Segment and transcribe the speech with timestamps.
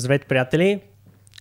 [0.00, 0.80] Здравейте, приятели!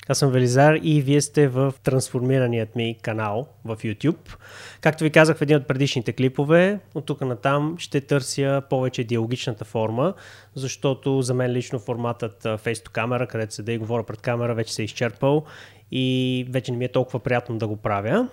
[0.07, 4.35] Аз съм Велизар и вие сте в трансформираният ми канал в YouTube.
[4.81, 9.03] Както ви казах в един от предишните клипове, от тук на там ще търся повече
[9.03, 10.13] диалогичната форма,
[10.55, 14.55] защото за мен лично форматът face to камера, където се да и говоря пред камера,
[14.55, 15.43] вече се е изчерпал
[15.91, 18.27] и вече не ми е толкова приятно да го правя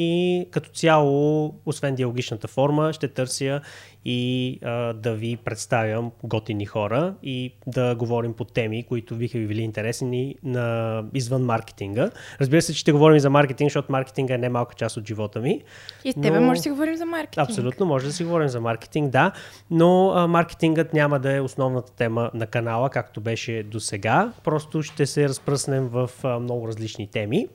[0.00, 3.60] и като цяло, освен диалогичната форма, ще търся
[4.04, 9.46] и а, да ви представям готини хора и да говорим по теми, които биха ви
[9.46, 12.10] били интересни на, извън маркетинга.
[12.40, 15.62] Разбира се, че ще говорим за маркетинг, защото маркетинга е немалка част от живота ми.
[16.04, 16.46] И с тебе но...
[16.46, 17.48] може да си говорим за маркетинг.
[17.48, 19.32] Абсолютно, може да си говорим за маркетинг, да,
[19.70, 24.32] но а, маркетингът няма да е основната тема на канала, както беше до сега.
[24.44, 27.46] Просто ще се разпръснем в а, много различни теми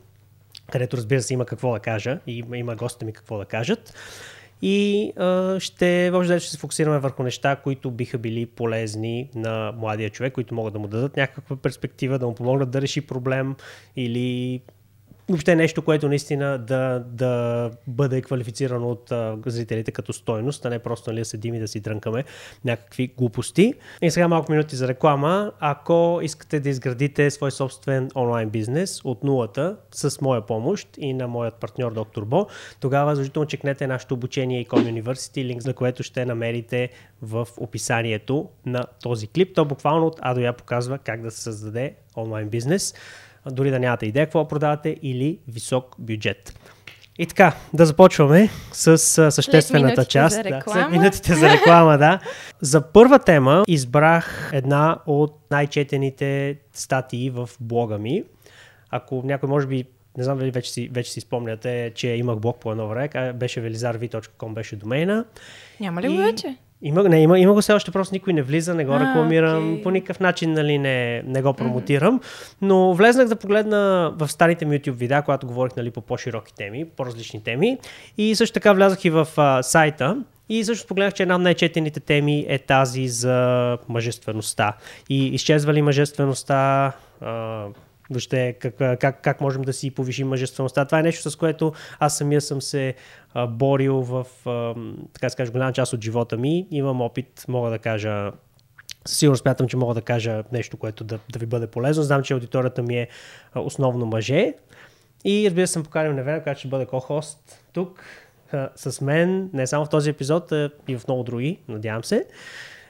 [0.72, 3.94] където разбира се има какво да кажа и има, гостите ми какво да кажат.
[4.62, 9.72] И а, ще, може да ще се фокусираме върху неща, които биха били полезни на
[9.78, 13.56] младия човек, които могат да му дадат някаква перспектива, да му помогнат да реши проблем
[13.96, 14.62] или
[15.30, 19.12] въобще нещо, което наистина да, да бъде квалифицирано от
[19.46, 22.24] зрителите като стойност, а не просто нали, да седим и да си дрънкаме
[22.66, 23.74] някакви глупости.
[24.02, 25.52] И сега малко минути за реклама.
[25.60, 31.28] Ако искате да изградите свой собствен онлайн бизнес от нулата с моя помощ и на
[31.28, 32.48] моят партньор доктор Бо,
[32.80, 36.90] тогава задължително чекнете нашето обучение Econ University, линк за което ще намерите
[37.22, 39.56] в описанието на този клип.
[39.56, 42.94] То буквално от А показва как да се създаде онлайн бизнес
[43.52, 46.60] дори да нямате идея какво продавате или висок бюджет.
[47.20, 48.98] И така, да започваме с
[49.32, 50.36] съществената част.
[50.36, 52.20] За да, след минутите за реклама, да.
[52.62, 58.24] За първа тема избрах една от най-четените статии в блога ми.
[58.90, 59.86] Ако някой може би
[60.18, 63.62] не знам дали вече си, вече си спомняте, че имах блог по едно време, беше
[63.62, 65.26] velizarvi.com беше домейна.
[65.80, 66.56] Няма ли го вече?
[66.86, 69.64] Има, не, има, има го все още, просто никой не влиза, не го а, рекламирам,
[69.64, 69.84] okay.
[69.84, 72.20] по никакъв начин нали, не, не го промотирам.
[72.20, 72.56] Mm-hmm.
[72.62, 76.86] Но влезнах да погледна в старите ми YouTube видеа, когато говорих нали, по по-широки теми,
[76.86, 77.78] по-различни теми.
[78.18, 80.18] И също така влязах и в а, сайта.
[80.50, 84.74] И също погледнах, че една от най-четените теми е тази за мъжествеността.
[85.10, 86.92] И изчезва ли мъжествеността,
[87.22, 87.66] а,
[88.10, 90.86] въобще как, как, как можем да си повишим мъжествеността.
[90.86, 92.96] Това е нещо, с което аз самия съм се
[93.48, 94.26] борил в,
[95.14, 96.68] така да кажа, голяма част от живота ми.
[96.72, 98.32] Имам опит, мога да кажа,
[99.06, 102.04] Сигурно смятам, че мога да кажа нещо, което да, да ви бъде полезно.
[102.04, 103.08] Знам, че аудиторията ми е
[103.56, 104.54] основно мъже.
[105.26, 108.04] И разбира се, съм поканил Невена, която ще бъде ко-хост тук
[108.76, 112.26] с мен, не само в този епизод, а и в много други, надявам се.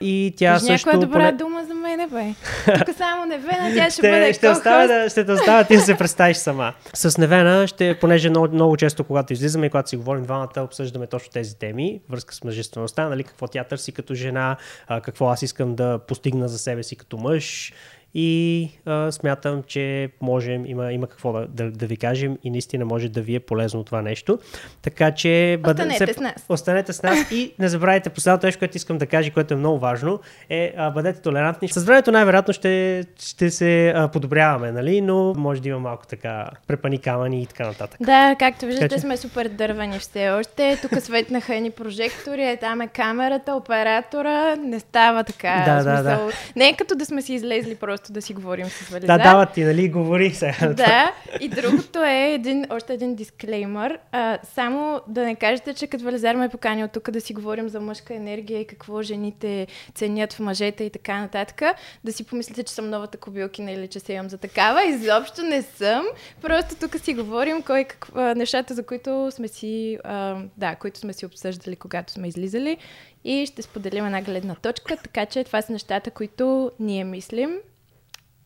[0.06, 0.90] И тя Кажи също...
[0.90, 1.32] някоя добра поне...
[1.32, 2.34] дума за мен, бе.
[2.86, 5.82] Тук само Невена, тя ще, ще бъде ще оставя, да, ще те оставя ти да
[5.82, 6.74] се представиш сама.
[6.94, 11.08] С Невена ще, понеже много, много често, когато излизаме и когато си говорим двамата, обсъждаме
[11.08, 14.58] точно тези теми, връзка с мъжествеността, нали, какво тя търси като жена,
[15.04, 17.74] какво аз искам да постигна за себе си като мъж
[18.14, 22.86] и а, смятам, че можем, има, има какво да, да, да ви кажем и наистина
[22.86, 24.40] може да ви е полезно това нещо.
[24.82, 26.46] Така че останете се, с нас.
[26.50, 29.80] Останете с нас и не забравяйте последното нещо, което искам да кажа, което е много
[29.80, 30.20] важно,
[30.50, 31.70] е а, бъдете толерантни.
[31.70, 35.02] С времето най-вероятно ще, ще се а, подобряваме, нали?
[35.02, 37.98] но може да има малко така препаникавани и така нататък.
[38.02, 39.02] Да, както виждате така, че...
[39.02, 40.80] сме супер дървани все още.
[40.82, 44.56] Тук светнаха ни прожектори, е там е камерата, оператора.
[44.56, 45.64] Не става така.
[45.66, 46.30] Да, да, да.
[46.56, 49.18] Не е като да сме си излезли просто просто да си говорим с Вализар.
[49.18, 50.74] Да, дават ти, нали, говори сега.
[50.74, 54.00] Да, и другото е един, още един дисклеймър.
[54.12, 57.70] А, само да не кажете, че като Вализар ме е поканил тук да си говорим
[57.70, 61.62] за мъжка енергия и какво жените ценят в мъжете и така нататък,
[62.04, 64.86] да си помислите, че съм новата кобилкина или че се имам за такава.
[64.86, 66.06] Изобщо не съм.
[66.42, 71.14] Просто тук си говорим кой какво, нещата, за които сме си, а, да, които сме
[71.14, 72.78] си обсъждали, когато сме излизали
[73.24, 77.60] и ще споделим една гледна точка, така че това са нещата, които ние мислим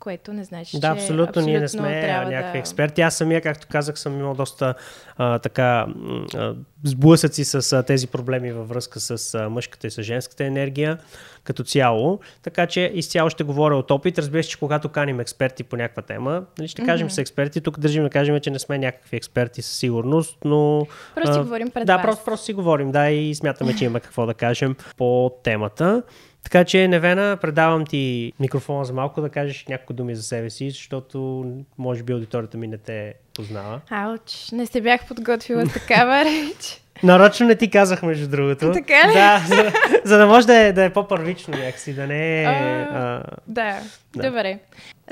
[0.08, 2.58] което не значи, да, абсолютно, абсолютно ние не сме някакви да...
[2.58, 3.02] експерти.
[3.02, 4.74] Аз самия, както казах, съм имал доста
[5.18, 5.88] а, така
[6.36, 6.54] а,
[6.84, 10.98] сблъсъци с а, тези проблеми във връзка с а, мъжката и с женската енергия
[11.44, 12.20] като цяло.
[12.44, 14.20] Така че изцяло ще говоря от опит.
[14.20, 17.14] Разбира се, че когато каним експерти по някаква тема, нали, ще кажем mm-hmm.
[17.14, 17.62] с експерти.
[17.62, 20.88] Тук държим да кажем, че не сме някакви експерти със сигурност, но...
[21.16, 22.06] Просто си говорим пред Да, вас.
[22.06, 26.04] просто, просто си говорим, да, и смятаме, че има какво да кажем по темата.
[26.52, 30.70] Така че, Невена, предавам ти микрофона за малко да кажеш няколко думи за себе си,
[30.70, 31.46] защото
[31.78, 33.82] може би аудиторията ми не те познава.
[33.90, 36.82] Ауч, не се бях подготвила такава реч.
[37.04, 38.72] Нарочно не ти казах, между другото.
[38.72, 39.14] Така ли?
[39.14, 39.72] Да, за,
[40.04, 42.46] за да може да е, да е по-първично някакси, да не е...
[42.46, 43.80] А, да,
[44.16, 44.60] да, добре.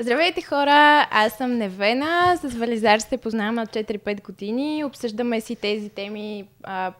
[0.00, 5.88] Здравейте хора, аз съм Невена, с Вализар се познаваме от 4-5 години, обсъждаме си тези
[5.88, 6.92] теми, а,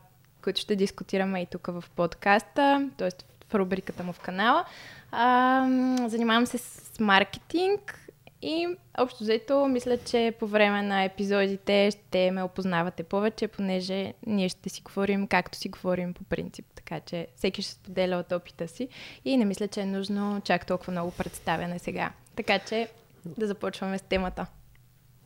[0.44, 3.10] които ще дискутираме и тук в подкаста, т.е.
[3.58, 4.64] рубриката му в канала.
[5.12, 5.66] А,
[6.08, 8.06] занимавам се с маркетинг
[8.42, 8.68] И
[8.98, 14.68] общо взето, мисля, че по време на епизодите ще ме опознавате повече, понеже ние ще
[14.68, 16.66] си говорим както си говорим по принцип.
[16.74, 18.88] Така че всеки ще споделя от опита си
[19.24, 22.10] и не мисля, че е нужно чак толкова много представяне сега.
[22.36, 22.88] Така че
[23.24, 24.46] да започваме с темата.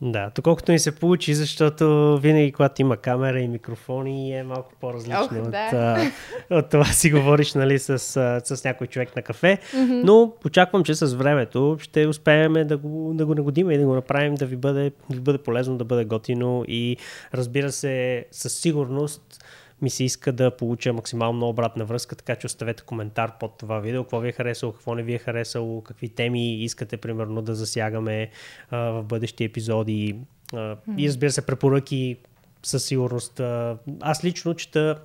[0.01, 5.23] Да, доколкото ни се получи, защото винаги, когато има камера и микрофони, е малко по-различно
[5.23, 5.69] Ох, от, да.
[5.73, 6.11] а,
[6.57, 7.99] от това си говориш нали, с,
[8.43, 9.57] с някой човек на кафе.
[9.73, 10.01] Мгм.
[10.03, 13.93] Но очаквам, че с времето ще успеем да го, да го нагодим и да го
[13.93, 16.97] направим да ви бъде, да ви бъде полезно, да бъде готино и
[17.33, 19.43] разбира се, със сигурност
[19.81, 24.03] ми се иска да получа максимално обратна връзка, така че оставете коментар под това видео,
[24.03, 28.29] какво ви е харесало, какво не ви е харесало, какви теми искате примерно да засягаме
[28.69, 30.15] а, в бъдещи епизоди
[30.53, 32.17] а, и разбира се препоръки
[32.63, 33.39] със сигурност.
[33.39, 35.01] А, аз лично чета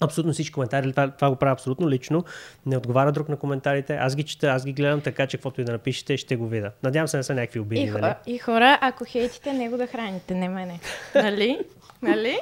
[0.00, 2.24] абсолютно всички коментари, това, това го правя абсолютно лично,
[2.66, 5.64] не отговаря друг на коментарите, аз ги чета, аз ги гледам, така че каквото и
[5.64, 6.72] да напишете, ще го видя.
[6.82, 7.92] Надявам се не са някакви И, обиди, нали?
[7.92, 10.80] хора, и хора, ако хейтите, него да храните, не мене.
[11.14, 11.58] Нали?
[12.06, 12.38] Нали?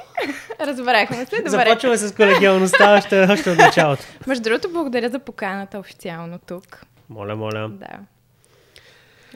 [0.61, 1.49] Разбрахме се, добре.
[1.49, 4.03] Започваме с колегиалността още, още от началото.
[4.27, 6.85] Между другото, благодаря за поканата официално тук.
[7.09, 7.69] Моля, моля.
[7.69, 7.99] Да.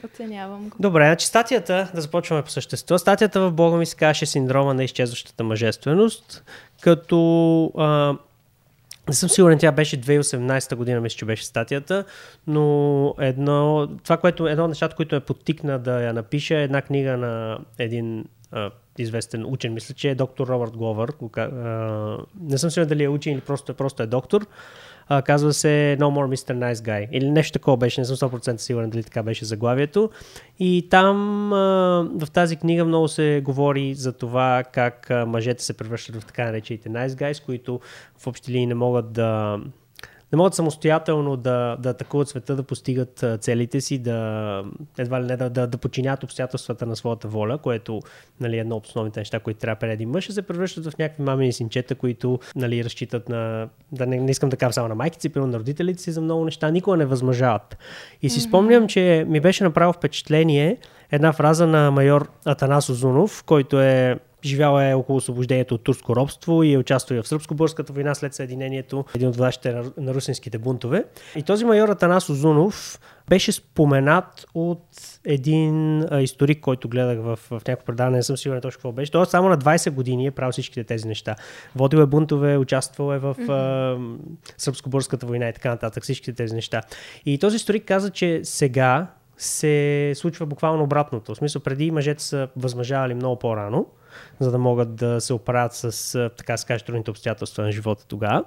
[0.04, 0.76] Оценявам го.
[0.80, 2.98] Добре, значи статията, да започваме по същество.
[2.98, 6.44] Статията в блога ми се казваше синдрома на изчезващата мъжественост,
[6.80, 8.14] като а,
[9.08, 12.04] не съм сигурен, тя беше 2018 година, мисля, че беше статията,
[12.46, 16.82] но едно, това, което, едно от нещата, които ме подтикна да я напиша, е една
[16.82, 18.70] книга на един а,
[19.02, 21.12] известен учен, мисля, че е доктор Робърт Гловър.
[22.40, 24.46] Не съм сигурен дали е учен или просто, просто е доктор.
[25.12, 26.54] А, казва се No More Mr.
[26.54, 27.08] Nice Guy.
[27.12, 30.10] Или нещо такова беше, не съм 100% сигурен дали така беше заглавието.
[30.58, 31.56] И там а,
[32.14, 36.44] в тази книга много се говори за това как а, мъжете се превръщат в така
[36.44, 37.80] наречените nice guys, които
[38.18, 39.58] в общи линии не могат да
[40.32, 44.64] не могат самостоятелно да, да атакуват света, да постигат целите си, да
[44.98, 48.00] едва ли не да, да, да подчинят обстоятелствата на своята воля, което
[48.40, 51.22] нали, е едно от основните неща, които трябва преди един мъж, се превръщат в някакви
[51.22, 55.22] мамини синчета, които нали, разчитат на, да не, не искам да кажа само на майките
[55.22, 57.78] си, примерно на родителите си за много неща, никога не възмъжават.
[58.22, 60.78] И си спомням, че ми беше направо впечатление
[61.10, 66.62] една фраза на майор Атанас Озунов, който е Живял е около освобождението от турско робство
[66.62, 70.58] и е участвал и в Сръбско-бърската война след съединението, един от властите на, на русинските
[70.58, 71.04] бунтове.
[71.36, 74.84] И този майор Атанас Озунов беше споменат от
[75.24, 79.12] един а, историк, който гледах в, в някакво предаване, не съм сигурен точно какво беше.
[79.12, 81.36] Той само на 20 години е правил всичките тези неща.
[81.76, 84.16] Водил е бунтове, участвал е в mm-hmm.
[84.58, 86.82] Сръбско-бърската война и така нататък, всичките тези неща.
[87.26, 89.06] И този историк каза, че сега
[89.36, 91.34] се случва буквално обратното.
[91.34, 93.86] В смисъл, преди мъжете са възмъжавали много по-рано,
[94.40, 98.44] за да могат да се оправят с, така се каже, трудните обстоятелства на живота тогава.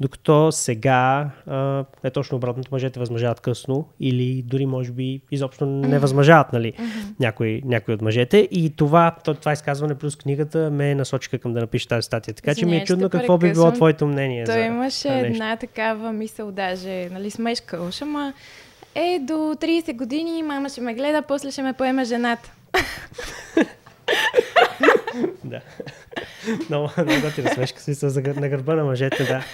[0.00, 2.68] Докато сега а, е точно обратното.
[2.72, 6.72] Мъжете възмъжават късно или дори може би изобщо не възмъжават нали,
[7.20, 8.48] някои, някои от мъжете.
[8.50, 12.34] И това, то- това изказване плюс книгата ме насочиха към да напиша тази статия.
[12.34, 14.44] Така че ми е чудно какво би било твоето мнение.
[14.44, 15.26] Той за имаше нещо.
[15.26, 18.32] една такава мисъл, даже, нали, смешка уж, ама
[18.94, 22.52] е, до 30 години мама ще ме гледа, после ще ме поеме жената.
[25.44, 25.60] Да.
[26.68, 28.06] много, много готина смешка си
[28.36, 29.44] на гърба на мъжете, да.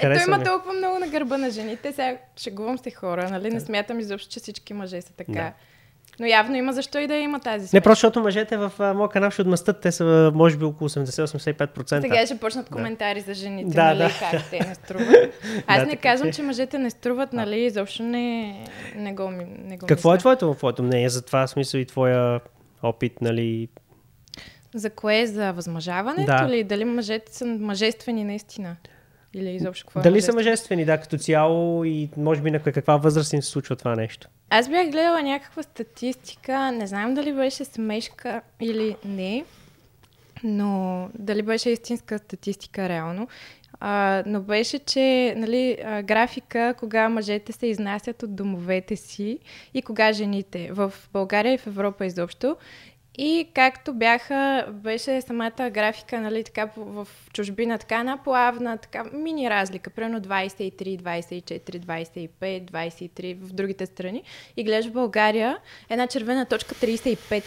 [0.00, 1.92] Ето има толкова много на гърба на жените.
[1.92, 3.50] Сега шегувам се хора, нали?
[3.50, 5.32] Не смятам изобщо, че всички мъже са така.
[5.32, 5.52] Да.
[6.20, 7.82] Но явно има защо и да има тази Не, смешка.
[7.82, 9.80] просто защото мъжете в моя канал ще отмъстат.
[9.80, 12.00] Те са може би около 80-85%.
[12.00, 14.10] Сега ще почнат коментари за жените, Да, нали, да.
[14.30, 15.34] как те не струват.
[15.66, 18.56] Аз Да, не казвам, че- мъжете не струват, нали, изобщо не,
[18.96, 20.18] не го, не го Какво е мисля.
[20.20, 22.40] твоето, твоето мнение за това смисъл и твоя
[22.82, 23.68] опит, нали?
[24.74, 25.26] За кое?
[25.26, 26.48] За възмъжаването Да.
[26.48, 26.64] ли?
[26.64, 28.76] Дали мъжете са мъжествени наистина?
[29.34, 30.36] Или изобщо какво е Дали са мъжествено?
[30.36, 34.28] мъжествени, да, като цяло и може би на каква възраст им се случва това нещо?
[34.50, 39.44] Аз бях гледала някаква статистика, не знам дали беше смешка или не,
[40.44, 43.28] но дали беше истинска статистика реално.
[43.80, 49.38] А, но беше, че нали, а, графика, кога мъжете се изнасят от домовете си
[49.74, 52.56] и кога жените в България и в Европа изобщо.
[53.18, 59.50] И както бяха, беше самата графика, нали, така в чужбина, така една плавна, така мини
[59.50, 64.22] разлика, примерно 23, 24, 25, 23 в другите страни.
[64.56, 65.58] И гледаш в България
[65.90, 67.42] една червена точка 35.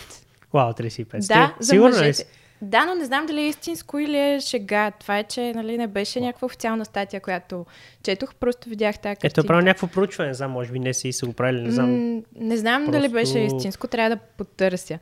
[0.53, 1.27] Вау, 35.
[1.27, 2.42] Да, за Сигурна ли мъжете.
[2.63, 4.91] Да, но не знам дали е истинско или е шега.
[4.91, 7.65] Това е, че нали, не беше някаква официална статия, която
[8.03, 11.11] четох, просто видях тази Ето е правил някакво проучване, не знам, може би не си
[11.11, 12.15] са го правили, не знам.
[12.15, 14.99] М, не знам дали Просто- беше истинско, трябва да потърся.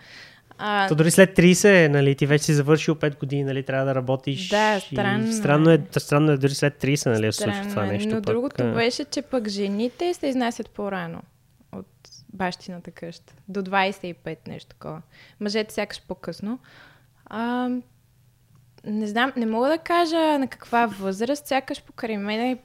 [0.57, 3.95] А, То дори след 30, нали, ти вече си завършил 5 години, нали, трябва да
[3.95, 4.49] работиш.
[4.49, 5.73] Да, и странно странно е.
[5.73, 5.99] е.
[5.99, 7.87] Странно е дори след 30, нали, да случва странно това е.
[7.87, 8.09] нещо.
[8.09, 11.21] Но пък, другото беше, че пък жените се изнасят по-рано
[11.71, 11.87] от
[12.33, 13.33] бащината къща.
[13.47, 15.01] До 25 нещо такова.
[15.39, 16.59] Мъжете сякаш по-късно.
[17.33, 17.69] А,
[18.85, 22.57] не знам, не мога да кажа на каква възраст, сякаш покрай мен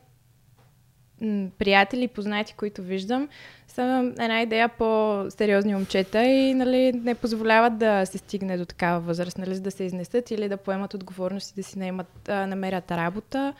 [1.59, 3.29] приятели, познати, които виждам,
[3.69, 9.39] са една идея по-сериозни момчета и нали, не позволяват да се стигне до такава възраст,
[9.39, 13.55] нали, да се изнесат или да поемат отговорности, да си наемат, намерят работа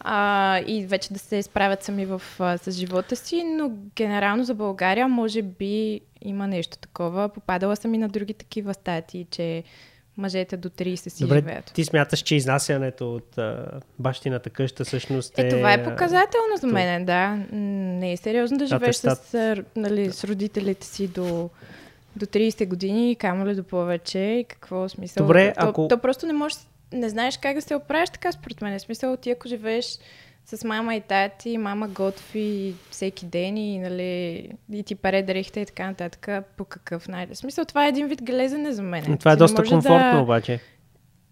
[0.00, 4.54] а, и вече да се справят сами в, а, с живота си, но генерално за
[4.54, 7.28] България може би има нещо такова.
[7.28, 9.64] Попадала съм и на други такива статии, че
[10.16, 11.72] мъжете до 30 си Добре, живеят.
[11.74, 15.42] ти смяташ, че изнасянето от а, бащината къща всъщност е...
[15.42, 17.46] Е, това е показателно за мен, да.
[17.52, 21.50] Не е сериозно да живееш с, нали, с родителите си до,
[22.16, 25.26] до 30 години, камо ли до повече и какво смисъл.
[25.26, 25.88] Добре, то, ако...
[25.88, 26.58] То, то просто не можеш,
[26.92, 28.78] не знаеш как да се оправиш така според мен.
[28.78, 29.98] В смисъл, ти ако живееш
[30.44, 35.66] с мама и тати, мама готви всеки ден и, нали, и ти паре дрехите и
[35.66, 37.34] така нататък, по какъв начин.
[37.34, 39.16] В смисъл, това е един вид глезене за мен.
[39.18, 40.20] Това е доста комфортно да...
[40.22, 40.60] обаче.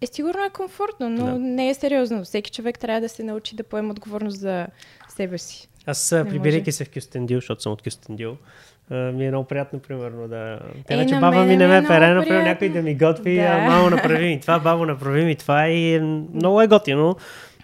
[0.01, 1.39] Е, сигурно е комфортно, но да.
[1.39, 2.23] не е сериозно.
[2.23, 4.67] Всеки човек трябва да се научи да поема отговорност за
[5.09, 5.67] себе си.
[5.85, 8.37] Аз, прибирайки се в Кюстендил, защото съм от Кюстендил,
[8.91, 10.59] ми е много приятно, примерно, да...
[10.87, 13.41] Те, е, че баба ми не ме пере, например, някой да ми готви, да.
[13.41, 15.99] а, мамо, направи ми това, бабо, направи ми това и
[16.33, 17.15] много е готино.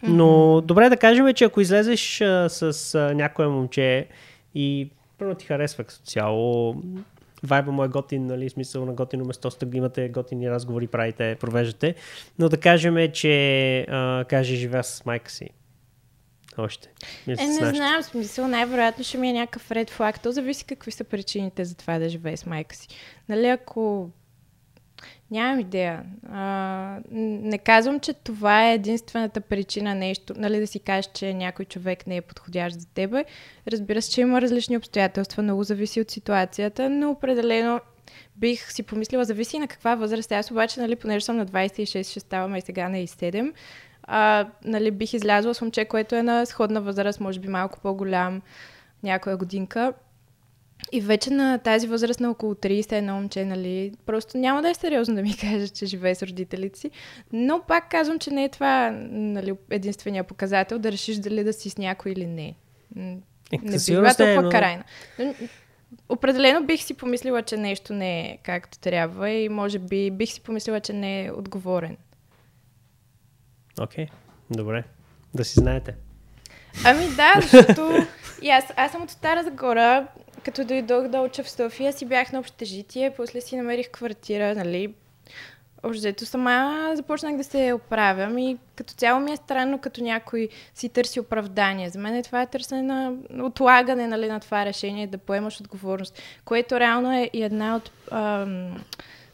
[0.03, 4.07] Но добре да кажем, че ако излезеш а, с а, някое момче
[4.55, 6.75] и първо ти харесва като цяло,
[7.43, 11.95] вайба му е готин, нали, смисъл на готино место, сте имате готини разговори, правите, провеждате,
[12.39, 15.49] но да кажем, че а, каже живея с майка си.
[16.57, 16.89] Още.
[17.27, 20.23] Мисля, е, не знам, смисъл, най-вероятно ще ми е някакъв ред флаг.
[20.23, 22.87] То зависи какви са причините за това да живее с майка си.
[23.29, 24.09] Нали, ако
[25.31, 26.03] Нямам идея.
[26.31, 31.65] А, не казвам, че това е единствената причина нещо, нали, да си кажеш, че някой
[31.65, 33.25] човек не е подходящ за тебе.
[33.71, 37.79] Разбира се, че има различни обстоятелства, много зависи от ситуацията, но определено
[38.35, 40.31] бих си помислила, зависи на каква възраст.
[40.31, 43.53] Аз обаче, нали, понеже съм на 26, ще ставам и сега на 7,
[44.03, 48.41] а, нали, бих излязла с момче, което е на сходна възраст, може би малко по-голям,
[49.03, 49.93] някоя годинка.
[50.91, 54.73] И вече на тази възраст на около 30 едно момче, нали, просто няма да е
[54.73, 56.91] сериозно да ми каже, че живее с родителите си.
[57.33, 61.69] Но пак казвам, че не е това нали, единствения показател да решиш дали да си
[61.69, 62.55] с някой или не.
[62.95, 64.49] Не би била толкова но...
[64.49, 64.83] крайна.
[66.09, 70.41] Определено бих си помислила, че нещо не е както трябва и може би бих си
[70.41, 71.97] помислила, че не е отговорен.
[73.81, 74.09] Окей, okay.
[74.51, 74.83] добре.
[75.33, 75.95] Да си знаете.
[76.85, 78.07] Ами да, защото
[78.41, 80.07] и аз, аз съм от Стара Загора,
[80.43, 84.93] като дойдох да уча в София, си бях на общежитие, после си намерих квартира, нали.
[85.83, 90.89] Общо сама започнах да се оправям и като цяло ми е странно, като някой си
[90.89, 91.89] търси оправдание.
[91.89, 96.21] За мен е това е търсене на отлагане нали, на това решение, да поемаш отговорност,
[96.45, 97.91] което реално е и една от...
[98.11, 98.83] Ам,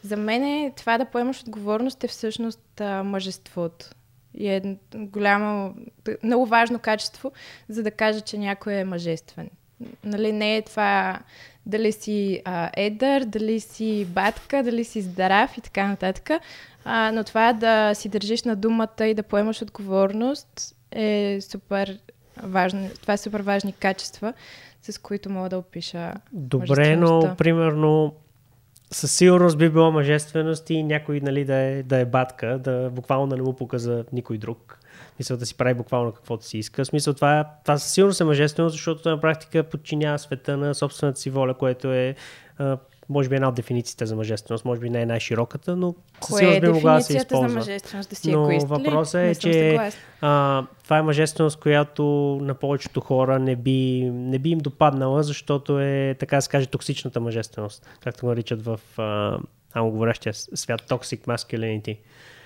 [0.04, 3.86] за мен е това да поемаш отговорност е всъщност а, мъжеството.
[4.38, 5.76] И е голямо,
[6.24, 7.32] много важно качество,
[7.70, 9.50] за да кажа, че някой е мъжествен.
[10.04, 11.20] Нали, не е това
[11.66, 16.30] дали си а, едър, дали си батка, дали си здрав и така нататък.
[16.86, 22.00] А, но това да си държиш на думата и да поемаш отговорност е супер
[22.44, 22.90] важно.
[23.02, 24.34] Това е супер важни качества,
[24.82, 26.14] с които мога да опиша.
[26.32, 28.14] Добре, но примерно
[28.94, 33.28] със сигурност би било мъжественост и някой нали, да, е, да е батка, да буквално
[33.28, 34.80] да не му показа никой друг.
[35.20, 36.84] Мисля да си прави буквално каквото си иска.
[36.84, 41.20] В смисъл това, това със сигурност е мъжествено, защото на практика подчинява света на собствената
[41.20, 42.16] си воля, което е
[43.10, 46.62] може би една от дефинициите за мъжественост, може би не е най-широката, но със сигурност
[46.62, 47.50] би могла да се използва.
[47.50, 48.10] за мъжественост?
[48.10, 49.80] Да си но въпросът е, че
[50.22, 52.04] а, това е мъжественост, която
[52.42, 57.20] на повечето хора не би, не би им допаднала, защото е, така се каже, токсичната
[57.20, 61.98] мъжественост, както го наричат в а, говорящия свят, toxic masculinity.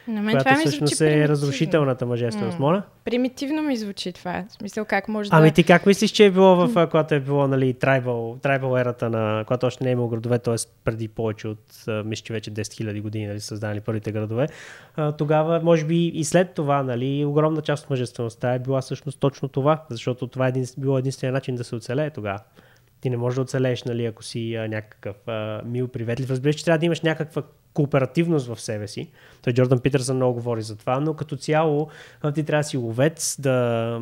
[0.07, 2.59] На мен която това ми всъщност е разрушителната мъжественост.
[2.59, 2.83] Моля?
[3.05, 4.45] Примитивно ми звучи това.
[4.49, 5.43] В смисъл как може ами да...
[5.43, 9.09] Ами ти как мислиш, че е било в, когато е било, нали, трайбал, трайбал ерата
[9.09, 10.55] на, когато още не е имало градове, т.е.
[10.83, 14.47] преди повече от, мисля, че вече 10 000 години, нали, създали първите градове.
[15.17, 19.47] Тогава, може би и след това, нали, огромна част от мъжествеността е била всъщност точно
[19.47, 22.39] това, защото това е един, било единствения начин да се оцелее тогава
[23.01, 26.29] ти не можеш да оцелееш, нали, ако си а, някакъв а, мил, приветлив.
[26.29, 27.43] Разбираш, че трябва да имаш някаква
[27.77, 29.09] кооперативност в себе си.
[29.41, 31.87] Той Джордан Питърсън много говори за това, но като цяло
[32.35, 34.01] ти трябва да си ловец, да,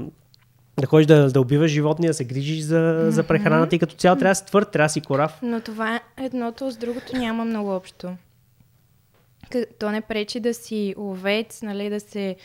[0.80, 3.10] да ходиш да, да убиваш животни, да се грижиш за, mm-hmm.
[3.10, 5.40] за прехраната и като цяло трябва да си твърд, трябва да си корав.
[5.42, 8.16] Но това едното с другото няма много общо.
[9.80, 12.36] То не пречи да си ловец, нали, да се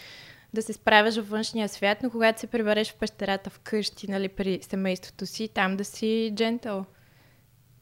[0.55, 4.59] да се справяш във външния свят, но когато се прибереш в пещерата вкъщи, нали, при
[4.63, 6.85] семейството си, там да си джентъл.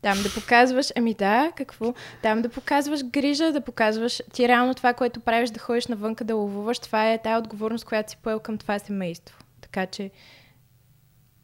[0.02, 1.94] Там да показваш, ами да, какво?
[2.22, 6.34] Там да показваш грижа, да показваш ти реално това, което правиш, да ходиш навънка да
[6.34, 9.38] ловуваш, това е тая отговорност, която си поел към това семейство.
[9.60, 10.10] Така че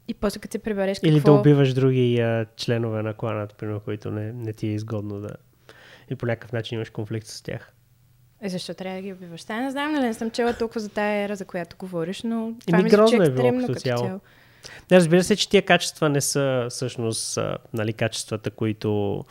[0.08, 1.08] и после като се прибереш какво...
[1.08, 5.20] Или да убиваш други а, членове на кланата, примерно, които не, не ти е изгодно
[5.20, 5.30] да...
[6.10, 7.72] И по някакъв начин имаш конфликт с тях.
[8.42, 9.44] Е, защо трябва да ги убиваш?
[9.44, 12.52] Та не знам, нали не съм чела толкова за тая ера, за която говориш, но
[12.66, 14.06] това Еми, мисля, грозно че е е било екстремно като като цяло.
[14.06, 14.20] цяло.
[14.90, 17.38] Не, разбира се, че тия качества не са всъщност
[17.74, 19.24] нали, качествата, които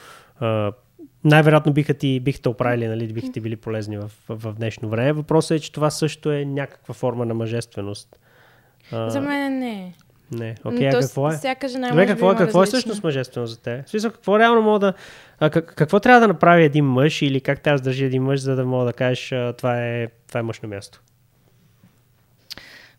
[1.23, 5.13] най-вероятно биха ти, биха те оправили, нали, биха ти били полезни в, в днешно време.
[5.13, 8.19] Въпросът е, че това също е някаква форма на мъжественост.
[8.91, 9.93] За мен не.
[10.31, 11.37] Не, окей, а то какво е?
[11.37, 13.83] Всяка жена Добре, какво, е, какво е всъщност мъжествено за те?
[13.85, 14.93] В смисъл, какво реално мога да...
[15.39, 18.39] А, как, какво трябва да направи един мъж или как трябва да държи един мъж,
[18.39, 21.01] за да мога да кажеш това е, това е мъж на място?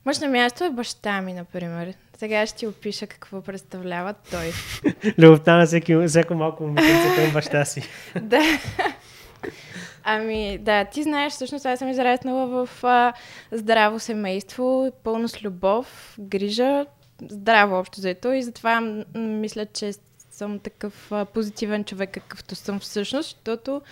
[0.04, 1.94] Мъж на място е баща ми, например.
[2.16, 4.52] Сега ще ти опиша какво представлява той.
[5.18, 7.82] Любовта на всеки, всяко малко момиченце към баща си.
[8.20, 8.40] да.
[10.04, 13.12] Ами, да, ти знаеш, всъщност аз съм израснала в а,
[13.52, 16.86] здраво семейство, пълно с любов, грижа,
[17.30, 19.92] здраво общо заето и затова м- мисля, че
[20.30, 23.82] съм такъв а, позитивен човек, какъвто съм всъщност, защото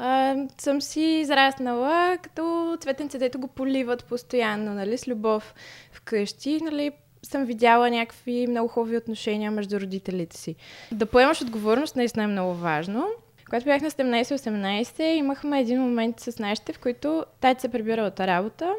[0.00, 5.54] а, съм си израснала като цветенце, дето го поливат постоянно, нали, с любов
[5.92, 6.90] вкъщи, нали,
[7.22, 10.56] съм видяла някакви много хубави отношения между родителите си.
[10.92, 13.06] Да поемаш отговорност наистина е много важно.
[13.44, 18.20] Когато бях на 17-18, имахме един момент с нашите, в който тати се прибира от
[18.20, 18.74] работа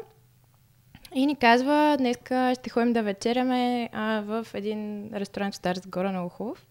[1.14, 6.10] и ни казва, днеска ще ходим да вечеряме а, в един ресторант в Стара Загора,
[6.10, 6.66] много хубав.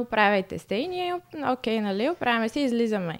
[0.00, 0.74] Оправяйте се.
[0.74, 1.14] И ние,
[1.52, 3.18] окей, нали, оправяме се излизаме.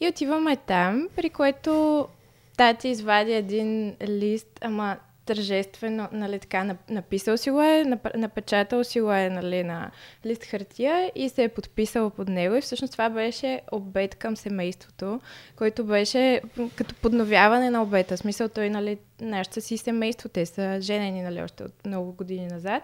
[0.00, 2.08] И отиваме там, при което
[2.56, 8.84] тати извади един лист, ама тържествено, нали, така, нап- написал си го е, нап- напечатал
[8.84, 9.90] си го е, нали, на
[10.26, 15.20] лист хартия и се е подписал под него и всъщност това беше обед към семейството,
[15.56, 16.40] който беше
[16.76, 18.16] като подновяване на обета.
[18.16, 22.82] Смисъл той, нали, нашето си семейство, те са женени, нали, още от много години назад,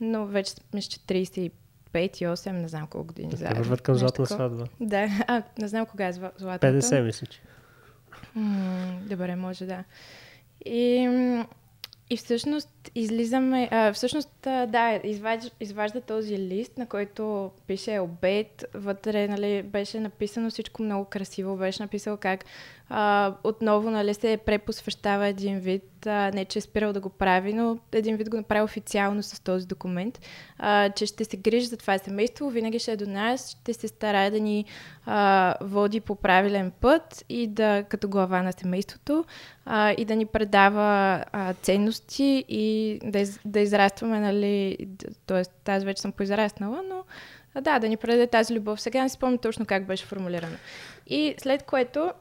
[0.00, 1.52] но вече мисля, че 35
[2.14, 3.56] и 8, не знам колко години Те заедно.
[3.56, 4.64] върват към златна сватба.
[4.80, 6.66] Да, а, не знам кога е зла- златната.
[6.66, 7.40] 50, мисля, че.
[8.34, 9.84] М, добре, може да.
[10.64, 11.08] И,
[12.10, 19.28] и всъщност излизаме, а, всъщност да, изважда, изважда този лист, на който пише обед, вътре
[19.28, 22.44] нали, беше написано всичко много красиво, беше написал как
[22.90, 27.52] а, отново нали, се препосвещава един вид, а, не че е спирал да го прави,
[27.52, 30.20] но един вид го направи официално с този документ,
[30.58, 33.88] а, че ще се грижи за това семейство, винаги ще е до нас, ще се
[33.88, 34.64] старае да ни
[35.06, 39.24] а, води по правилен път и да, като глава на семейството,
[39.66, 44.76] а, и да ни предава а, ценности и да, из, да израстваме, нали,
[45.26, 45.70] т.е.
[45.70, 47.04] аз вече съм поизраснала, но
[47.60, 48.80] да, да ни предаде тази любов.
[48.80, 50.56] Сега не си спомням точно как беше формулирана.
[51.06, 52.12] И след което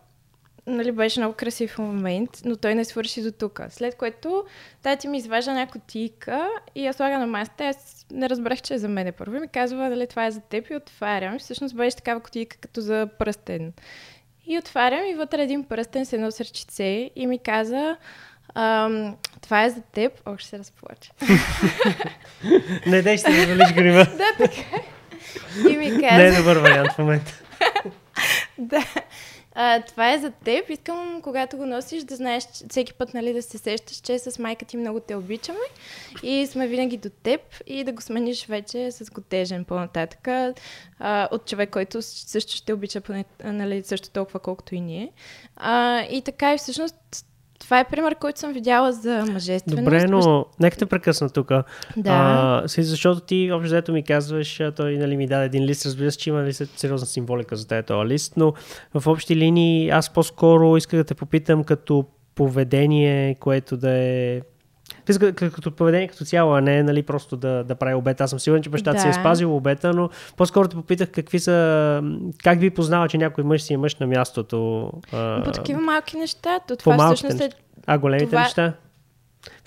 [0.68, 3.62] нали, беше много красив момент, но той не свърши до тук.
[3.70, 4.46] След което
[4.84, 7.64] тати ми изважда една кутийка и я слага на масата.
[7.66, 9.36] Аз не разбрах, че е за мене първо.
[9.36, 11.36] И ми казва, нали, това е за теб и отварям.
[11.36, 13.74] И всъщност беше такава кутийка като за пръстен.
[14.48, 17.98] И отварям и вътре един пръстен с едно сърчице и ми каза,
[18.56, 20.22] ам, това е за теб.
[20.26, 21.12] О, ще се разплача.
[22.88, 24.06] Не, дай ще развалиш грима.
[24.18, 24.82] да, така.
[25.70, 26.18] И ми каза...
[26.18, 27.34] Не е добър вариант в момента.
[28.58, 28.84] да.
[29.60, 30.70] А, това е за теб.
[30.70, 34.66] Искам, когато го носиш, да знаеш всеки път нали, да се сещаш, че с майка
[34.66, 35.60] ти много те обичаме
[36.24, 40.28] и сме винаги до теб и да го смениш вече с готежен по-нататък
[41.00, 45.12] а, от човек, който също ще обича поне, нали, също толкова, колкото и ние.
[45.56, 47.26] А, и така и всъщност
[47.60, 49.84] това е пример, който съм видяла за мъжественост.
[49.84, 51.48] Добре, но нека те прекъсна тук.
[51.48, 51.64] Да.
[52.06, 56.18] А, защото ти общо взето ми казваш, той нали, ми даде един лист, разбира се,
[56.18, 58.54] че има нали, сериозна символика за тази този лист, но
[58.94, 64.42] в общи линии аз по-скоро исках да те попитам като поведение, което да е
[65.34, 68.24] Като поведение като цяло, а не нали, просто да, да прави обета.
[68.24, 69.02] Аз съм сигурен, че бащата Да.
[69.02, 72.02] си е спазил обета, но по-скоро те попитах какви са...
[72.44, 74.92] Как би познала, че някой мъж си е мъж на мястото?
[75.14, 76.60] А, По такива малки неща.
[76.68, 77.50] То това всъщност е
[77.88, 78.74] а големите това- неща?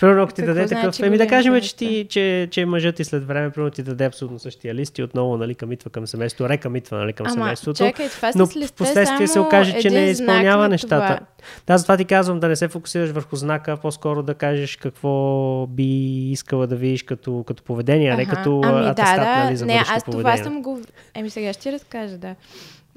[0.01, 1.01] Примерно, ако ти даде значи такъв...
[1.01, 4.38] Еми да кажем, че, ти, че, че мъжът ти след време, примерно ти даде абсолютно
[4.38, 7.79] същия лист и отново нали, камитва към семейството, рекамитва нали, към Ама, семейството.
[7.79, 11.16] чакай, това но в последствие е се окаже, че не изпълнява нещата.
[11.16, 11.19] Това.
[11.66, 16.31] Да, затова ти казвам да не се фокусираш върху знака, по-скоро да кажеш какво би
[16.31, 19.85] искала да видиш като, като поведение, а не като ами, атестат да, нали, за не,
[19.88, 20.45] аз това поведение.
[20.45, 20.81] съм го...
[21.14, 22.35] Еми сега ще ти разкажа, да.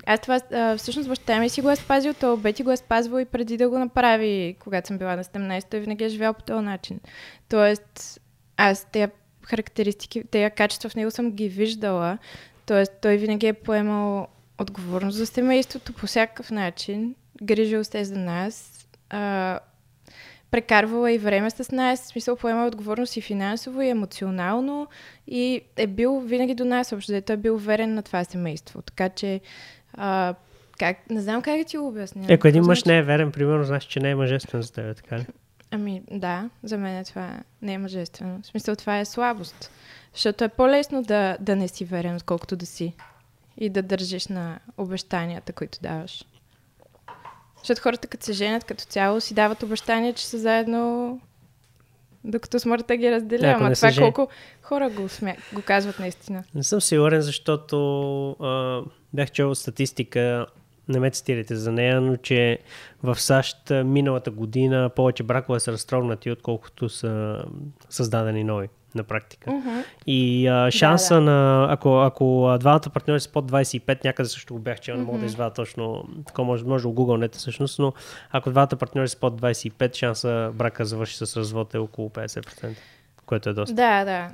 [0.06, 0.42] Аз това,
[0.78, 3.70] всъщност баща ми си го е спазил, то обети го е спазвал и преди да
[3.70, 7.00] го направи, когато съм била на 17, той винаги е живял по този начин.
[7.50, 8.22] Тоест,
[8.58, 9.12] аз тези
[9.42, 12.18] характеристики, тези качества в него съм ги виждала.
[12.66, 14.28] Тоест, той винаги е поемал
[14.62, 18.86] отговорност за семейството по всякакъв начин, грижил се за нас,
[20.52, 24.88] прекарвала и време с нас, в смисъл поема отговорност и финансово, и емоционално,
[25.28, 28.82] и е бил винаги до нас, общо той е бил верен на това семейство.
[28.82, 29.42] Така че,
[29.94, 30.36] а,
[30.80, 32.26] как, не знам как да ти го обясня.
[32.30, 35.20] Ако един мъж не е верен, примерно, значи, че не е мъжествен за теб, така
[35.20, 35.26] ли?
[35.72, 38.40] Ами, да, за мен това не е мъжествено.
[38.42, 39.72] В смисъл, това е слабост.
[40.14, 42.94] Защото е по-лесно да, да не си верен, отколкото да си.
[43.58, 46.26] И да държиш на обещанията, които даваш.
[47.58, 51.20] Защото хората, като се женят като цяло, си дават обещания, че са заедно
[52.24, 53.56] докато смъртта ги разделя.
[53.58, 54.04] Ама това жен...
[54.04, 55.36] колко хора го, смя...
[55.54, 56.44] го казват наистина.
[56.56, 58.82] Не съм сигурен, защото а,
[59.14, 60.46] бях чел статистика,
[60.88, 62.60] не ме цитирайте за нея, но че
[63.04, 67.44] в САЩ миналата година повече бракове са разтрогнати, отколкото са
[67.90, 69.50] създадени нови на практика.
[69.50, 69.84] Uh-huh.
[70.08, 71.26] И а, шанса да, да.
[71.26, 75.20] на, ако, ако двамата партньори са под 25, някъде също го бях чел, не мога
[75.20, 77.94] да извадя точно, така може, може да го гугълнете всъщност, но
[78.32, 82.76] ако двамата партньори са под 25, шанса брака завърши с развод е около 50%,
[83.26, 83.76] което е доста.
[83.76, 84.32] Да, да.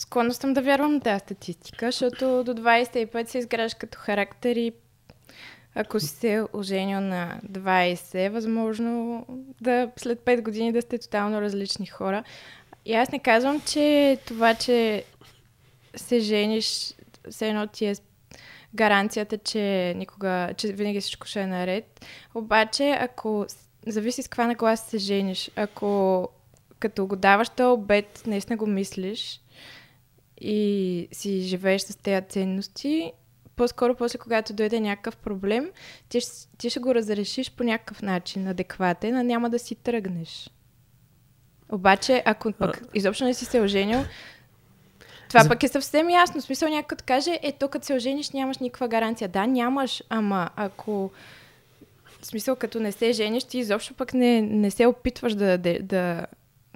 [0.00, 4.72] Склонна съм да вярвам на тази статистика, защото до 25 се изграждаш като характер и
[5.74, 9.26] ако си се оженил на 20, е възможно
[9.60, 12.24] да след 5 години да сте тотално различни хора.
[12.84, 15.04] И аз не казвам, че това, че
[15.96, 16.94] се жениш,
[17.30, 17.94] все едно ти е
[18.74, 22.06] гаранцията, че никога, че винаги всичко ще е наред.
[22.34, 23.46] Обаче, ако
[23.86, 26.28] зависи с каква нагласа се жениш, ако
[26.78, 29.40] като го даваш този обед, наистина го мислиш
[30.40, 33.12] и си живееш с тези ценности,
[33.56, 35.70] по-скоро после, когато дойде някакъв проблем,
[36.08, 36.18] ти,
[36.58, 40.50] ти ще го разрешиш по някакъв начин, адекватен, а няма да си тръгнеш.
[41.72, 44.04] Обаче, ако пък изобщо не си се оженил,
[45.30, 45.48] това За...
[45.48, 46.40] пък е съвсем ясно.
[46.40, 49.28] В смисъл някой каже, е, то като се ожениш нямаш никаква гаранция.
[49.28, 51.10] Да, нямаш, ама ако...
[52.20, 55.78] В смисъл, като не се жениш, ти изобщо пък не, не се опитваш да, да,
[55.82, 56.26] да,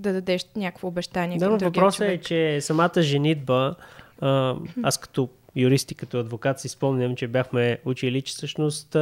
[0.00, 1.38] да дадеш някакво обещание.
[1.38, 3.74] Да, но въпросът е, че самата женитба,
[4.20, 8.96] а, аз като юрист и като адвокат си спомням, че бяхме учили, че всъщност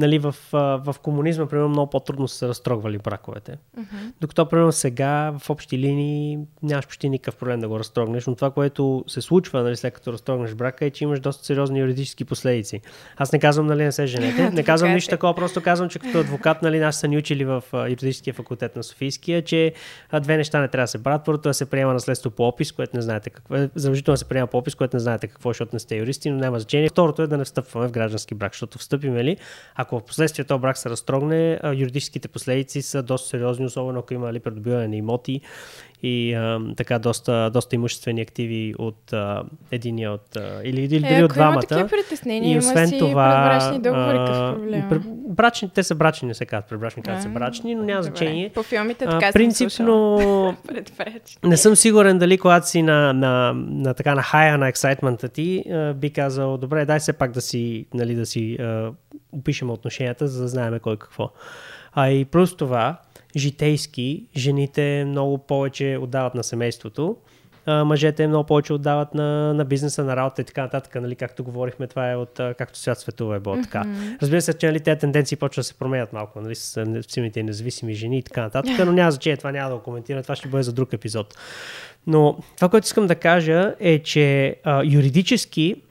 [0.00, 3.56] нали, в, в комунизма, примерно, много по-трудно са се разтрогвали браковете.
[3.78, 4.12] Uh-huh.
[4.20, 8.50] Докато, примерно, сега в общи линии нямаш почти никакъв проблем да го разтрогнеш, но това,
[8.50, 12.80] което се случва, нали, след като разтрогнеш брака, е, че имаш доста сериозни юридически последици.
[13.16, 16.18] Аз не казвам, нали, не се женете, не казвам нищо такова, просто казвам, че като
[16.18, 19.72] адвокат, нали, нас са ни учили в юридическия факултет на Софийския, че
[20.20, 21.24] две неща не трябва да се правят.
[21.24, 23.70] Първото да се приема наследство по опис, което не знаете какво е.
[23.74, 26.38] Задължително се приема по опис, което не знаете какво, е, защото не сте юристи, но
[26.38, 26.88] няма значение.
[26.88, 29.36] Второто е да не встъпваме в граждански брак, защото встъпим ли,
[29.74, 34.32] ако в последствие този брак се разтрогне, юридическите последици са доста сериозни, особено ако има
[34.32, 35.40] ли придобиване на имоти
[36.02, 41.24] и а, така доста, доста имуществени активи от а, единия от а, или, или е,
[41.24, 41.62] от двамата.
[41.70, 45.02] Има притеснения, и освен има си това, брачни договори, какъв проблем?
[45.28, 48.50] Брачни, те са брачни, не се казват предбрачни, казват се брачни, но няма значение.
[48.54, 50.56] По филмите така а, Принципно
[51.44, 55.64] не съм сигурен дали когато си на, на, на, така на хая на ексайтмента ти,
[55.70, 58.92] а, би казал, добре, дай се пак да си, нали, да си а,
[59.32, 61.30] опишем отношенията, за да знаем кой какво.
[61.92, 62.96] А и плюс това,
[63.36, 67.16] житейски, жените много повече отдават на семейството,
[67.66, 70.94] а, мъжете много повече отдават на, на бизнеса, на работа и така нататък.
[70.94, 73.62] Нали, както говорихме, това е от както свят светува е било mm-hmm.
[73.62, 73.84] така.
[74.22, 77.94] Разбира се, че нали, тези тенденции почват да се променят малко, нали, с силните независими
[77.94, 80.62] жени и така нататък, но няма значение, това няма да го коментирам, това ще бъде
[80.62, 81.34] за друг епизод.
[82.06, 85.82] Но това, което искам да кажа е, че а, юридически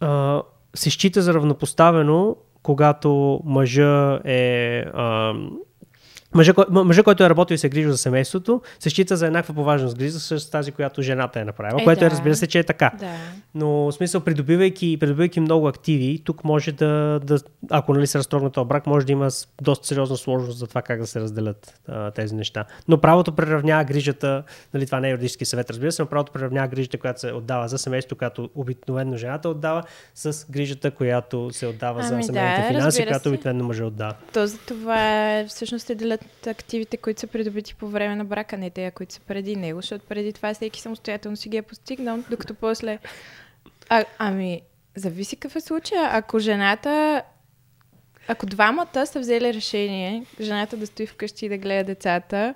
[0.00, 0.42] а,
[0.74, 5.34] се счита за равнопоставено, когато мъжа е а,
[6.34, 9.54] Мъжа, мъжа, който е работил и се е грижи за семейството, се счита за еднаква
[9.54, 12.06] по важност грижа с тази, която жената е направила, е, което е, да.
[12.06, 12.90] е, разбира се, че е така.
[12.98, 13.12] Да.
[13.54, 17.38] Но в смисъл, придобивайки, придобивайки много активи, тук може да, да
[17.70, 19.28] ако нали се разтрогне този брак, може да има
[19.62, 22.64] доста сериозна сложност за това как да се разделят а, тези неща.
[22.88, 24.42] Но правото преравнява грижата,
[24.74, 27.68] нали, това не е юридически съвет, разбира се, но правото преравнява грижата, която се отдава
[27.68, 29.82] за семейството, която обикновено жената отдава,
[30.14, 34.14] с грижата, която се отдава ами за семейните да, финанси, която обикновено мъже отдава.
[34.32, 38.56] То за това е, всъщност се делят активите, които са придобити по време на брака,
[38.56, 42.18] не те, които са преди него, защото преди това всеки самостоятелно си ги е постигнал,
[42.30, 42.98] докато после...
[43.88, 44.60] А, ами,
[44.96, 46.08] зависи какъв е случая.
[46.12, 47.22] Ако жената
[48.28, 52.54] ако двамата са взели решение, жената да стои вкъщи и да гледа децата,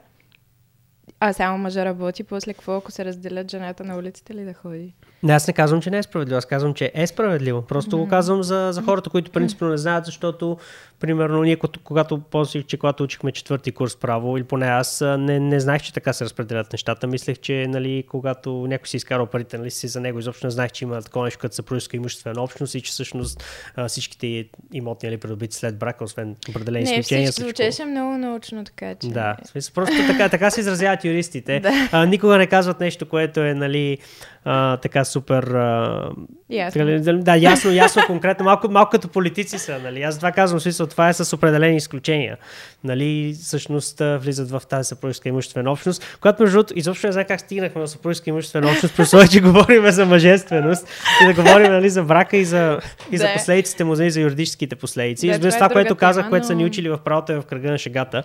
[1.21, 4.95] а само мъжа работи, после какво, ако се разделят жената на улиците ли да ходи?
[5.23, 6.39] Не, аз не казвам, че не е справедливо.
[6.39, 7.63] Аз казвам, че е справедливо.
[7.63, 8.01] Просто mm-hmm.
[8.01, 10.59] го казвам за, за хората, които принципно не знаят, защото,
[11.01, 15.61] примерно, ние когато, после, че когато учихме четвърти курс право, или поне аз не, не
[15.61, 17.07] знаех, че така се разпределят нещата.
[17.07, 20.73] Мислех, че нали, когато някой си изкарал парите нали, си за него, изобщо не знаех,
[20.73, 23.45] че има такова нещо като съпружеска имуществена общност и че всъщност
[23.89, 27.27] всичките имоти нали, придобити след брака, освен определени не, изключения.
[27.27, 29.09] Не, звучеше много научно така, че...
[29.09, 31.61] Да, смисъл, просто така, така се изразяват юристите.
[31.61, 31.89] да.
[31.93, 33.99] а, никога не казват нещо, което е нали,
[34.45, 35.43] а, така супер...
[35.43, 36.11] А,
[36.51, 37.01] ясно.
[37.23, 38.45] Да, ясно, ясно, конкретно.
[38.45, 39.79] Малко, малко като политици са.
[39.79, 40.03] Нали?
[40.03, 42.37] Аз това казвам, смисъл, това е с определени изключения.
[42.85, 43.37] Нали?
[43.43, 47.81] Всъщност влизат в тази съпружеска имуществена общност, която между другото изобщо не знае как стигнахме
[47.81, 50.89] на съпружеска имуществена общност, при че говорим за мъжественост
[51.23, 52.81] и да говорим нали, за брака и за,
[53.13, 55.29] и за последиците му, и нали, за юридическите последици.
[55.29, 56.47] Да, това, е това което казах, тема, което но...
[56.47, 58.23] са ни учили в правото е в кръга на шегата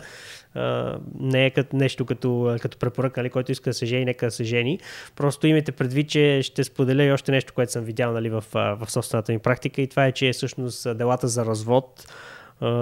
[1.20, 4.32] не е като нещо като, като препоръка, нали, който иска да се жени, нека да
[4.32, 4.80] се жени.
[5.16, 8.86] Просто имайте предвид, че ще споделя и още нещо, което съм видял нали, в, в
[8.88, 12.08] собствената ми практика и това е, че всъщност делата за развод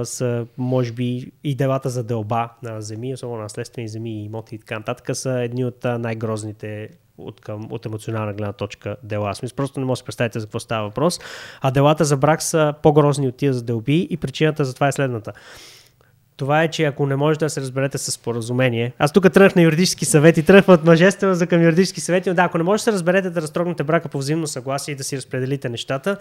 [0.04, 4.60] Са, може би, и делата за дълба на земи, особено наследствени земи и имоти и
[4.60, 9.36] така нататък, са едни от най-грозните от, към, от емоционална гледна точка дела.
[9.36, 11.20] Смисъл, просто не може да представите за какво става въпрос.
[11.62, 14.92] А делата за брак са по-грозни от тия за дълби и причината за това е
[14.92, 15.34] следната
[16.40, 19.62] това е, че ако не можете да се разберете с споразумение, аз тук тръгнах на
[19.62, 22.90] юридически съвет и тръгвам от мъжествено за към юридически съвет, но да, ако не можете
[22.90, 26.18] да се разберете да разтрогнете брака по взаимно съгласие и да си разпределите нещата,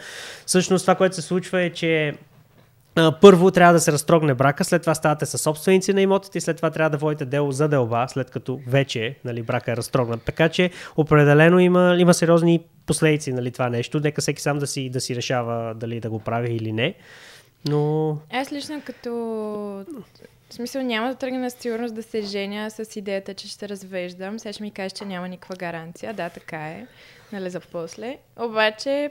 [0.46, 2.14] всъщност това, което се случва е, че
[3.20, 6.56] първо трябва да се разтрогне брака, след това ставате със собственици на имотите и след
[6.56, 10.22] това трябва да водите дело за делба, след като вече нали, брака е разтрогнат.
[10.22, 14.00] Така че определено има, има сериозни последици нали, това нещо.
[14.00, 16.94] Нека всеки сам да си, да си решава дали да го прави или не.
[17.68, 18.18] Но...
[18.32, 19.10] Аз лично като...
[20.50, 24.38] В смисъл няма да тръгна с сигурност да се женя с идеята, че ще развеждам.
[24.38, 26.14] Сега ще ми кажеш, че няма никаква гаранция.
[26.14, 26.86] Да, така е.
[27.32, 28.16] Нали, за после.
[28.36, 29.10] Обаче,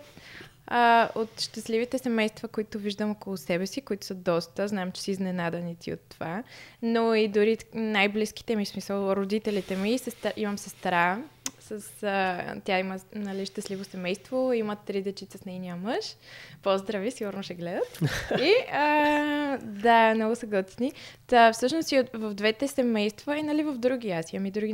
[0.67, 5.11] а, от щастливите семейства, които виждам около себе си, които са доста, знам, че си
[5.11, 6.43] изненадани ти от това,
[6.81, 11.23] но и дори най-близките ми, смисъл, родителите ми, сестра, имам сестра,
[11.59, 16.15] с, а, тя има нали, щастливо семейство, има три дечица с нейния мъж.
[16.63, 17.99] Поздрави, сигурно ще гледат.
[18.41, 20.93] И а, да, много са готини.
[21.27, 24.73] Та, всъщност и в двете семейства и нали, в други, аз имам и други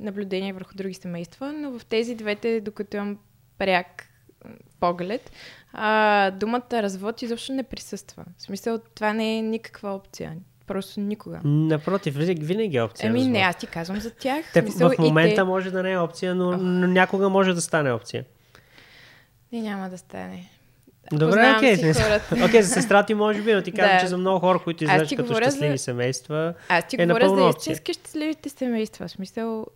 [0.00, 3.18] наблюдения върху други семейства, но в тези двете, докато имам
[3.58, 4.05] пряк
[4.80, 5.32] поглед,
[5.72, 8.24] а, думата развод изобщо не присъства.
[8.38, 10.36] В смисъл, това не е никаква опция.
[10.66, 11.40] Просто никога.
[11.44, 13.10] Напротив, винаги е опция.
[13.10, 14.44] Ами не, аз ти казвам за тях.
[14.52, 15.44] Те, смисъл, в момента те...
[15.44, 16.56] може да не е опция, но, oh.
[16.56, 18.24] но някога може да стане опция.
[19.52, 20.50] И няма да стане.
[21.12, 21.76] Добре, окей.
[21.76, 22.20] Okay.
[22.32, 24.00] okay, за сестра ти може би, но ти казвам, да.
[24.00, 25.84] че за много хора, които изглеждат като щастливи за...
[25.84, 29.08] семейства, Аз ти е говоря за истински щастливите семейства.
[29.08, 29.66] В смисъл,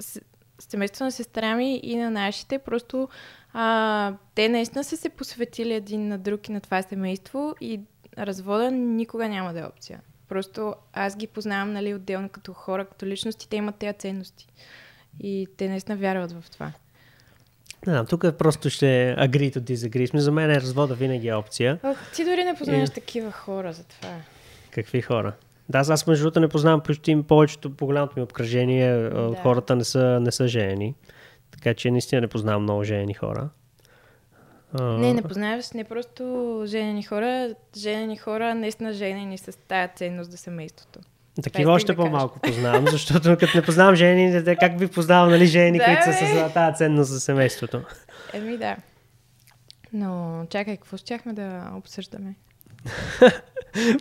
[0.00, 0.20] с...
[0.58, 3.08] семейството на сестра ми и на нашите, просто
[3.52, 7.80] а, те наистина са се посветили един на друг и на това семейство и
[8.18, 10.00] развода никога няма да е опция.
[10.28, 14.46] Просто аз ги познавам нали, отделно като хора, като личности, те имат тези ценности.
[15.20, 16.72] И те наистина вярват в това.
[17.84, 20.18] Да, тук просто ще agree to disagree.
[20.18, 21.78] За мен е развода винаги е опция.
[21.82, 22.92] Ох, ти дори не познаваш и...
[22.92, 24.16] такива хора за това.
[24.70, 25.32] Какви хора?
[25.68, 28.98] Да, аз между другото не познавам почти повечето по голямото ми обкръжение.
[28.98, 29.36] Да.
[29.42, 30.94] Хората не са, не са жени.
[31.60, 33.48] Така че наистина не познавам много жени хора.
[34.80, 40.36] Не, не познаваш не просто женени хора, женени хора наистина женени с тая ценност за
[40.36, 41.00] семейството.
[41.42, 42.54] Такива още да по-малко кажа.
[42.54, 46.54] познавам, защото като не познавам жени, как би познавал нали, жени, да, които са с
[46.54, 47.82] тази ценност за семейството?
[48.32, 48.76] Еми да.
[49.92, 52.34] Но чакай, какво щяхме да обсъждаме?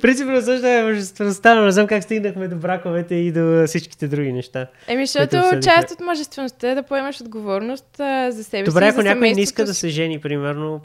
[0.02, 4.32] Принципно също е мъжествеността, но не знам как стигнахме до браковете и до всичките други
[4.34, 4.68] неща.
[4.88, 8.72] Еми, защото част от мъжествеността е да поемаш отговорност а, за себе си.
[8.72, 10.82] Добре, ако някой не иска да се жени, примерно,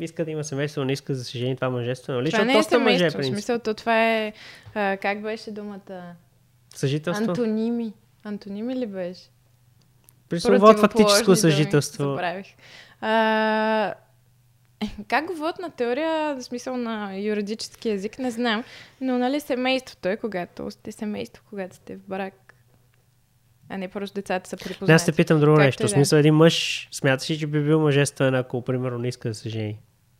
[0.00, 2.22] иска да има семейство, не иска да се жени, това мъжествено.
[2.22, 2.30] Ли?
[2.30, 4.32] Това не е семейство, мъже, в смисъл, то това е,
[4.74, 6.14] а, как беше думата?
[6.74, 7.30] Съжителство?
[7.30, 7.92] Антоними.
[8.24, 9.22] Антоними ли беше?
[10.28, 12.04] Присъвод фактическо съжителство.
[12.04, 12.46] Забравих.
[13.00, 13.94] А,
[15.08, 18.64] как го вод на теория, в смисъл на юридически язик, не знам.
[19.00, 22.54] Но нали семейството е, когато сте семейство, когато сте в брак.
[23.68, 24.92] А не просто децата са припознати.
[24.92, 25.86] Аз те питам друго нещо.
[25.86, 29.34] В смисъл, един мъж смяташ ли, че би бил мъжествен, ако, примерно, не иска да
[29.34, 29.78] се жени?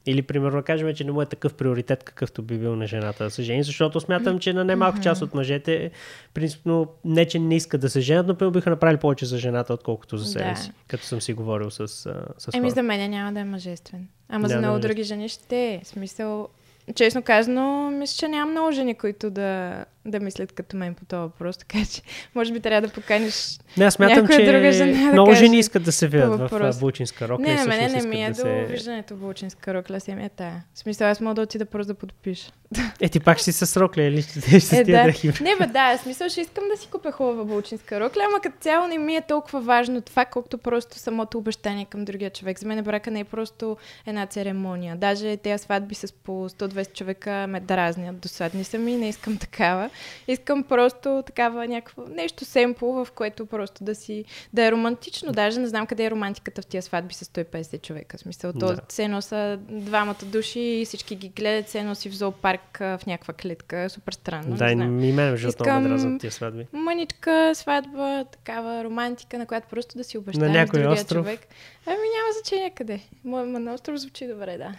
[0.09, 3.31] Или, примерно, кажем, че не му е такъв приоритет, какъвто би бил на жената да
[3.31, 5.91] се жени, защото смятам, че на немалка част от мъжете,
[6.35, 10.17] принципно, не че не искат да се женят, но биха направили повече за жената, отколкото
[10.17, 10.57] за себе да.
[10.57, 14.09] си, като съм си говорил с, с Еми, за мен няма да е мъжествен.
[14.29, 15.81] Ама за много да други жени ще е.
[15.85, 16.49] Смисъл,
[16.95, 21.21] честно казано, мисля, че няма много жени, които да, да мислят като мен по този
[21.21, 22.03] въпрос, така че
[22.35, 25.59] може би трябва да поканиш Не, аз смятам, някоя че друга жена да много жени
[25.59, 27.43] искат да се видят в Булчинска рокля.
[27.43, 28.73] Не, мене не ми е искат до да се...
[28.73, 30.65] виждането в Булчинска рокля, си ми е тая.
[30.75, 32.53] В смисъл, аз мога да отида просто да подпиша.
[33.01, 35.05] Е, ти пак ще си с рокля или ще, ще с Е, тия да.
[35.05, 35.33] дрехи?
[35.41, 38.57] Не, бе, да, в смисъл ще искам да си купя хубава булчинска рокля, ама като
[38.61, 42.59] цяло не ми е толкова важно това, колкото просто самото обещание към другия човек.
[42.59, 44.97] За мен брака не е просто една церемония.
[44.97, 48.19] Даже тези сватби с по 120 човека ме дразнят.
[48.19, 49.91] Досадни са ми, не искам такава.
[50.29, 55.33] Искам просто такава някакво нещо семпл, в което просто да си да е романтично.
[55.33, 58.17] Даже не знам къде е романтиката в тия сватби с 150 човека.
[58.17, 58.81] В смисъл, то Да.
[58.89, 63.35] все едно са двамата души и всички ги гледат, едно си в зоопарк в някаква
[63.35, 63.91] клетка.
[63.91, 64.57] Супер странно.
[64.57, 66.67] Да, не и мен другото много ме дразнат тия сватби.
[66.73, 71.25] мъничка сватба, такава романтика, на която просто да си обещаеш На някой другия остров?
[71.25, 71.41] човек.
[71.87, 73.01] Ами няма значение къде.
[73.25, 74.73] Ма на остров звучи добре, да.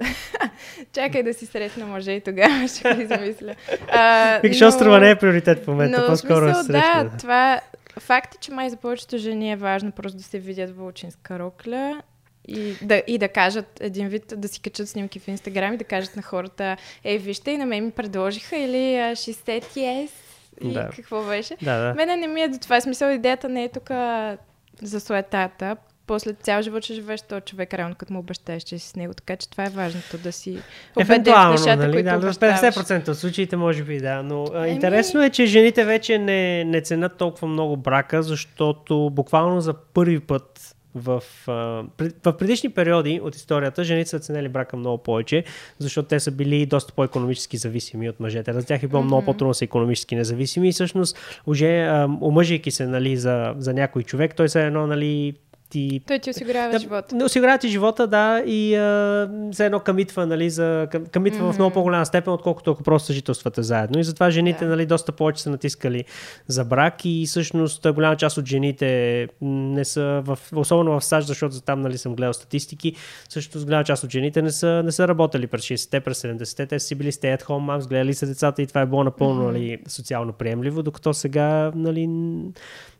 [0.92, 3.54] Чакай да си срещна мъже и тогава ще ги замисля.
[3.88, 7.04] А, Викаш, острова не е приоритет в момента, но по-скоро е смисъл, срещна.
[7.04, 7.60] Да, това...
[7.98, 11.38] Факт е, че май за повечето жени е важно просто да се видят в вълчинска
[11.38, 12.02] рокля
[12.48, 15.84] и да, и да кажат един вид, да си качат снимки в Инстаграм и да
[15.84, 20.10] кажат на хората, ей, вижте, и на мен ми предложиха или а, 60 yes,
[20.60, 20.90] и Да.
[20.96, 21.56] какво беше.
[21.62, 21.94] Да, да.
[21.94, 22.80] Мене не ми е до това.
[22.80, 23.90] Смисъл, идеята не е тук
[24.82, 25.76] за суетата.
[26.06, 29.14] После цял живот ще живееш този човек, реално като му обещаеш, че си с него.
[29.14, 30.58] Така че това е важното да си
[30.96, 31.92] убеден в нещата, нали?
[31.92, 32.60] които Да, обещаваш.
[32.60, 36.64] 50% от случаите може би да, но а, Еми- интересно е, че жените вече не,
[36.64, 43.36] не ценят толкова много брака, защото буквално за първи път в, в предишни периоди от
[43.36, 45.44] историята жените са ценели брака много повече,
[45.78, 48.52] защото те са били доста по-економически зависими от мъжете.
[48.52, 53.16] За тях е било много по-трудно са економически независими и всъщност, уже омъжейки се нали,
[53.16, 55.34] за, за някой човек, той се едно нали,
[55.72, 57.14] ти Той ти осигурява да, живота.
[57.16, 61.52] Не осигурява ти живота, да, и а, за едно къмитва, нали, за, към- къмитва mm-hmm.
[61.52, 63.98] в много по-голяма степен, отколкото ако просто съжителствате заедно.
[64.00, 64.70] И затова жените, Да.
[64.70, 66.04] нали, доста повече са натискали
[66.46, 71.60] за брак и всъщност голяма част от жените не са, в, особено в САЩ, защото
[71.60, 72.94] там, нали, съм гледал статистики,
[73.28, 76.80] също голяма част от жените не са, не са работили през 60-те, през 70-те, те
[76.80, 79.52] си били stay at home moms, гледали са децата и това е било напълно, Мгм.
[79.52, 82.08] нали, социално приемливо, докато сега, нали,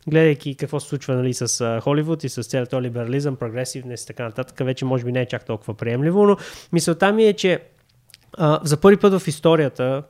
[0.09, 4.25] гледайки какво се случва нали, с Холивуд и с целият този либерализъм, прогресивност и така
[4.25, 6.37] нататък, вече може би не е чак толкова приемливо, но
[6.73, 7.61] мисълта ми е, че
[8.39, 10.03] а, за първи път в историята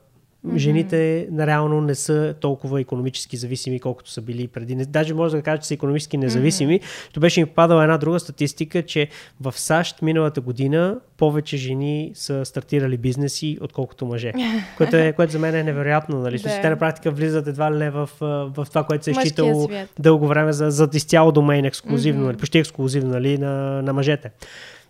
[0.43, 0.57] Мгм.
[0.57, 4.75] жените реално не са толкова економически зависими, колкото са били преди.
[4.75, 6.79] Даже може да кажа, че са економически независими.
[6.79, 7.19] Mm-hmm.
[7.19, 9.07] беше ми попадала една друга статистика, че
[9.41, 14.33] в САЩ миналата година повече жени са стартирали бизнеси, отколкото мъже.
[14.77, 16.19] което, е, което за мен е невероятно.
[16.19, 16.37] Нали?
[16.37, 16.61] Да.
[16.61, 20.27] Те на практика влизат едва ли не в, в това, което се е считало дълго
[20.27, 22.37] време за, за изцяло домейн ексклюзивно, mm-hmm.
[22.37, 24.31] почти ексклюзивно нали, на, на мъжете.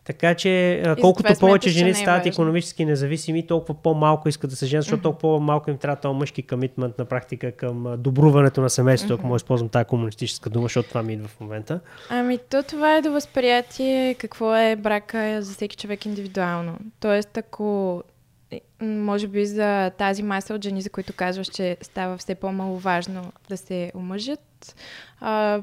[0.05, 2.31] Така че колкото повече че жени е стават важно.
[2.31, 6.43] економически независими, толкова по-малко искат да се женят, защото толкова по-малко им трябва този мъжки
[6.43, 10.89] комитмент на практика към добруването на семейството, ако може да използвам тази комунистическа дума, защото
[10.89, 11.79] това ми идва в момента.
[12.09, 16.77] Ами то това е до възприятие какво е брака за всеки човек индивидуално.
[16.99, 18.03] Тоест ако
[18.51, 23.31] е, може би за тази маса от жени, за които казваш, че става все по-маловажно
[23.49, 24.75] да се омъжат,
[25.19, 25.61] а,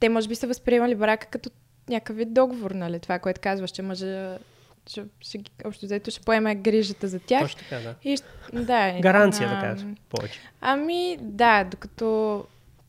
[0.00, 1.50] те може би са възприемали брака като
[1.88, 3.00] някакъв вид договор, нали?
[3.00, 4.38] Това, което казваш, че мъжа
[4.86, 7.42] ще, ще, общо взето ще поеме грижата за тях.
[7.42, 7.94] Точно така, да.
[8.04, 8.18] И,
[8.52, 10.40] да, Гаранция, да ам, кажа, повече.
[10.60, 12.44] Ами, да, докато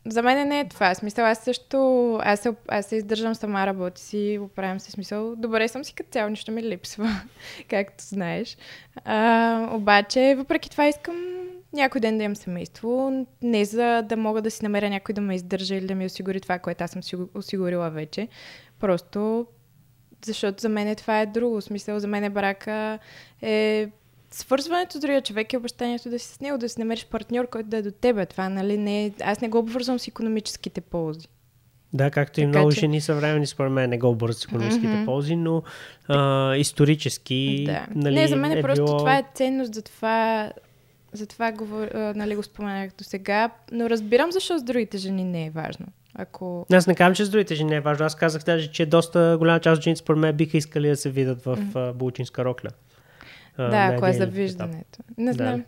[0.06, 0.96] за мен не е това.
[0.96, 5.36] Смисъл, аз също, аз се, аз се издържам сама, работи си, оправям се смисъл.
[5.36, 7.10] Добре съм си като цяло, нищо ми липсва,
[7.70, 8.58] както знаеш.
[9.06, 11.16] А, обаче, въпреки това искам
[11.74, 15.36] някой ден да имам семейство, не за да мога да си намеря някой да ме
[15.36, 18.28] издържа или да ми осигури това, което аз съм си осигурила вече.
[18.84, 19.46] Просто
[20.26, 21.56] защото за мен това е друго.
[21.56, 23.00] В Смисъл, за мен брака
[23.42, 23.90] е
[24.32, 27.70] свързването с другия човек и обещанието да си с него, да си намериш партньор, който
[27.70, 28.26] да е до тебе.
[28.26, 29.12] Това, нали, не е...
[29.24, 31.28] Аз не го обвързвам с економическите ползи.
[31.94, 34.88] Да, както и Така много че- жени съвременни, според мен, не го обързват с економическите
[34.88, 35.06] Мгм.
[35.06, 35.64] ползи, но
[36.08, 37.64] а, исторически.
[37.66, 37.88] да.
[37.96, 38.98] Нали, не, за мен е, е просто било...
[38.98, 40.52] това е ценност, затова,
[41.14, 41.66] затова го,
[41.96, 45.86] нали, го споменах до сега, но разбирам защо с другите жени не е важно.
[46.16, 46.66] Ако...
[46.74, 48.06] Аз не казвам, че с другите жени е важно.
[48.06, 51.10] Аз казах даже, че доста голяма част от жените, според мен, биха искали да се
[51.10, 51.94] видят в mm-hmm.
[51.94, 52.70] булчинска рокля.
[53.58, 55.00] Да, на ако е за виждането.
[55.18, 55.34] Не Да.
[55.34, 55.64] знам.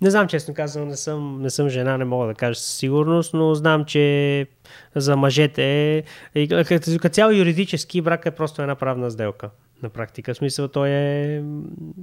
[0.00, 3.34] Не знам, честно казвам, не съм, не съм жена, не мога да кажа със сигурност,
[3.34, 4.46] но знам, че
[4.94, 6.02] за мъжете,
[6.48, 9.50] като, като цяло юридически, брак е просто една правна сделка.
[9.82, 10.34] На практика.
[10.34, 11.42] В смисъл, той е...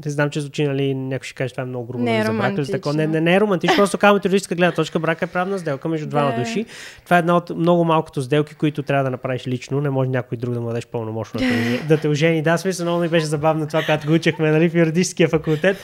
[0.05, 2.03] Не знам, че звучи, нали, някой ще каже, това е много грубо.
[2.03, 2.93] Не е за брак, или романтично.
[2.93, 5.87] Не, не, не е романтично, просто казвам от юридическа гледна точка, брак е правна сделка
[5.89, 6.65] между двама души.
[7.05, 9.81] Това е една от много малкото сделки, които трябва да направиш лично.
[9.81, 12.41] Не може някой друг да му дадеш пълномощно да, те- да те ожени.
[12.41, 15.77] Да, смисъл, много ми беше забавно това, когато го учехме нали, в юридическия факултет.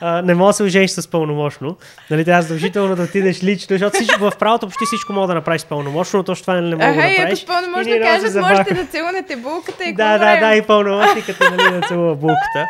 [0.00, 1.76] А, не може да се ожениш с пълномощно.
[2.10, 5.60] Нали, трябва задължително да отидеш лично, защото всичко, в правото почти всичко мога да направиш
[5.60, 7.38] с пълномощно, но точно това не мога Аха, да и ако направиш.
[7.38, 11.80] с пълномощно кажат, можете да целунете булката и Да, да, да, и пълномощникът е, нали,
[11.80, 12.66] да целува булката.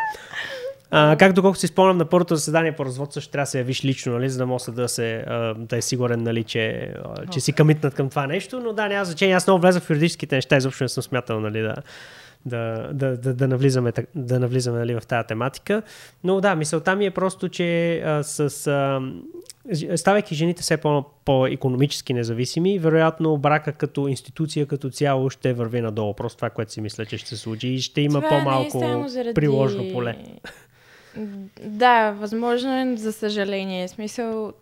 [0.91, 3.85] А, както колко си спомням на първото заседание по развод, също трябва да се явиш
[3.85, 5.25] лично, нали, за да може да, се,
[5.57, 6.93] да е сигурен, нали, че,
[7.31, 9.35] че си къмитнат към това нещо, но да, няма значение.
[9.35, 11.75] Аз много влезах в юридическите неща, изобщо не съм смятал нали, да,
[12.45, 15.81] да, да, да, да навлизаме, да навлизаме нали, в тази тематика.
[16.23, 19.01] Но да, мисълта ми е просто, че а, с, а,
[19.95, 26.13] ставайки жените все по- по-економически независими, вероятно брака като институция като цяло ще върви надолу.
[26.13, 29.05] Просто това, което си мисля, че ще се случи и ще има Това по-малко не
[29.05, 29.33] е заради...
[29.33, 30.15] приложно поле.
[31.63, 33.87] Да, възможно е, за съжаление.
[33.87, 34.53] Смисъл,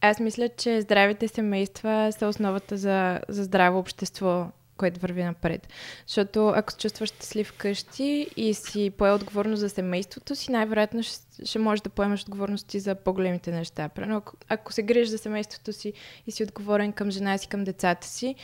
[0.00, 4.46] аз мисля, че здравите семейства са основата за, за здраво общество,
[4.78, 5.68] което върви напред.
[6.06, 11.46] Защото ако се чувстваш щастлив вкъщи и си пое отговорност за семейството си, най-вероятно ще,
[11.46, 13.88] ще можеш да поемеш отговорности за по-големите неща.
[13.88, 15.92] Примерно, ако, ако се грижиш за семейството си
[16.26, 18.34] и си отговорен към жена си, към децата си,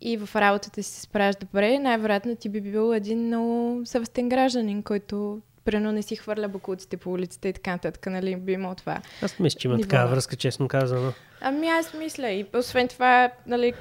[0.00, 4.82] и в работата си се справяш добре, най-вероятно ти би бил един много съвестен гражданин,
[4.82, 9.00] който Прено не си хвърля бакулците по улицата и така нататък, нали, би имал това.
[9.22, 9.88] Аз мисля, че има Ниво.
[9.88, 11.12] такава връзка, честно казано.
[11.40, 13.72] Ами аз мисля и освен това, нали,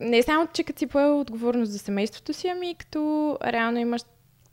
[0.00, 4.02] не само, че като си поел отговорност за семейството си, ами като реално имаш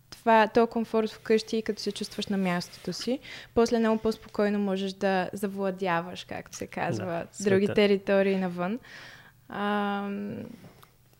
[0.09, 3.19] това, този комфорт вкъщи и като се чувстваш на мястото си,
[3.55, 7.05] после много по-спокойно можеш да завладяваш, както се казва,
[7.39, 7.81] Да, други света.
[7.81, 8.79] територии навън.
[9.49, 10.09] А,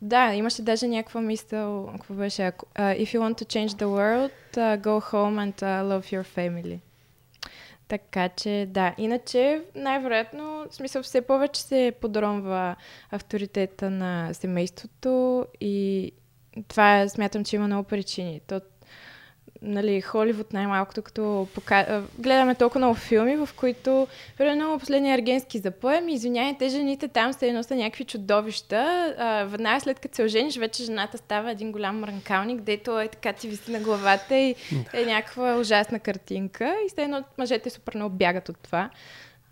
[0.01, 4.32] да, имаше даже някаква мисъл, какво беше, uh, if you want to change the world,
[4.57, 6.80] uh, go home and uh, love your family.
[7.88, 8.96] Така че, да.
[8.98, 12.76] Иначе, най-вероятно, смисъл, все повече се подронва
[13.12, 16.12] авторитета на семейството и
[16.68, 18.42] това смятам, че има много причини.
[18.48, 18.62] То,
[19.62, 22.03] нали, Холивуд най-малкото, като пока...
[22.20, 27.45] гледаме толкова много филми, в които, примерно, последния аргенски запоем, извинявай, те жените там са
[27.45, 29.16] едно са някакви чудовища.
[29.18, 33.34] А, веднага след като се ожениш, вече жената става един голям мранкалник, дето е така
[33.34, 34.55] ти виси на главата и
[34.93, 36.76] е някаква ужасна картинка.
[36.86, 38.89] И все едно мъжете супер много бягат от това.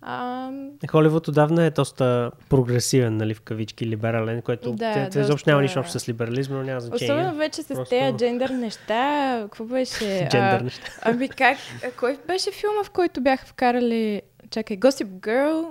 [0.08, 0.50] А,
[0.92, 5.62] Холивуд отдавна е доста прогресивен, нали, в кавички, либерален, което Да, те, те изобщо няма
[5.62, 7.14] нищо общо с либерализма, но няма значение.
[7.14, 9.40] особено вече с Просто- тези джендър неща.
[9.42, 10.28] Какво беше?
[10.32, 10.92] Джендър А, неща.
[11.02, 11.58] Ами как?
[11.86, 14.22] а, Кой беше филма, в който бяха вкарали...
[14.50, 15.66] Чакай, Gossip Girl?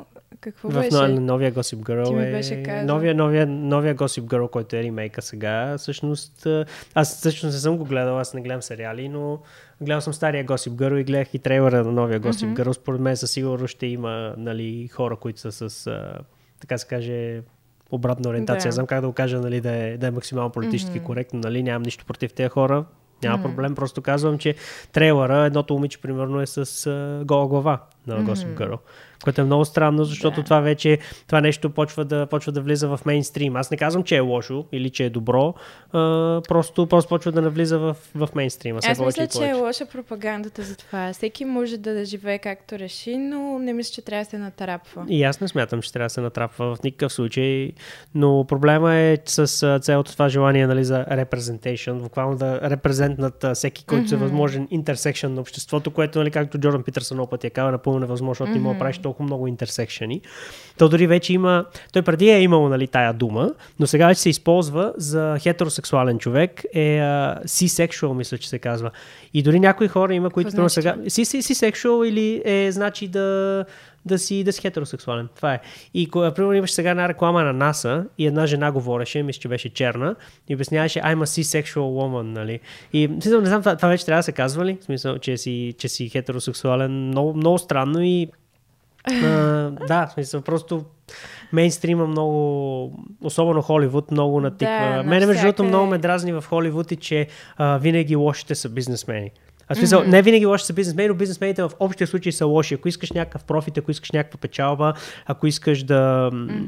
[0.44, 0.88] Какво В беше?
[0.92, 2.32] но- новия Gossip Girl е...
[2.32, 2.86] беше казал.
[2.86, 6.46] новия, новия, новия Gossip Girl, който е ремейка сега, всъщност...
[6.94, 9.38] Аз всъщност не съм го гледал, аз не гледам сериали, но
[9.80, 12.54] гледал съм стария Gossip Girl и гледах и трейлера на новия Gossip.
[12.54, 12.72] Girl.
[12.72, 16.18] Според мен със сигурност ще има нали, хора, които са с, а,
[16.60, 17.40] така се каже,
[17.90, 18.68] обратна ориентация.
[18.68, 18.72] Да.
[18.72, 21.06] Знам как да го кажа, нали, да, е, да е максимално политически Мгм.
[21.06, 21.40] коректно.
[21.40, 22.84] Нали, нямам нищо против тези хора.
[23.22, 23.46] Няма Мгм.
[23.48, 24.54] проблем, просто казвам, че
[24.92, 28.54] трейлера, едното момиче, примерно, е с а, гола глава на Gossip.
[28.54, 28.78] Girl.
[29.24, 30.44] Което е много странно, защото Да.
[30.44, 33.56] това вече, това нещо почва да, почва да влиза в мейнстрим.
[33.56, 35.54] Аз не казвам, че е лошо или че е добро,
[35.92, 38.80] а, просто, просто почва да навлиза в, в мейнстрима.
[38.84, 41.12] Аз мисля, че е лоша пропагандата за това.
[41.12, 45.04] Всеки може да живее както реши, но не мисля, че трябва да се натарапва.
[45.08, 47.72] И аз не смятам, че трябва да се натрапва в никакъв случай,
[48.14, 54.08] но проблема е с цялото това желание нали, за representation, буквално да репрезентнат всеки, който
[54.08, 54.12] mm-hmm.
[54.12, 58.44] е възможен интерсекшн на обществото, което, нали, както Джордан Питърсън пъти е казал, напълно невъзможно,
[58.44, 58.70] защото mm-hmm.
[58.70, 58.78] Мгм.
[58.78, 60.20] правиш толкова много интерсекшени.
[60.78, 63.50] То дори вече има, той преди е имало нали, тая дума,
[63.80, 68.90] но сега вече се използва за хетеросексуален човек, е а, C-sexual, мисля, че се казва.
[69.34, 70.96] И дори някои хора има, които значи сега...
[70.96, 73.64] C-sexual или е значи да,
[74.04, 75.28] да си, да си хетеросексуален.
[75.36, 75.60] Това е.
[75.94, 79.68] И примерно, имаш сега една реклама на НАСА и една жена говореше, мисля, че беше
[79.68, 80.14] черна,
[80.48, 82.60] и обясняваше I'm a C-sexual woman, нали?
[82.92, 84.78] И смисъл, не знам, това, това вече трябва да се казва ли?
[84.80, 87.06] В смисъл, че си, че си хетеросексуален.
[87.06, 88.28] Много, много странно и
[89.10, 90.84] а, да, в смисъл, просто
[91.52, 92.92] мейнстрима много,
[93.22, 94.92] особено Холивуд, много натиква.
[94.96, 98.68] Да, Мене, между другото, много ме дразни в Холивуд и че а, винаги лошите са
[98.68, 99.30] бизнесмени.
[99.68, 100.06] А смисъл, mm-hmm.
[100.06, 102.74] не винаги лоши са бизнесмени, но бизнесмените в общия случай са лоши.
[102.74, 104.94] Ако искаш някакъв профит, ако искаш някаква печалба,
[105.26, 106.66] ако искаш да, mm-hmm.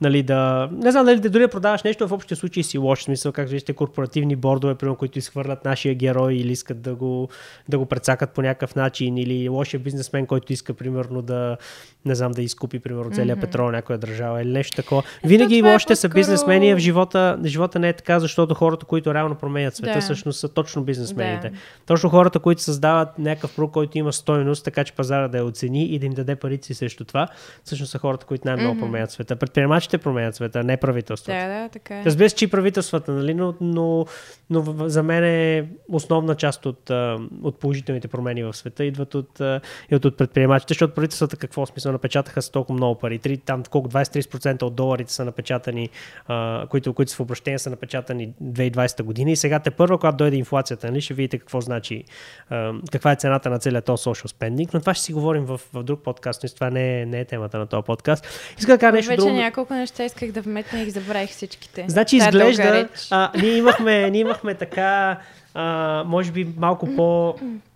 [0.00, 2.98] нали, да, не знам, дали да дори да продаваш нещо, в общия случай си лош.
[2.98, 7.28] В смисъл, как виждате, корпоративни бордове, примерно, които изхвърлят нашия герой или искат да го,
[7.68, 11.56] да го прецакат по някакъв начин, или лошия бизнесмен, който иска, примерно, да,
[12.04, 13.40] не знам, да изкупи, примерно, целият mm-hmm.
[13.40, 15.02] петрол някоя държава или нещо такова.
[15.24, 19.34] Винаги лошите е са бизнесмени, в живота, живота не е така, защото хората, които реално
[19.34, 20.00] променят света, да.
[20.00, 21.50] всъщност са точно бизнесмените.
[21.50, 21.56] Да.
[21.86, 25.84] Точно хората, които създават някакъв продукт, който има стойност, така че пазара да я оцени
[25.84, 27.28] и да им даде парици срещу това,
[27.64, 28.80] всъщност са хората, които най-много mm-hmm.
[28.80, 29.36] променят света.
[29.36, 31.38] Предприемачите променят света, не правителствата.
[31.38, 32.04] Да, да, така е.
[32.04, 34.06] Разбира се, че и правителствата, нали, но, но,
[34.50, 36.90] но за мен е основна част от,
[37.42, 39.40] от положителните промени в света идват от,
[39.92, 43.18] от, от предприемачите, защото правителствата какво смисъл напечатаха с толкова много пари.
[43.18, 45.90] Три, там колко 20-30% от доларите са напечатани,
[46.26, 50.16] а, които, които са в обращение са напечатани 2020 година и сега те първо, когато
[50.16, 52.04] дойде инфлацията, нали, ще видите какво значи,
[52.92, 55.82] каква е цената на целият този social spending, но това ще си говорим в, в
[55.82, 58.26] друг подкаст, но това не е, не е темата на този подкаст.
[58.58, 59.32] Иска да кажа нещо Вече друго.
[59.32, 61.84] няколко неща исках да вметна и ги забравих всичките.
[61.88, 65.18] Значи изглежда, а, ние, имахме, ние имахме така,
[65.54, 67.34] а, може би малко по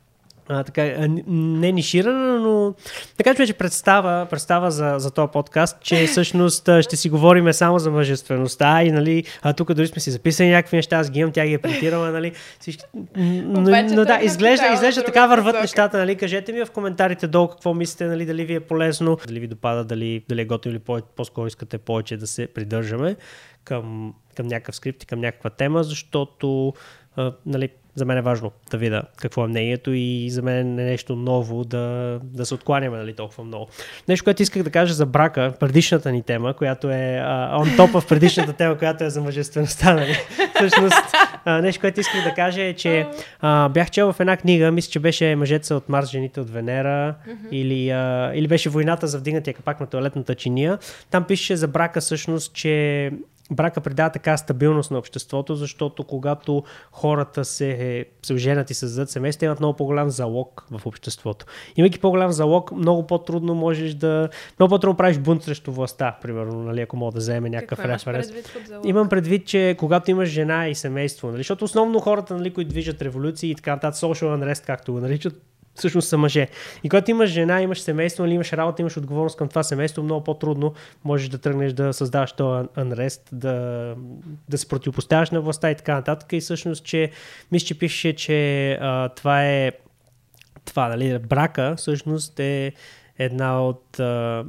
[0.50, 0.82] а, така,
[1.26, 2.74] не ниширана, но
[3.16, 7.78] така че вече представа, представа за, за този подкаст, че всъщност ще си говорим само
[7.78, 11.32] за мъжествеността и нали, а, тук дори сме си записали някакви неща, аз ги имам,
[11.32, 12.84] тя ги е принтирала, нали, всички...
[13.16, 17.74] но, но да, изглежда, изглежда така върват нещата, нали, кажете ми в коментарите долу какво
[17.74, 21.00] мислите, нали, дали ви е полезно, дали ви допада, дали, дали е готово или по-
[21.16, 23.16] по-скоро искате повече да се придържаме
[23.64, 26.74] към, към някакъв скрипт и към някаква тема, защото
[27.20, 30.84] а, нали, за мен е важно да видя какво е мнението и за мен е
[30.84, 33.68] нещо ново да, да се откланяме нали, толкова много.
[34.08, 37.24] Нещо, което исках да кажа за брака, предишната ни тема, която е
[37.58, 39.94] он топ в предишната тема, която е за мъжествеността.
[39.94, 40.16] Нали.
[40.54, 40.96] Всъщност,
[41.44, 43.06] а, нещо, което исках да кажа е, че
[43.40, 47.14] а, бях чел в една книга, мисля, че беше Мъжеца от Марс, жените от Венера,
[47.28, 47.50] mm-hmm.
[47.50, 50.78] или, а, или беше Войната за вдигнатия капак на туалетната чиния.
[51.10, 53.10] Там пише за брака всъщност, че
[53.50, 59.46] брака придава така стабилност на обществото, защото когато хората се, се оженят и създадат семейства,
[59.46, 61.46] имат много по-голям залог в обществото.
[61.76, 64.28] Имайки по-голям залог, много по-трудно можеш да...
[64.58, 68.26] Много по-трудно правиш бунт срещу властта, примерно, нали, ако мога да вземе някакъв референс.
[68.84, 73.02] Имам предвид, че когато имаш жена и семейство, нали, защото основно хората, нали, които движат
[73.02, 75.42] революции и така нататък, social unrest, както го наричат,
[75.74, 76.48] всъщност са мъже.
[76.84, 80.02] И когато имаш жена, имаш семейство, или нали, имаш работа, имаш отговорност към това семейство,
[80.02, 83.94] много по-трудно можеш да тръгнеш да създаваш този unrest, да,
[84.48, 86.32] да се противопоставяш на властта и така нататък.
[86.32, 87.10] И всъщност, че
[87.52, 89.72] мисля, че пише, че а, това е
[90.64, 92.72] това, нали, брака всъщност е
[93.18, 94.44] една от а,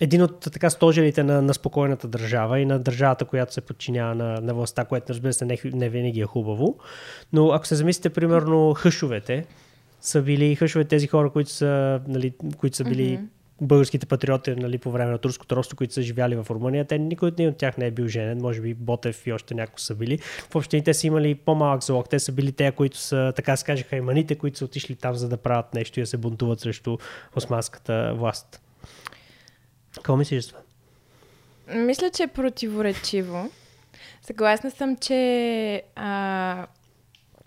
[0.00, 4.40] един от така стожерите на, на спокойната държава и на държавата, която се подчинява на,
[4.40, 6.78] на властта, което разбира се не, не винаги е хубаво.
[7.32, 9.46] Но ако се замислите, примерно, хъшовете,
[10.06, 13.26] са били хъшове тези хора, които са, нали, които са били mm-hmm.
[13.60, 16.84] българските патриоти нали, по време на турското росто, които са живяли в Румъния.
[16.84, 19.94] Те никой от тях не е бил женен, може би Ботев и още някои са
[19.94, 20.18] били.
[20.50, 22.08] В общини те са имали по-малък залог.
[22.08, 25.28] Те са били те, които са, така се каже, хайманите, които са отишли там, за
[25.28, 26.98] да правят нещо и да се бунтуват срещу
[27.36, 28.60] османската власт.
[29.94, 30.60] Какво мислиш за това?
[31.80, 33.50] Мисля, че е противоречиво.
[34.22, 36.66] Съгласна съм, че а,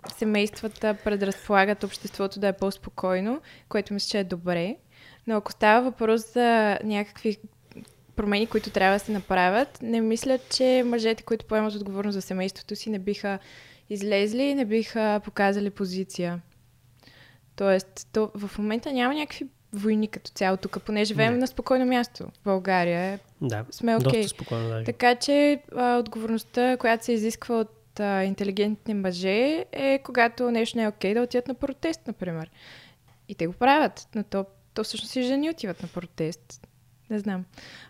[0.09, 4.75] семействата предразполагат обществото да е по-спокойно, което мисля, че е добре.
[5.27, 7.37] Но ако става въпрос за някакви
[8.15, 12.75] промени, които трябва да се направят, не мисля, че мъжете, които поемат отговорност за семейството
[12.75, 13.39] си, не биха
[13.89, 16.41] излезли и не биха показали позиция.
[17.55, 22.23] Тоест, то в момента няма някакви войни като цяло тук, понеже живеем на спокойно място.
[22.23, 24.23] В България да, сме окей.
[24.23, 24.27] Okay.
[24.27, 24.83] спокойно, да.
[24.83, 30.83] Така че а, отговорността, която се изисква от а, интелигентни мъже е когато нещо не
[30.83, 32.51] е окей да отидат на протест, например.
[33.27, 36.67] И те го правят, но то, то всъщност и жени отиват на протест.
[37.09, 37.45] Не знам.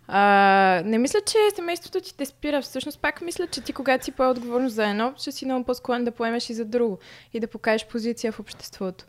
[0.08, 2.62] А, не мисля, че семейството ти те спира.
[2.62, 6.06] Всъщност пак мисля, че ти когато си поел отговорност за едно, ще си много по-склонен
[6.06, 7.00] да поемеш и за друго
[7.34, 9.06] и да покажеш позиция в обществото.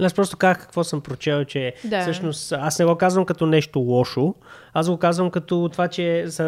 [0.00, 2.00] Аз просто казах какво съм прочел, че да.
[2.00, 4.34] всъщност аз не го казвам като нещо лошо,
[4.74, 6.44] аз го казвам като това, че а,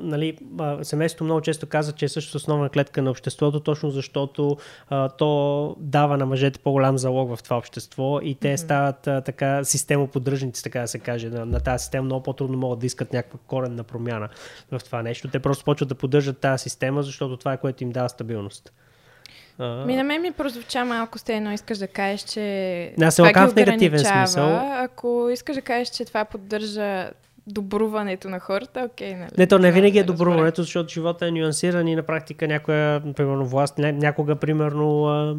[0.00, 0.38] нали,
[0.82, 4.56] семейството много често казва, че е също основна клетка на обществото, точно защото
[4.90, 8.56] а, то дава на мъжете по-голям залог в това общество и те mm-hmm.
[8.56, 12.04] стават а, така системоподдръжници, така да се каже, на, на тази система.
[12.04, 14.28] Много по-трудно могат да искат някаква коренна промяна
[14.70, 15.28] в това нещо.
[15.28, 18.72] Те просто почват да поддържат тази система, защото това е което им дава стабилност.
[19.58, 22.40] Ми на мен ми прозвуча малко сте едно, искаш да кажеш, че
[22.98, 24.60] не, се това ги в негативен смисъл.
[24.74, 27.10] Ако искаш да кажеш, че това поддържа
[27.46, 29.30] добруването на хората, окей, нали?
[29.38, 33.46] Не, то не винаги е добруването, защото живота е нюансиран и на практика някоя, примерно,
[33.46, 35.34] власт, ня- някога, примерно, а,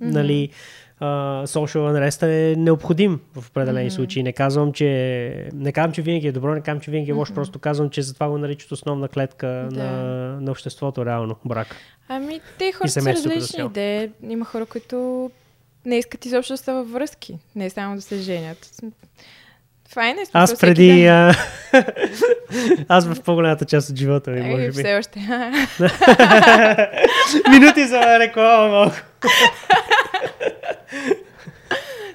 [0.00, 0.56] нали, а,
[1.00, 4.22] social unrest е необходим в определени случаи.
[4.22, 7.34] Не казвам, че, не казвам, че винаги е добро, не казвам, че винаги е лошо,
[7.34, 9.82] просто казвам, че затова го наричат основна клетка Да.
[9.82, 9.92] на,
[10.40, 11.76] на обществото, реално, брак.
[12.08, 13.68] Ами, те хората са различни.
[13.68, 15.30] Де, има хора, които
[15.86, 17.38] не искат изобщо да са във връзки.
[17.54, 18.70] Не само да се женят.
[19.88, 20.26] Файн е.
[20.26, 21.06] смисъл, Аз преди...
[21.06, 21.34] А...
[22.88, 24.72] аз в по-голямата част от живота ми, Ай, може би.
[24.72, 25.18] все още.
[27.50, 28.96] Минути за реклама малко.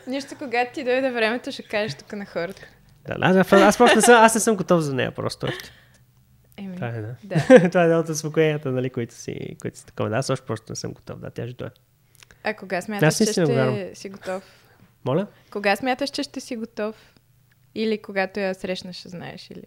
[0.07, 2.61] Нищо, когато ти дойде времето, ще кажеш тук на хората.
[3.07, 5.71] Да, аз, аз, просто не съм, аз не съм готов за нея просто още.
[6.57, 7.15] Еми, Това е, да.
[7.23, 7.69] да.
[7.69, 10.09] Това е едно от успокоенията, нали, които си, които си такова.
[10.09, 11.19] Да, аз още просто не съм готов.
[11.19, 11.75] Да, тя ще дойде.
[12.43, 13.75] А кога смяташ, че го вярвам.
[13.75, 14.43] ще си готов?
[15.05, 15.27] Моля?
[15.51, 16.95] Кога смяташ, че ще си готов?
[17.75, 19.51] Или когато я срещнеш, ще знаеш?
[19.51, 19.63] Или...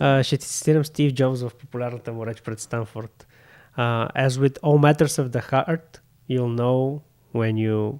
[0.00, 3.26] А, ще ти цитирам Стив Джобс в популярната му реч пред Станфорд.
[3.78, 7.00] Uh, as with all matters of the heart, you'll know
[7.34, 7.98] when you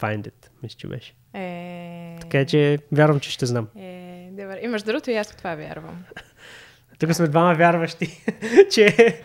[0.00, 0.48] find it.
[0.62, 1.14] Мисля, че беше.
[1.34, 2.16] Е...
[2.20, 3.68] Така че вярвам, че ще знам.
[3.76, 4.60] Е, добре.
[4.62, 6.04] И между другото, и аз в това вярвам.
[6.98, 8.24] Тук сме двама вярващи,
[8.72, 9.20] че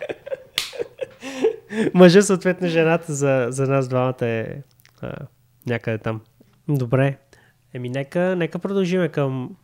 [1.93, 4.55] мъжа, съответно жената за, за нас двамата е
[5.01, 5.13] а,
[5.67, 6.21] някъде там.
[6.67, 7.17] Добре.
[7.73, 9.55] Еми, нека, нека продължиме към,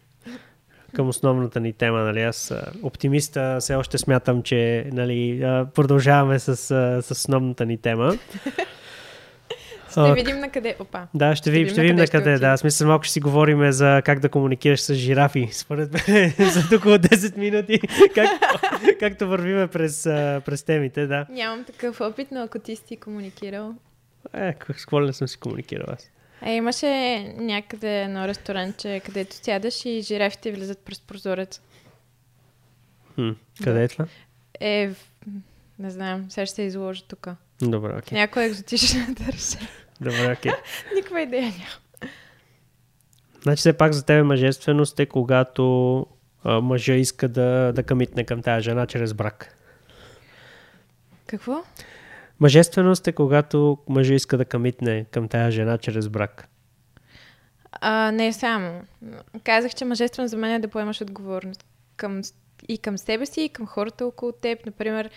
[0.95, 1.99] към основната ни тема.
[1.99, 2.21] Нали?
[2.21, 5.39] Аз оптимиста все още смятам, че нали,
[5.73, 6.55] продължаваме с,
[7.01, 8.13] с основната ни тема.
[10.03, 10.75] Ще видим на къде.
[10.79, 11.07] Опа.
[11.13, 12.39] Да, ще видим, ще видим на къде.
[12.39, 15.49] Да, смисъл малко ще си говорим за как да комуникираш с жирафи.
[15.51, 17.79] Според мен за около 10 минути,
[18.15, 18.29] как,
[18.99, 20.03] както вървиме през,
[20.45, 21.25] през темите, да.
[21.29, 23.75] Нямам такъв опит, но ако ти си комуникирал.
[24.33, 26.11] Е, с какво не съм си комуникирал аз?
[26.41, 31.61] Е, имаше някъде едно ресторанче, където сядаш и жирафите влизат през прозорец.
[33.15, 33.29] Хм,
[33.63, 34.05] къде е това?
[34.59, 34.91] Е,
[35.79, 37.27] не знам, сега ще се изложа тук.
[37.61, 38.17] Добре, окей.
[38.17, 39.67] Някой екзотична държа.
[40.01, 40.51] Добре, окей.
[40.95, 42.11] Никаква идея няма.
[43.41, 46.05] Значи все пак за тебе мъжественост е когато
[46.43, 49.55] а, мъжа иска да, да къмитне към тази жена чрез брак.
[51.27, 51.63] Какво?
[52.39, 56.47] Мъжественост е когато мъжа иска да къмитне към тази жена чрез брак.
[57.71, 58.81] А, не само.
[59.43, 61.65] Казах, че мъжествено за мен е да поемаш отговорност
[61.95, 62.21] към,
[62.67, 64.65] и към себе си, и към хората около теб.
[64.65, 65.09] Например,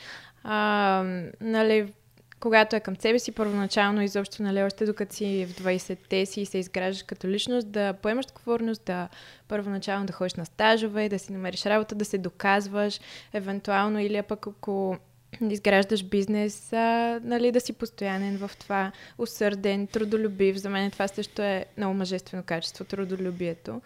[0.44, 1.04] а,
[1.40, 1.92] нали,
[2.41, 6.47] когато е към себе си, първоначално изобщо, нали, още докато си в 20-те си и
[6.47, 9.09] се изграждаш като личност, да поемаш отговорност, да
[9.49, 13.01] първоначално да ходиш на стажове, да си намериш работа, да се доказваш,
[13.32, 14.99] евентуално или пък ако
[15.41, 20.57] изграждаш бизнес, а, нали, да си постоянен в това, усърден, трудолюбив.
[20.57, 23.80] За мен това също е много мъжествено качество, трудолюбието.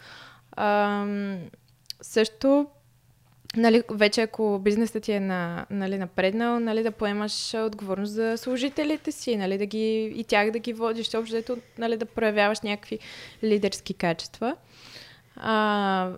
[0.57, 1.39] Ам,
[2.03, 2.67] също,
[3.57, 9.13] нали, вече ако бизнесът ти е на, нали, напреднал, нали, да поемаш поемаш за служителите
[9.13, 12.99] си, нали, да ги, и тях да ги водиш, общо нали, да проявяваш някакви
[13.43, 14.57] лидерски качества.
[15.37, 16.11] А,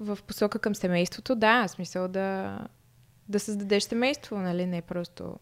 [0.00, 2.58] в посока към семейството, да, смисъл да,
[3.28, 5.36] да създадеш семейство, нали, не просто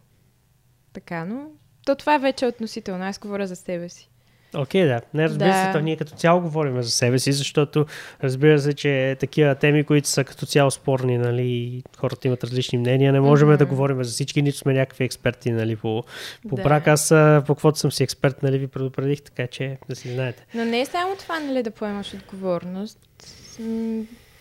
[0.93, 1.47] така, но
[1.85, 3.03] то това вече е относително.
[3.03, 4.10] Аз говоря за себе си.
[4.55, 5.01] Окей, да.
[5.13, 5.71] Не, разбира се, Да.
[5.73, 7.85] то ние като цяло говорим за себе си, защото
[8.23, 13.13] разбира се, че такива теми, които са като цяло спорни, нали, хората имат различни мнения,
[13.13, 13.57] не можем Мгм.
[13.57, 16.03] да говорим за всички, нито сме някакви експерти, нали, по,
[16.49, 16.61] по Да.
[16.63, 16.87] брак.
[16.87, 17.09] Аз
[17.47, 20.45] по каквото съм си експерт, нали, ви предупредих, така че да си знаете.
[20.55, 22.99] Но не е само това, нали, да поемаш отговорност.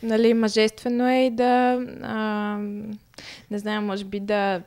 [0.03, 2.57] Нали, мъжествено е и да, а,
[3.51, 4.63] не знам, може би да,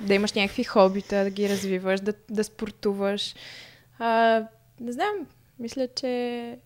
[0.00, 3.34] да имаш някакви хобита, да ги развиваш, да, да спортуваш.
[4.04, 4.44] А,
[4.80, 5.12] не знам,
[5.58, 6.58] мисля, че...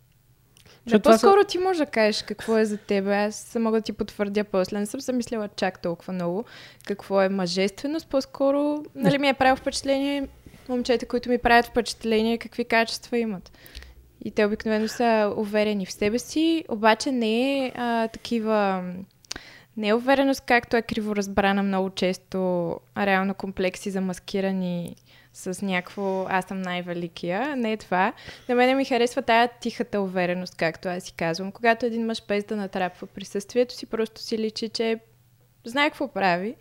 [0.86, 3.06] Да, това са- по-скоро ти можеш да кажеш какво е за теб.
[3.06, 4.78] Аз мога да ти потвърдя после.
[4.78, 6.44] Не съм се мислила чак толкова много
[6.86, 8.08] какво е мъжественост.
[8.08, 10.28] По-скоро нали, ми е правил впечатление
[10.68, 13.52] момчета, които ми правят впечатление, какви качества имат.
[14.24, 18.84] И те обикновено са уверени в себе си, обаче не е а, такива...
[19.76, 24.96] Не е увереност, както е криворазбрана много често, а реално комплекси замаскирани
[25.36, 27.56] с някакво аз съм най-великия.
[27.56, 28.12] Не е това.
[28.48, 31.52] На мене ми харесва тая тихата увереност, както аз си казвам.
[31.52, 34.98] Когато един мъж без да натрапва присъствието си, просто си личи, че
[35.64, 36.54] знае какво прави.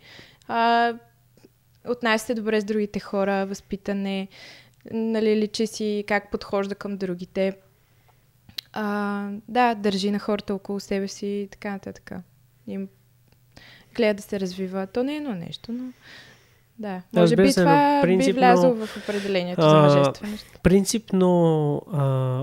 [0.48, 0.92] А,
[1.88, 4.28] отнася се добре с другите хора, възпитане,
[4.90, 7.56] нали, личи си как подхожда към другите.
[8.72, 12.12] А, да, държи на хората около себе си и така нататък.
[12.66, 12.88] Им
[13.94, 14.86] гледа да се развива.
[14.86, 15.92] То не е едно нещо, но
[16.78, 17.02] да.
[17.12, 20.46] Може разбира би се, това принципно, би влязло в определението за а, мъжественост.
[20.62, 22.42] Принципно, а,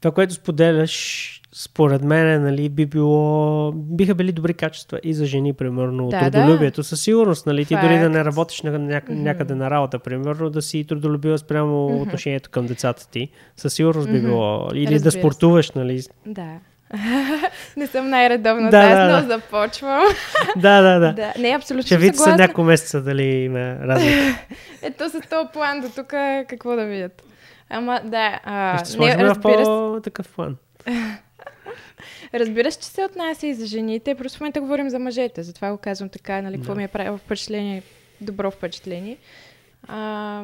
[0.00, 5.52] това, което споделяш, според мен, нали, би било, биха били добри качества и за жени,
[5.52, 6.82] примерно, Да, трудолюбието.
[6.82, 10.62] Със сигурност, нали, ти дори да не работиш на, няк- някъде на работа, примерно, да
[10.62, 13.28] си трудолюбива спрямо отношението към децата ти.
[13.56, 14.26] Със сигурност би Мгм.
[14.26, 14.68] било.
[14.74, 16.02] Или Разбира да спортуваш, нали.
[16.26, 16.48] Да.
[17.76, 19.34] не съм най-редовната, Да, аз, да, но да.
[19.34, 20.04] започвам.
[20.56, 21.12] да, да, да.
[21.12, 21.32] да.
[21.38, 24.38] Не, абсолютно Ще видите след няколко месеца дали има разлика.
[24.82, 26.06] Ето с този план до тук
[26.48, 27.22] какво да видят.
[27.70, 30.56] Ама да, а, Ще не, разбира, се, по-такъв план.
[32.34, 35.70] разбира се, че се отнася и за жените, просто в момента говорим за мъжете, затова
[35.70, 36.78] го казвам така, нали, какво Да.
[36.78, 37.82] ми е правило впечатление,
[38.20, 39.16] добро впечатление.
[39.88, 40.42] А,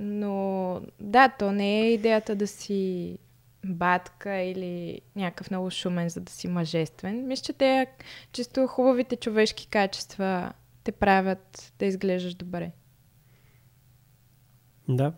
[0.00, 3.16] но да, то не е идеята да си
[3.64, 7.26] батка или някакъв много шумен, за да си мъжествен.
[7.26, 7.86] Мисля, че те
[8.32, 10.52] чисто хубавите човешки качества
[10.84, 12.70] те правят да изглеждаш добре.
[14.88, 15.12] Да.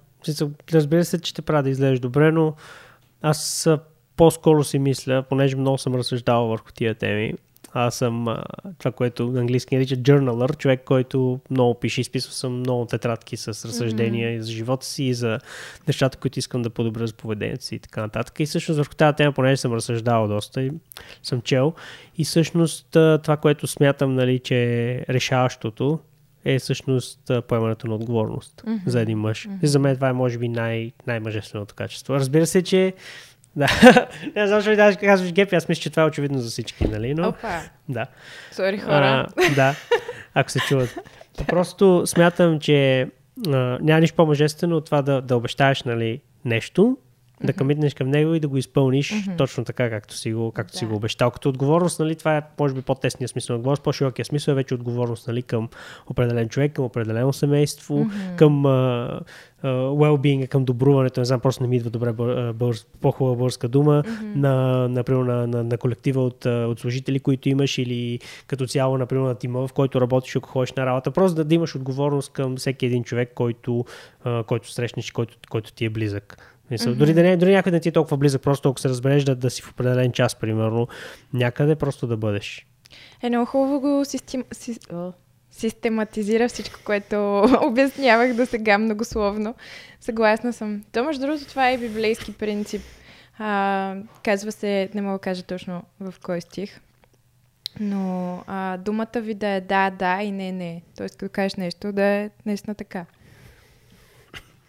[0.72, 2.55] Разбира се, че те прави да изглеждаш добре, но
[3.22, 3.68] аз
[4.16, 7.34] по-скоро си мисля, понеже много съм разсъждавал върху тия теми,
[7.74, 8.44] аз съм а,
[8.78, 13.48] това, което на английски нарича journaler, човек, който много пише, изписвал съм много тетрадки с
[13.48, 14.38] разсъждения mm-hmm.
[14.38, 15.38] и за живота си, и за
[15.88, 18.40] нещата, които искам да подобря за поведението си и така нататък.
[18.40, 20.70] И всъщност върху тази тема, понеже съм разсъждавал доста и
[21.22, 21.72] съм чел,
[22.18, 22.86] и всъщност
[23.22, 25.98] това, което смятам, нали, че е решаващото,
[26.44, 28.76] е всъщност поемането на отговорност Мгм.
[28.86, 29.48] за един мъж.
[29.62, 32.14] И за мен това е, може би, най- най-мъжественото качество.
[32.14, 32.94] Разбира се, че
[33.57, 33.68] да.
[34.36, 37.14] не знам, защо даже казваш гепи, аз мисля, че това е очевидно за всички, нали?
[37.14, 38.07] Но, Опа, да.
[38.53, 39.26] сори хора.
[39.36, 39.74] А, да,
[40.34, 40.98] ако се чуват.
[41.46, 43.09] Просто смятам, че
[43.48, 46.96] а, няма нищо по-мъжествено от това да, да обещаеш нали, нещо,
[47.45, 49.36] да комитнеш към него и да го изпълниш Мгм.
[49.36, 50.90] точно така, както си го, както си Да.
[50.90, 51.30] го обещал.
[51.30, 54.74] Като отговорност, нали, това е може би по-тесния смисъл на отговорност, по-широкия смисъл е вече
[54.74, 55.68] отговорност нали, към
[56.07, 58.36] определен човек, към определено семейство, Мгм.
[58.36, 59.20] към а,
[59.64, 64.40] well-being, към добруването, не знам, просто не ми идва добре българс, по-хубава българска дума, Мгм.
[64.40, 69.22] на, например, на, на, на колектива от, от служители, които имаш или като цяло, например,
[69.22, 71.11] на тима, в който работиш, ако ходиш на работа.
[71.11, 73.84] Просто да, да имаш отговорност към всеки един човек, който,
[74.47, 76.51] който срещнеш, който, който ти е близък.
[76.70, 76.94] Мисъл.
[76.94, 79.36] Дори да не, дори някъде не ти е толкова близък, просто ако се разбереш да,
[79.36, 80.88] да си в определен час, примерно,
[81.32, 82.66] някъде просто да бъдеш.
[83.22, 84.44] Е много хубаво го систем...
[84.52, 84.78] си...
[85.50, 89.54] систематизира всичко, което обяснявах до сега многословно.
[90.00, 90.84] Съгласна съм.
[90.92, 92.82] То, между другото, това е библейски принцип.
[93.38, 96.80] А, казва се, не мога да кажа точно в кой стих,
[97.80, 100.82] но а, думата ви да е да, да и не, не.
[100.96, 103.06] Тоест, като кажеш нещо, да е наистина така.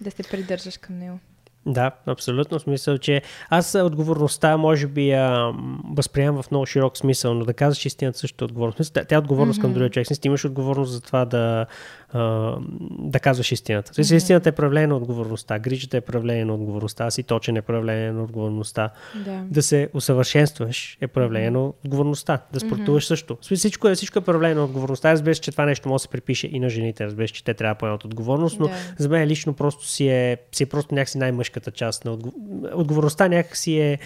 [0.01, 1.19] Да се придържаш към него.
[1.66, 2.59] Да, абсолютно.
[2.59, 5.53] В смисъл, че аз а, отговорността може би м,
[5.95, 8.97] възприемам в много широк смисъл, но да казваш истината също е отговорност.
[9.09, 9.80] Тя е отговорност към Мгм.
[9.80, 10.07] другия човек.
[10.22, 11.66] Ти имаш отговорност за това да,
[12.14, 12.55] а,
[12.99, 13.91] да казваш истината.
[13.91, 14.16] Mm-hmm.
[14.16, 18.24] Истината е проявление на отговорността, грижата е проявление на отговорността, си точен е проявление на
[18.24, 18.89] отговорността.
[19.26, 19.43] Да.
[19.49, 22.39] Да се усъвършенстваш е проявление на отговорността.
[22.53, 23.38] Да спортуваш също.
[23.41, 25.11] В смисъл, Всичко е, всичко е проявление на отговорността.
[25.11, 27.05] Разбира се, че това нещо може да се припише и на жените.
[27.05, 28.74] Разбира се, че те трябва да поемат отговорност, но Да.
[28.97, 32.34] за мен лично просто си е, си е просто някакси най-мъжката част на отго...
[32.74, 33.99] отговорността някакси е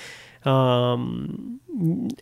[0.45, 1.27] ам,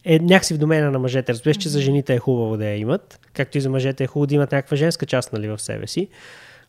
[0.06, 1.34] е някакси в домена на мъжете.
[1.34, 4.28] Разбираш, че за жените е хубаво да я имат, както и за мъжете е хубаво
[4.28, 6.08] да имат някаква женска част нали, в себе си,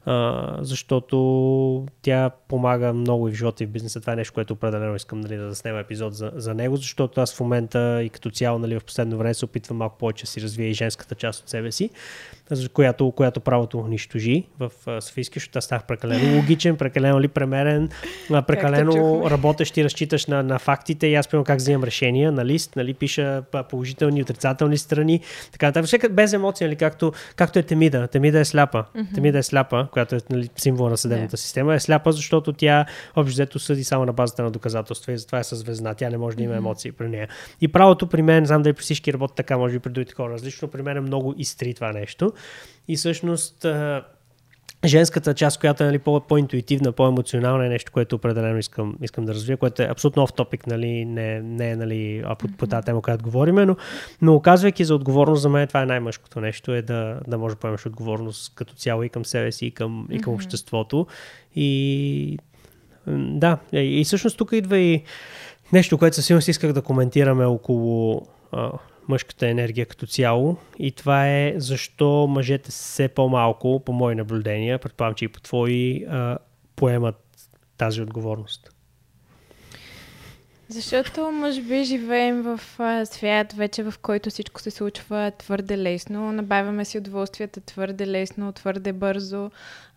[0.06, 4.00] а, защото тя помага много и в живота и в бизнеса.
[4.00, 7.34] Това е нещо, което определено искам нали, да заснема епизод за, за него, защото аз
[7.34, 10.40] в момента и като цяло нали, в последно време се опитвам малко повече да си
[10.40, 11.90] развия и женската част от себе си,
[12.50, 17.28] за която, която правото унищожи в а, Софийски, защото аз станах прекалено логичен, прекалено ли
[17.28, 17.88] премерен,
[18.46, 22.76] прекалено работещ и разчиташ на, на фактите и аз примерно как взимам решения на лист,
[22.76, 25.20] нали, пиша положителни отрицателни страни,
[25.52, 26.12] така нататък.
[26.12, 28.08] Без емоция, нали, както, както е Темида.
[28.08, 28.84] Темида е сляпа.
[28.94, 29.14] Мгм.
[29.14, 31.36] Темида е сляпа, която е нали, символ на съдебната Да.
[31.36, 31.74] система.
[31.74, 32.86] Е сляпа, защото тя
[33.16, 35.94] общо взето съди само на базата на доказателства и затова е със звезда.
[35.94, 37.28] Тя не може да има емоции при нея.
[37.60, 40.32] И правото при мен, знам дали при всички работи така, може би при другите хора
[40.32, 42.32] различно, при мен е много изтри това нещо.
[42.88, 43.66] И всъщност
[44.84, 49.34] женската част, която е нали, по- по-интуитивна, по-емоционална е нещо, което определено искам, искам да
[49.34, 53.02] развия, което е абсолютно оф топик, нали, не, не е нали, по, по тази тема,
[53.02, 53.76] която говорим, но,
[54.22, 57.60] но оказвайки за отговорност, за мен това е най-мъжкото нещо, е да, да можеш да
[57.60, 61.06] поемеш отговорност като цяло и към себе си, и към, и към обществото.
[61.54, 62.38] И
[63.16, 65.02] да, и, и всъщност тук идва и
[65.72, 68.26] нещо, което със сигурност исках да коментираме около
[69.08, 70.56] мъжката енергия като цяло.
[70.78, 76.04] И това е защо мъжете все по-малко, по мои наблюдения, предполагам, че и по твои,
[76.04, 76.38] а,
[76.76, 77.48] поемат
[77.78, 78.70] тази отговорност.
[80.68, 86.32] Защото, може би, живеем в а, свят вече, в който всичко се случва твърде лесно.
[86.32, 89.50] Набавяме си удоволствията твърде лесно, твърде бързо.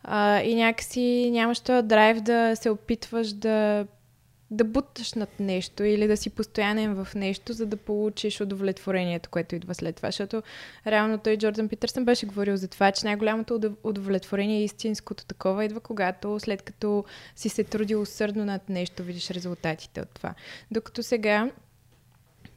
[0.04, 3.86] А, и някакси нямаш този драйв да се опитваш да
[4.52, 9.56] да буташ над нещо или да си постоянен в нещо, за да получиш удовлетворението, което
[9.56, 10.08] идва след това.
[10.08, 10.44] Защото
[10.88, 16.40] реално той Джордан Питърсън беше говорил за това, че най-голямото удовлетворение, истинското такова, идва когато
[16.40, 20.34] след като си се трудил усърдно над нещо, видиш резултатите от това.
[20.72, 21.52] Докато сега,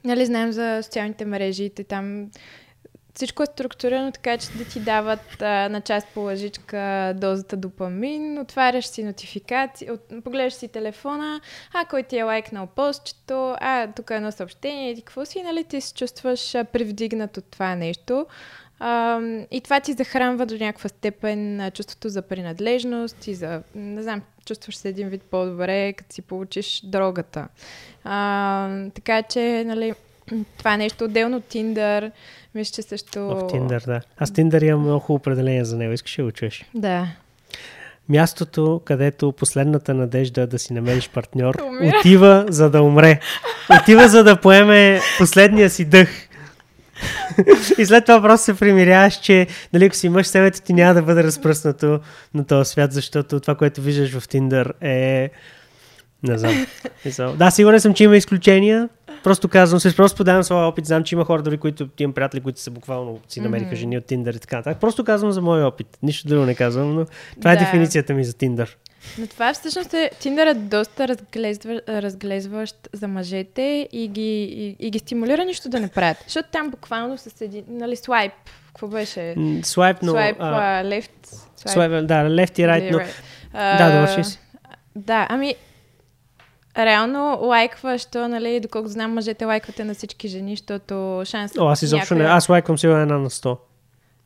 [0.05, 2.31] нали, знаем за социалните мрежи, те там
[3.15, 8.39] всичко е структурирано така, че да ти дават а, на част по лъжичка дозата допамин,
[8.39, 11.41] отваряш си нотификации, от, погледаш си телефона,
[11.75, 15.65] а кой ти е лайкнал постчето, а тук е едно съобщение, и какво си, нали
[15.65, 18.27] ти се чувстваш а, привдигнат от това нещо.
[18.79, 24.23] А, и това ти захранва до някаква степен чувството за принадлежност и за, не знам,
[24.47, 27.49] чувстваш се един вид по-добре, като си получиш дрогата.
[28.05, 29.95] А, така че, нали,
[30.59, 32.11] това нещо отделно от Tinder.
[32.55, 33.21] Мисля, че също...
[33.21, 34.01] В Tinder, да.
[34.19, 35.93] Аз Tinder имам много определение за него.
[35.93, 36.65] Искаш да го чуеш?
[36.75, 37.07] Да.
[38.09, 43.21] Мястото, където последната надежда да си намериш партньор, отива за да умре.
[43.81, 46.09] Отива за да поеме последния си дъх.
[47.79, 51.03] и след това просто се примиряваш, че нали, ако си мъж, себето ти няма да
[51.03, 52.01] бъде разпръснато
[52.35, 55.31] на този свят, защото това, което виждаш в Tinder е
[56.23, 57.37] не знам.
[57.37, 58.89] да, сигурен съм, че има изключения.
[59.25, 60.87] Просто казвам се, просто подавам своя опит.
[60.87, 64.05] Знам, че има хора, дори които имам приятели, които са буквално си намериха жени от
[64.05, 64.81] Тиндър и така нататък.
[64.81, 65.99] Просто казвам за моя опит.
[66.03, 67.07] Нищо друго не казвам, но
[67.39, 67.63] това е да.
[67.63, 68.79] е дефиницията ми за Тиндър.
[69.19, 74.91] Но това всъщност е, Тиндър е доста разглезва, разглезващ за мъжете и ги, и, и
[74.91, 76.17] ги стимулира нищо да не правят.
[76.27, 78.33] Защото там буквално с един, нали, слайп,
[78.67, 79.35] какво беше?
[79.63, 80.13] Слайп, но...
[80.13, 80.37] Слайп.
[81.57, 82.99] Слайп, да, left и right, но...
[83.53, 84.39] Да, довърши си.
[84.97, 85.55] Да, ами
[86.77, 91.53] Реално лайкваш то, нали, доколкото знам, мъжете лайквате на всички жени, защото шанс.
[91.59, 92.29] О, аз изобщо някоя...
[92.29, 92.35] не.
[92.35, 93.59] Аз лайквам сигурно една на сто.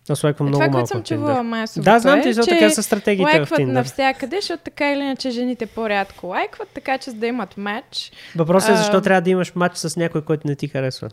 [0.09, 0.89] Аз лайквам е, много това, малко.
[0.89, 1.85] Това, което съм чувала масово.
[1.85, 3.65] Да, знам, че, че така са стратегиите в Tinder.
[3.65, 8.13] навсякъде, защото така или иначе жените по-рядко лайкват, така че за да имат матч.
[8.37, 9.03] Въпросът е защо а...
[9.03, 11.09] трябва да имаш матч с някой, който не ти харесва.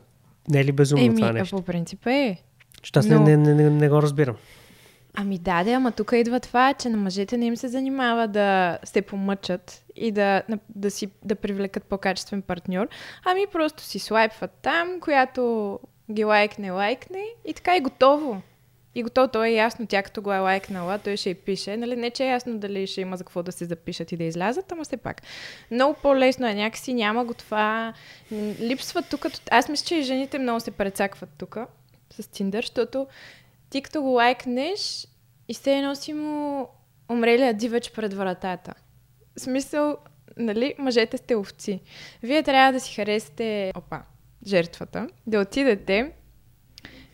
[0.49, 1.55] Не е ли безумно Еми, това нещо?
[1.55, 2.37] по принцип е.
[2.83, 3.19] Защото аз Но...
[3.19, 4.35] не, не, не, не, го разбирам.
[5.15, 8.77] Ами да, да, ама тук идва това, че на мъжете не им се занимава да
[8.83, 12.87] се помъчат и да, да, си, да привлекат по-качествен партньор,
[13.25, 15.79] ами просто си слайпват там, която
[16.11, 18.41] ги лайкне, лайкне и така е готово.
[18.95, 21.77] И готово, то е ясно, тя като го е лайкнала, той ще й пише.
[21.77, 24.23] Нали, не, че е ясно дали ще има за какво да се запишат и да
[24.23, 25.21] излязат, ама все пак.
[25.71, 27.93] Много по-лесно е, някакси няма го това.
[28.59, 29.25] Липсва тук.
[29.51, 31.57] Аз мисля, че и жените много се прецакват тук
[32.09, 33.07] с Тиндър, защото
[33.73, 35.07] ти като го лайкнеш
[35.47, 36.67] и се носи му
[37.09, 38.73] умрелия дивач пред вратата.
[39.37, 39.97] В смисъл,
[40.37, 41.79] нали, мъжете сте овци.
[42.23, 44.01] Вие трябва да си харесате, опа,
[44.47, 46.11] жертвата, да отидете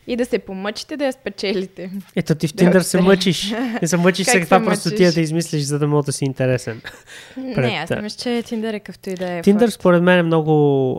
[0.07, 1.91] и да се помъчите да я спечелите.
[2.16, 3.51] Ето ти в Тиндър се мъчиш.
[3.82, 6.82] Не се мъчиш сега това просто ти да измислиш, за да мога да си интересен.
[7.38, 9.41] Не, аз мисля, че Тиндър е какъвто и да е.
[9.41, 10.51] Тиндър според мен е много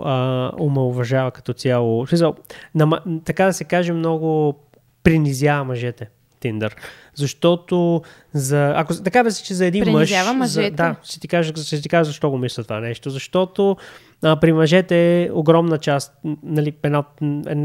[0.05, 2.07] а, уважава като цяло.
[3.25, 4.57] така да се каже, много
[5.03, 6.09] принизява мъжете.
[6.41, 6.77] Тиндър.
[7.15, 8.03] Защото
[8.35, 8.73] за...
[8.77, 10.39] Ако така се, че за един Принизява мъж...
[10.39, 10.71] мъжете.
[10.71, 13.11] За, да, ще ти, кажа, ще ти кажа защо го мисля това нещо.
[13.11, 13.77] Защото
[14.23, 17.05] а, при мъжете е огромна част, нали, едно,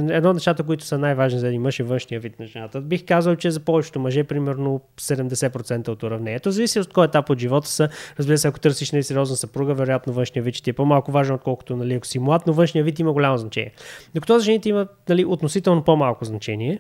[0.10, 2.82] едно от нещата, които са най-важни за един мъж е външния вид на жената.
[2.82, 6.52] Бих казал, че за повечето мъже примерно 70% от уравнението.
[6.52, 7.90] Зависи от кой етап от живота са.
[8.20, 11.36] Разбира се, ако търсиш нали, сериозна съпруга, вероятно външния вид ще ти е по-малко важен,
[11.36, 13.72] отколкото нали, ако си млад, но външния вид има голямо значение.
[14.16, 16.80] Докато за жените има нали, относително по-малко значение.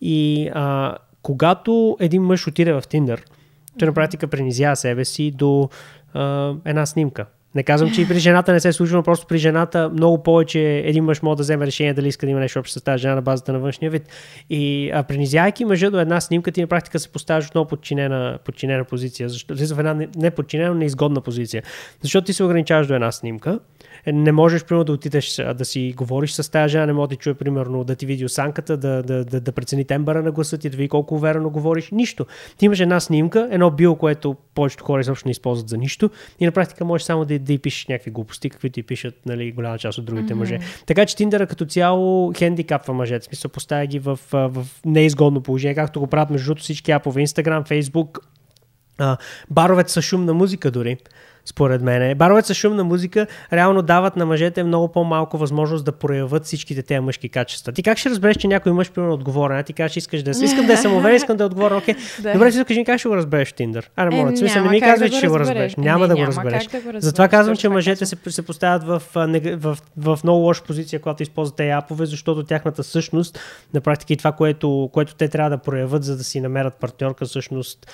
[0.00, 3.24] И а, когато един мъж отиде в Тиндър,
[3.78, 5.68] той на практика принизява себе си до
[6.14, 7.26] а, една снимка.
[7.56, 10.22] Не казвам, че и при жената не се е случва, но просто при жената много
[10.22, 13.02] повече един мъж може да вземе решение дали иска да има нещо общо с тази
[13.02, 14.02] жена на базата на външния вид.
[14.50, 18.84] И а, принизявайки мъжа до една снимка, ти на практика се поставяш отново подчинена, подчинена
[18.84, 19.28] позиция.
[19.28, 21.62] Защото в една не подчинена, но неизгодна позиция.
[22.02, 23.58] Защото ти се ограничаваш до една снимка
[24.12, 27.34] не можеш, примерно, да отидеш да си говориш с тази жена, не може да чуе,
[27.34, 30.76] примерно, да ти види осанката, да, да, да, да прецени тембъра на гласа ти, да
[30.76, 31.90] види колко уверено говориш.
[31.90, 32.26] Нищо.
[32.58, 36.46] Ти имаш една снимка, едно било, което повечето хора изобщо не използват за нищо и
[36.46, 39.78] на практика можеш само да, да и пишеш някакви глупости, каквито ти пишат нали, голяма
[39.78, 40.36] част от другите mm-hmm.
[40.36, 40.58] мъже.
[40.86, 43.20] Така че Тиндъра като цяло хендикапва мъжете.
[43.20, 47.68] В смисъл поставя ги в, в неизгодно положение, както го правят между всички апове, Instagram,
[47.68, 48.18] Facebook,
[49.50, 50.96] баровете са шумна музика дори
[51.46, 52.18] според мен.
[52.18, 57.00] Баровете с шумна музика реално дават на мъжете много по-малко възможност да проявят всичките тези
[57.00, 57.72] мъжки качества.
[57.72, 60.66] Ти как ще разбереш, че някой мъж примерно отговорен, а ти кажеш, искаш да искам
[60.66, 61.94] да е самоуверен, искам да е отговорен, окей.
[62.22, 62.32] Да.
[62.32, 63.90] Добре, си кажи как ще го разбереш Тиндър.
[63.96, 65.76] А, не, моля, смисъл, не ми казвай, че ще го разбереш.
[65.76, 66.64] Няма, не, да, го разбереш.
[66.64, 67.02] Да го разбереш.
[67.02, 71.22] Затова казвам, че мъжете се, се поставят в, в, в, в, много лоша позиция, когато
[71.22, 73.38] използват тези апове, защото тяхната същност,
[73.74, 77.24] на практика и това, което, което те трябва да проявят, за да си намерят партньорка,
[77.24, 77.86] всъщност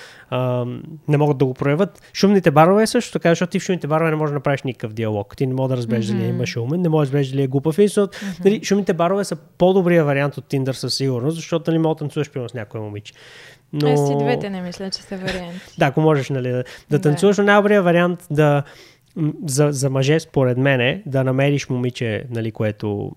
[1.09, 2.03] не могат да го проявят.
[2.14, 5.36] Шумните барове също така, защото ти в шумните барове не можеш да направиш никакъв диалог.
[5.36, 6.18] Ти не можеш да разбереш mm-hmm.
[6.18, 7.78] дали има шумен, не можеш да разбереш дали е глупав.
[7.78, 8.45] И mm-hmm.
[8.45, 12.30] нали, шумните барове са по-добрия вариант от Tinder със сигурност, защото нали, мога да танцуваш
[12.30, 13.12] примерно с някой момиче.
[13.72, 13.93] Но...
[13.93, 15.62] Аз двете не мисля, че са вариант.
[15.78, 18.62] да, ако можеш нали, да, да танцуваш, но най-добрият вариант да
[19.47, 23.12] за, за мъже, според мен, е да намериш момиче, нали, което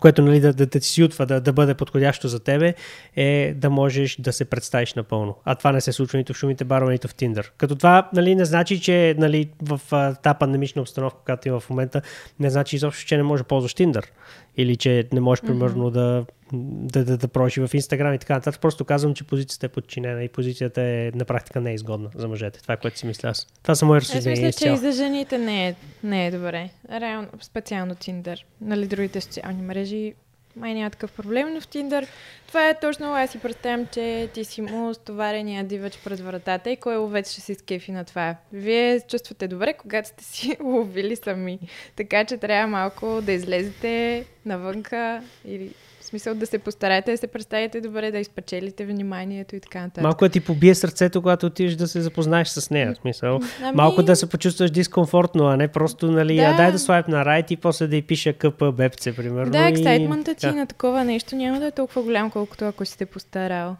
[0.00, 2.74] което нали, да, да, ти сютва, да, да бъде подходящо за тебе,
[3.16, 5.36] е да можеш да се представиш напълно.
[5.44, 7.52] А това не се случва нито в шумите барове, нито в Тиндър.
[7.58, 9.80] Като това нали, не значи, че нали, в
[10.22, 12.02] тази пандемична обстановка, която има в момента,
[12.40, 14.12] не значи изобщо, че не можеш да ползваш Тиндър.
[14.56, 15.92] Или че не можеш, примерно, mm-hmm.
[15.92, 16.24] да,
[16.62, 18.60] да, да, да прожи в Инстаграм и така нататък.
[18.60, 22.28] Просто казвам, че позицията е подчинена и позицията е на практика не е изгодна за
[22.28, 22.62] мъжете.
[22.62, 23.46] Това е което си мисля аз.
[23.62, 24.48] Това са мои разсъждения.
[24.48, 26.70] Аз мисля, че и за жените не е, не е добре.
[26.90, 28.46] Реално, специално Тиндър.
[28.60, 30.14] Нали, другите социални мрежи
[30.56, 32.06] май няма такъв проблем, но в Тиндър
[32.46, 36.76] това е точно, аз си представям, че ти си му стоварения дивач пред вратата и
[36.76, 38.36] кой ловец ще се изкефи на това.
[38.52, 41.58] Вие чувствате добре, когато сте си ловили сами.
[41.96, 45.70] Така че трябва малко да излезете навънка или
[46.14, 50.02] смисъл да се постараете да се представите добре, да изпечелите вниманието и така нататък.
[50.02, 52.94] Малко да ти побие сърцето, когато отидеш да се запознаеш с нея.
[53.00, 53.40] Смисъл.
[53.62, 53.76] Ами...
[53.76, 56.42] Малко да се почувстваш дискомфортно, а не просто, нали, да.
[56.42, 59.52] а дай да слайп на райт и после да й пиша къпа бебце, примерно.
[59.52, 60.54] Да, ексайтментът ти да.
[60.54, 63.76] на такова нещо няма да е толкова голям, колкото ако си те постарал.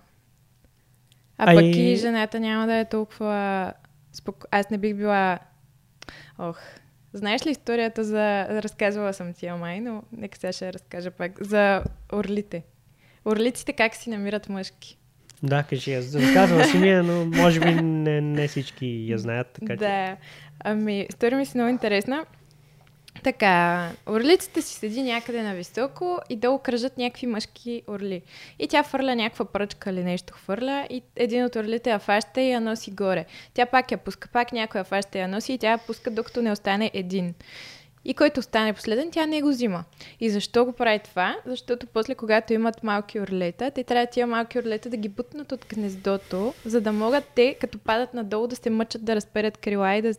[1.38, 1.56] А Ай...
[1.56, 3.72] пък и жената няма да е толкова...
[4.12, 4.46] Споко...
[4.50, 5.38] Аз не бих била...
[6.38, 6.58] Ох,
[7.14, 8.46] Знаеш ли историята за...
[8.48, 11.44] Разказвала съм ти, май, но нека сега ще разкажа пак.
[11.44, 12.62] За орлите.
[13.24, 14.98] Орлиците как си намират мъжки?
[15.42, 19.46] Да, кажи, аз разказвала си ми, но може би не, не всички я знаят.
[19.60, 20.16] Така, да,
[20.60, 22.24] ами, история ми си много интересна.
[23.24, 28.22] Така, орлицата си седи някъде на високо и долу кръжат някакви мъжки орли.
[28.58, 32.50] И тя фърля някаква пръчка или нещо хвърля и един от орлите я фаща и
[32.50, 33.24] я носи горе.
[33.54, 36.10] Тя пак я пуска, пак някой я фаща и я носи и тя я пуска
[36.10, 37.34] докато не остане един.
[38.04, 39.84] И който остане последен, тя не го взима.
[40.20, 41.36] И защо го прави това?
[41.46, 45.66] Защото после, когато имат малки орлета, те трябва тия малки орлета да ги бутнат от
[45.68, 50.02] гнездото, за да могат те, като падат надолу, да се мъчат да разперят крила и
[50.02, 50.14] да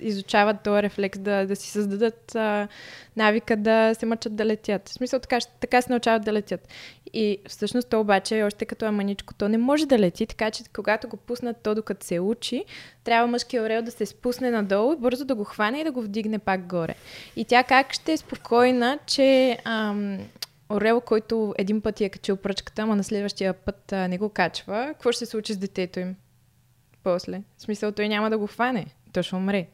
[0.00, 2.68] изучават този рефлекс, да, да си създадат а,
[3.16, 4.88] навика да се мъчат да летят.
[4.88, 6.68] В смисъл така, така се научават да летят.
[7.12, 10.64] И всъщност то обаче, още като е маничко, то не може да лети, така че
[10.76, 12.64] когато го пуснат то докато се учи,
[13.04, 16.02] трябва мъжкият орел да се спусне надолу и бързо да го хване и да го
[16.02, 16.94] вдигне пак горе.
[17.36, 20.18] И тя как ще е спокойна, че ам,
[20.70, 24.86] орел, който един път е качил пръчката, ама на следващия път а, не го качва,
[24.88, 26.16] какво ще се случи с детето им?
[27.02, 27.42] После.
[27.58, 28.86] В смисъл, той няма да го хване
[29.18, 29.66] то ще умре.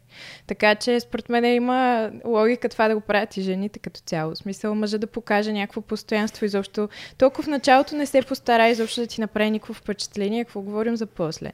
[0.47, 4.35] Така че, според мен има логика това да го правят и жените като цяло.
[4.35, 6.89] В смисъл, мъжа да покаже някакво постоянство изобщо.
[7.19, 11.07] Толкова в началото не се постара изобщо да ти направи никакво впечатление, какво говорим за
[11.07, 11.53] после.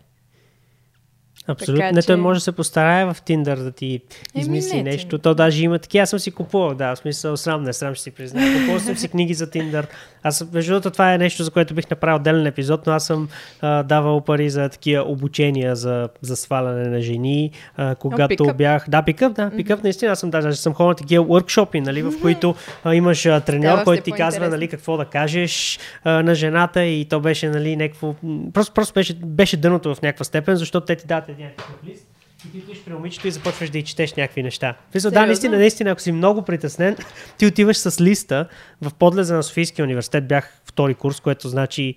[1.46, 1.82] Абсолютно.
[1.82, 2.06] Така, не, че...
[2.06, 4.00] той може да се постарае в Тиндър да ти
[4.34, 5.18] измисли Еми, нещо.
[5.18, 6.02] То даже има такива.
[6.02, 8.58] Аз съм си купувал, да, в смисъл срам, не срам ще си призная.
[8.58, 9.86] Купувал съм си книги за Тиндър.
[10.22, 13.28] Аз, между другото, това е нещо, за което бих направил отделен епизод, но аз съм
[13.60, 18.84] а, давал пари за такива обучения за, за сваляне на жени, а, когато О, бях...
[18.88, 19.84] Да, пикъп, да, пикъп, mm-hmm.
[19.84, 20.12] наистина.
[20.12, 22.54] Аз съм даже съм ходил на такива workshopи, нали, в които
[22.84, 26.84] а, имаш а, треньор, да, който ти казва, нали, какво да кажеш а, на жената
[26.84, 28.14] и то беше, нали, някакво...
[28.52, 31.46] Просто, просто беше, беше дъното в някаква степен, защото те ти дадат един
[31.84, 32.09] лист
[32.48, 34.74] и ти отиваш при момичето и започваш да й четеш някакви неща.
[34.92, 36.96] Вижда, да, наистина, наистина, ако си много притеснен,
[37.38, 38.48] ти отиваш с листа
[38.82, 41.94] в подлеза на Софийския университет, бях втори курс, което значи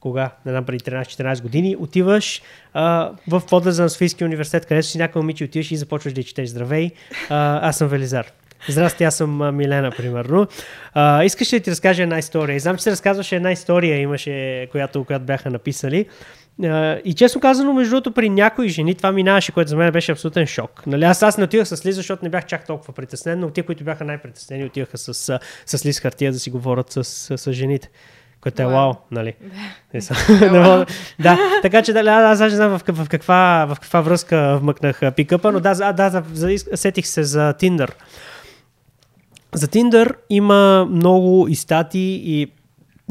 [0.00, 4.98] кога, не знам, преди 13-14 години, отиваш а, в подлеза на Софийския университет, където си
[4.98, 6.90] някаква момиче отиваш и започваш да й четеш здравей.
[7.30, 8.26] А, аз съм Велизар.
[8.68, 10.46] Здрасти, аз съм Милена, примерно.
[10.94, 12.56] А, искаш ли да ти разкажа една история?
[12.56, 16.06] И знам, че се разказваше една история, имаше, която, която бяха написали.
[17.04, 20.46] И честно казано, между другото, при някои жени това минаваше, което за мен беше абсолютен
[20.46, 20.86] шок.
[20.86, 23.66] Нали, аз, аз не отивах с Лиза, защото не бях чак толкова притеснен, но тия,
[23.66, 27.90] които бяха най-притеснени, отиваха с, с, Лиз хартия да си говорят с, с, с жените.
[28.40, 29.34] Което е вау, нали?
[29.92, 30.86] Да.
[31.20, 35.52] да, така че да, аз не знам в, в, каква, в каква връзка вмъкнах пикъпа,
[35.52, 36.22] но да, да, да,
[36.74, 37.96] сетих се за Тиндър.
[39.54, 42.52] За Тиндър има много и стати и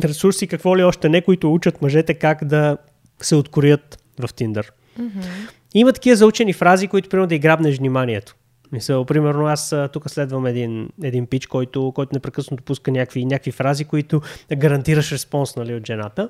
[0.03, 2.77] ресурси, какво ли още не, които учат мъжете как да
[3.26, 4.71] се откроят в Тиндър.
[4.99, 5.49] Mm-hmm.
[5.74, 8.36] Има такива заучени фрази, които примерно да играбнеш вниманието.
[8.71, 13.86] Мисъл, примерно аз тук следвам един, един пич, който, който непрекъснато пуска някакви, някакви фрази,
[13.86, 14.21] които
[14.55, 16.30] гарантираш респонс нали, от жената,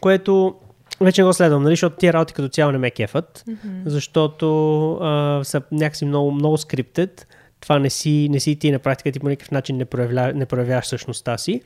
[0.00, 0.54] което
[1.00, 3.82] вече не го следвам, нали, защото тия работи като цяло не ме кефат, mm-hmm.
[3.86, 7.26] защото а, са някакси много, много скриптед
[7.60, 10.46] това не си, не си ти на практика, ти по никакъв начин не, проявля, не
[10.46, 11.60] проявяваш същността си.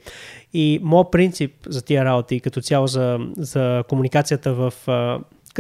[0.53, 4.75] И моят принцип за тия работи, като цяло за, за комуникацията в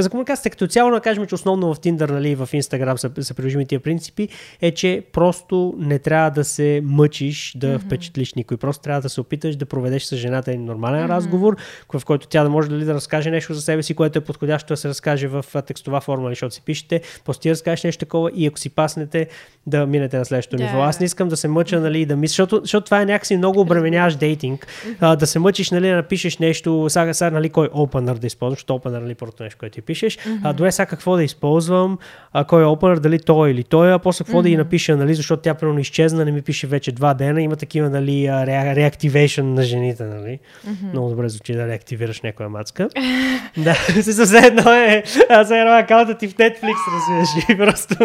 [0.02, 3.34] за комуникацията като цяло, да кажем, че основно в Tinder, нали, в Instagram са, са
[3.34, 4.28] приложими тия принципи,
[4.60, 7.78] е, че просто не трябва да се мъчиш да mm-hmm.
[7.78, 8.56] впечатлиш никой.
[8.56, 11.08] Просто трябва да се опиташ да проведеш с жената един нормален mm-hmm.
[11.08, 11.56] разговор,
[11.94, 14.68] в който тя да може дали да разкаже нещо за себе си, което е подходящо
[14.68, 18.30] да се разкаже в текстова форма, нали, защото си пишете, просто ти разкажеш нещо такова
[18.34, 19.28] и ако си паснете,
[19.66, 20.66] да минете на следващото yeah.
[20.66, 20.82] ниво.
[20.82, 23.60] Аз не искам да се мъча, нали, да мисля, защото, защото това е някакси много
[23.60, 24.66] обременяваш дейтинг,
[25.00, 28.58] а, да се мъчиш, нали, да напишеш нещо, сега, сега нали, кой opener да използваш,
[28.58, 30.40] защото opener, нали, първото нещо, което ти пишеш, mm-hmm.
[30.42, 31.98] а добре сега какво да използвам,
[32.32, 34.42] а кой е opener, дали той или той, а после какво mm-hmm.
[34.42, 37.56] да ги напиша, нали, защото тя примерно изчезна, не ми пише вече два дена, има
[37.56, 38.28] такива, нали,
[38.76, 40.38] реактивейшн на жените, нали.
[40.68, 40.90] Mm-hmm.
[40.92, 42.88] Много добре звучи да реактивираш някоя мацка.
[43.56, 47.96] да, се едно е, аз едно акаунта ти в Netflix, разбираш, и просто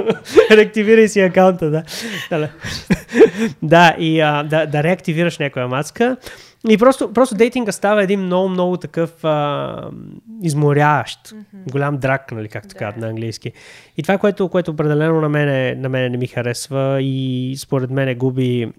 [0.52, 1.84] реактивирай си акаунта, да.
[3.62, 6.18] да, и а, да, да реактивираш някоя мацка.
[6.68, 9.89] И просто, просто дейтинга става един много, много такъв а,
[10.43, 11.72] изморяващ, mm-hmm.
[11.72, 12.76] голям драк, нали, както да.
[12.76, 13.51] казват на английски.
[13.97, 18.18] И това, което, което определено на мене, на мене не ми харесва и според мен
[18.18, 18.72] губи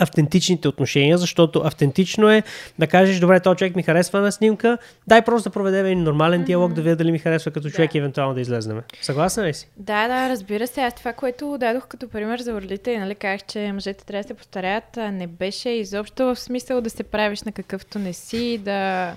[0.00, 2.42] автентичните отношения, защото автентично е
[2.78, 6.44] да кажеш, добре, този човек ми харесва на снимка, дай просто да проведем един нормален
[6.44, 6.74] диалог, mm-hmm.
[6.74, 7.98] да видя дали ми харесва като човек да.
[7.98, 8.82] и евентуално да излезнем.
[9.02, 9.68] Съгласна ли си?
[9.76, 10.80] Да, да, разбира се.
[10.80, 14.34] Аз това, което дадох като пример за орлите, нали, казах, че мъжете трябва да се
[14.34, 19.14] постарят, не беше изобщо в смисъл да се правиш на какъвто не си, да,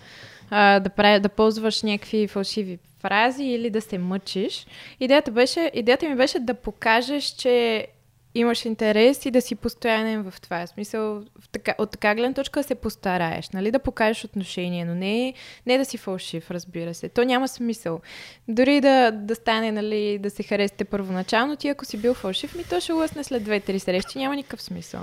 [0.49, 4.67] а, да, прави, да ползваш някакви фалшиви фрази или да се мъчиш.
[4.99, 7.87] Идеята, беше, идеята ми беше да покажеш, че
[8.35, 10.65] имаш интерес и да си постоянен в това.
[10.65, 13.71] В смисъл, в така, от така гледна точка да се постараеш, нали?
[13.71, 15.33] Да покажеш отношение, но не,
[15.65, 17.09] не да си фалшив, разбира се.
[17.09, 18.01] То няма смисъл.
[18.47, 22.63] Дори да, да стане, нали, да се харесате първоначално, ти ако си бил фалшив, ми
[22.69, 25.01] то ще лъсне след две-три срещи, няма никакъв смисъл.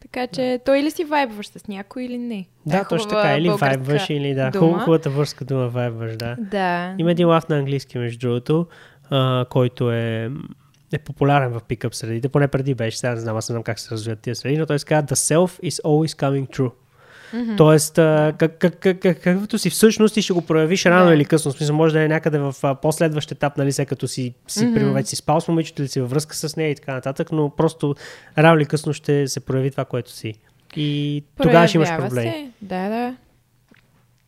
[0.00, 0.58] Така че да.
[0.58, 2.46] то или си вайбваш с някой или не.
[2.66, 3.36] Да, е точно така.
[3.36, 4.50] Или вайбваш, или да.
[4.50, 4.78] Дума.
[4.78, 6.36] Хубавата върска дума вайбваш, да.
[6.38, 6.94] Да.
[6.98, 8.66] Има един лав на английски, между другото,
[9.10, 10.30] а, който е
[10.92, 13.78] е популярен в пикъп средите, поне преди беше, сега не знам, аз не знам как
[13.78, 16.70] се развиват тия среди, но той казва The self is always coming true.
[17.34, 17.56] Mm-hmm.
[17.56, 21.14] Тоест, как, как, как, как, каквото си всъщност ти ще го проявиш рано yeah.
[21.14, 21.52] или късно.
[21.52, 24.74] В смисъл, може да е някъде в последващ етап, нали, след като си, си mm-hmm.
[24.74, 27.32] примерно, вече си спал с момичето или си във връзка с нея и така нататък,
[27.32, 27.94] но просто
[28.38, 30.34] рано или късно ще се прояви това, което си.
[30.76, 32.30] И тогава ще имаш проблеми.
[32.30, 32.50] Се.
[32.62, 33.16] Да, да.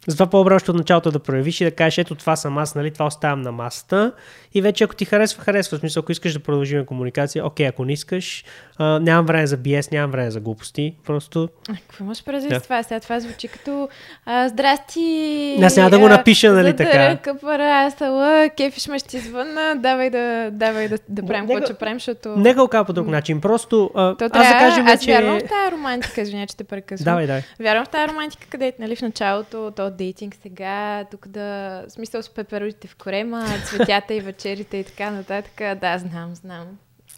[0.07, 2.91] Затова по-добре още от началото да проявиш и да кажеш, ето това съм аз, нали,
[2.91, 4.13] това оставям на масата.
[4.55, 5.77] И вече ако ти харесва, харесва.
[5.77, 8.45] В смисъл, ако искаш да продължим комуникация, окей, ако не искаш,
[8.79, 10.95] а, нямам време за BS, нямам време за глупости.
[11.07, 11.49] Просто.
[11.69, 12.61] А, какво можеш предвид да.
[12.61, 12.83] това?
[12.83, 13.89] Сега това звучи като
[14.27, 15.59] а, здрасти.
[15.63, 17.17] Аз няма да го напиша, нали така?
[17.17, 21.97] Капара, сала, кефиш ме ще звънна, давай да, давай да, да правим какво, че правим,
[21.97, 22.37] защото...
[22.37, 25.11] Не го по друг начин, просто а, То трябва, аз да кажем, аз че...
[25.11, 27.05] вярвам в тази романтика, извиня, че те прекъсвам.
[27.05, 27.43] Давай, давай.
[27.61, 32.23] Вярвам в тази романтика, където, нали, в началото, то дейтинг сега, тук да, в смисъл
[32.23, 35.79] с пеперудите в корема, цветята и вечерите и така нататък.
[35.81, 36.67] Да, знам, знам.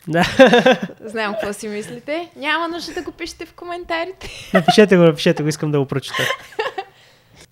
[0.09, 0.24] Да.
[1.05, 2.28] Знам какво си мислите.
[2.37, 4.28] Няма нужда да го пишете в коментарите.
[4.55, 6.22] Напишете го, напишете го, искам да го прочета.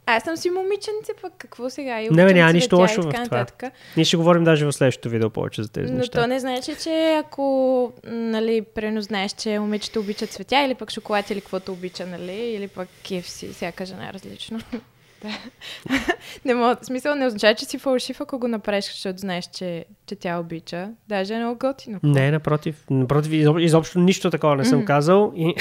[0.07, 2.01] Аз съм си момиченце, пък какво сега?
[2.01, 3.47] И не, бе, няма нищо лошо в това.
[3.97, 6.20] Ние ще говорим даже в следващото видео повече за тези Но неща.
[6.20, 11.31] то не значи, че ако, нали, прено знаеш, че момичето обича цветя или пък шоколад
[11.31, 14.61] или каквото обича, нали, или пък KFC, всяка жена е различно.
[15.23, 15.39] Да.
[16.45, 20.16] не мога, смисъл не означава, че си фалшив, ако го направиш, защото знаеш, че, че
[20.16, 20.91] тя обича.
[21.09, 21.99] Даже е много готино.
[22.03, 22.85] Не, напротив.
[22.91, 24.87] Напротив, изоб, изобщо нищо такова не съм mm-hmm.
[24.87, 25.33] казал.
[25.37, 25.55] И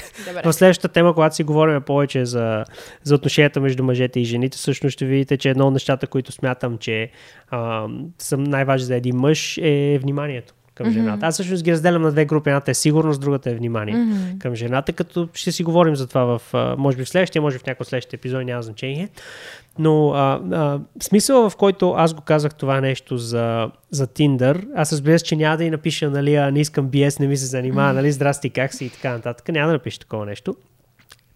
[0.45, 2.65] в следващата тема, когато си говорим повече за,
[3.03, 6.77] за отношенията между мъжете и жените, всъщност ще видите, че едно от нещата, които смятам,
[6.77, 7.11] че
[7.49, 7.87] а,
[8.17, 11.25] са най-важни за един мъж е вниманието към жената.
[11.25, 11.27] Mm-hmm.
[11.27, 12.49] Аз всъщност ги разделям на две групи.
[12.49, 14.37] Едната е сигурност, другата е внимание mm-hmm.
[14.37, 16.41] към жената, като ще си говорим за това в,
[16.77, 19.09] може би в следващия, може би в някой следващия епизод, няма значение.
[19.79, 24.91] Но а, а, смисъл, в който аз го казах това нещо за, за Tinder, аз
[24.91, 27.45] разбира се, че няма да и напиша, нали, а не искам BS, не ми се
[27.45, 29.47] занимава, нали, здрасти, как си и така нататък.
[29.49, 30.55] Няма да напиша такова нещо.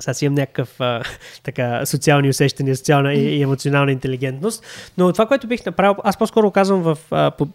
[0.02, 1.04] Сега си имам някакъв а,
[1.44, 4.64] така, социални усещания, социална и, и емоционална интелигентност.
[4.98, 7.48] Но това, което бих направил, аз по-скоро казвам в, а, по,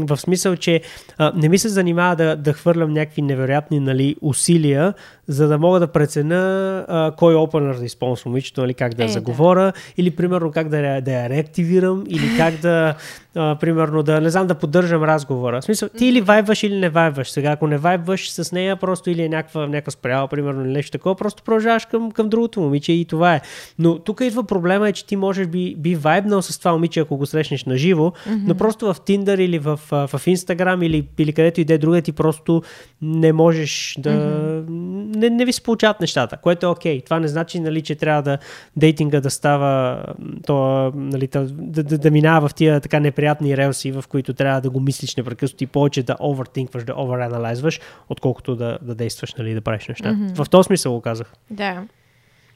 [0.00, 0.80] в смисъл, че
[1.18, 4.94] а, не ми се занимава да, да хвърлям някакви невероятни нали, усилия,
[5.30, 9.08] за да мога да преценя а, кой опенър да използвам момичето, нали, как да е,
[9.08, 9.72] заговоря, да.
[9.96, 12.94] или примерно как да, да я реактивирам, или как да,
[13.36, 15.60] а, примерно, да не знам, да поддържам разговора.
[15.60, 17.30] В смисъл, ти или вайбваш, или не вайбваш.
[17.30, 20.92] Сега, ако не вайбваш с нея, просто или е някаква, някаква спряла, примерно, или нещо
[20.92, 23.40] такова, просто продължаваш към, към другото момиче и това е.
[23.78, 27.16] Но тук идва проблема е, че ти можеш би, би вайбнал с това момиче, ако
[27.16, 28.42] го срещнеш на живо, mm-hmm.
[28.46, 31.78] но просто в Tinder или в, в, в Instagram или, или където и да е
[31.78, 32.62] друга, ти просто
[33.02, 34.10] не можеш да...
[34.10, 36.98] Mm-hmm не, не ви се получават нещата, което е окей.
[36.98, 37.04] Okay.
[37.04, 38.38] Това не значи, нали, че трябва да
[38.76, 40.02] дейтинга да става,
[40.46, 44.70] то, нали, да, да, да, минава в тия така неприятни релси, в които трябва да
[44.70, 49.60] го мислиш непрекъснато и повече да овертинкваш, да овeraналайзваш, отколкото да, да действаш, нали, да
[49.60, 50.08] правиш неща.
[50.12, 50.44] Mm-hmm.
[50.44, 51.32] В този смисъл го казах.
[51.50, 51.79] Да.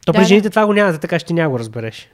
[0.06, 0.28] То Да, при да.
[0.28, 2.08] жените това го няма, така ще няма го разбереш.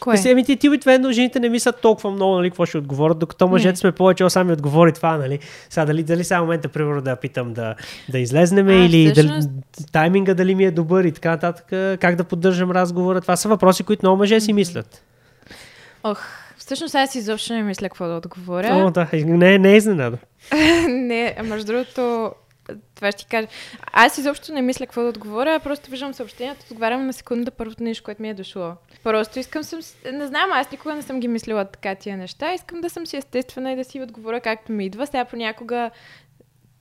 [0.00, 0.12] Кое?
[0.12, 3.48] Мисля, ами ти, ти обикновено жените не мислят толкова много, нали, какво ще отговорят, докато
[3.48, 5.38] мъжете сме повече, сами отговори това, нали.
[5.70, 7.74] Сега дали, дали сега в момента, примерно, да питам да,
[8.08, 11.66] да излезнем А, или всъщност- дали, тайминга дали ми е добър и така нататък,
[12.00, 13.20] как да поддържам разговора.
[13.20, 15.02] Това са въпроси, които много мъже си мислят.
[16.04, 16.20] Ох,
[16.58, 18.68] всъщност аз изобщо не мисля какво да отговоря.
[18.76, 20.18] О, да, не, не е изненада.
[20.88, 22.32] не, между другото,
[23.02, 23.48] това ще ти кажа.
[23.92, 28.04] Аз изобщо не мисля какво да отговоря, просто виждам съобщението, отговарям на секунда първото нещо,
[28.04, 28.72] което ми е дошло.
[29.04, 29.80] Просто искам съм...
[30.12, 32.52] Не знам, аз никога не съм ги мислила така тия неща.
[32.54, 35.06] Искам да съм си естествена и да си отговоря както ми идва.
[35.06, 35.90] Сега понякога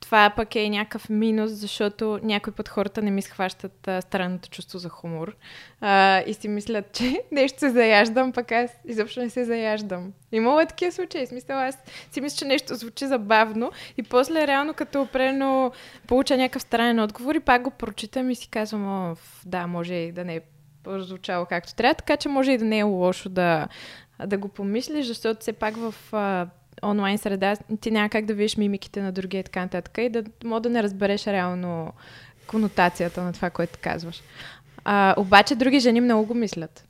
[0.01, 4.79] това пък е някакъв минус, защото някой път хората не ми схващат а, странното чувство
[4.79, 5.35] за хумор
[5.81, 10.13] а, и си мислят, че нещо се заяждам, пък аз изобщо не се заяждам.
[10.31, 11.27] Имало е такива случаи.
[11.27, 11.77] Смисъл, аз
[12.11, 15.71] си мисля, че нещо звучи забавно и после реално като опрено
[16.07, 19.15] получа някакъв странен отговор и пак го прочитам и си казвам,
[19.45, 20.41] да, може и да не е
[20.83, 23.67] прозвучало както трябва, така че може и да не е лошо да,
[24.25, 26.47] да го помислиш, защото все пак в а,
[26.83, 30.23] онлайн среда ти няма как да видиш мимиките на другия и така нататък и да
[30.43, 31.93] мога да не разбереш реално
[32.47, 34.21] конотацията на това, което казваш.
[34.85, 36.85] А, обаче други жени много го мислят.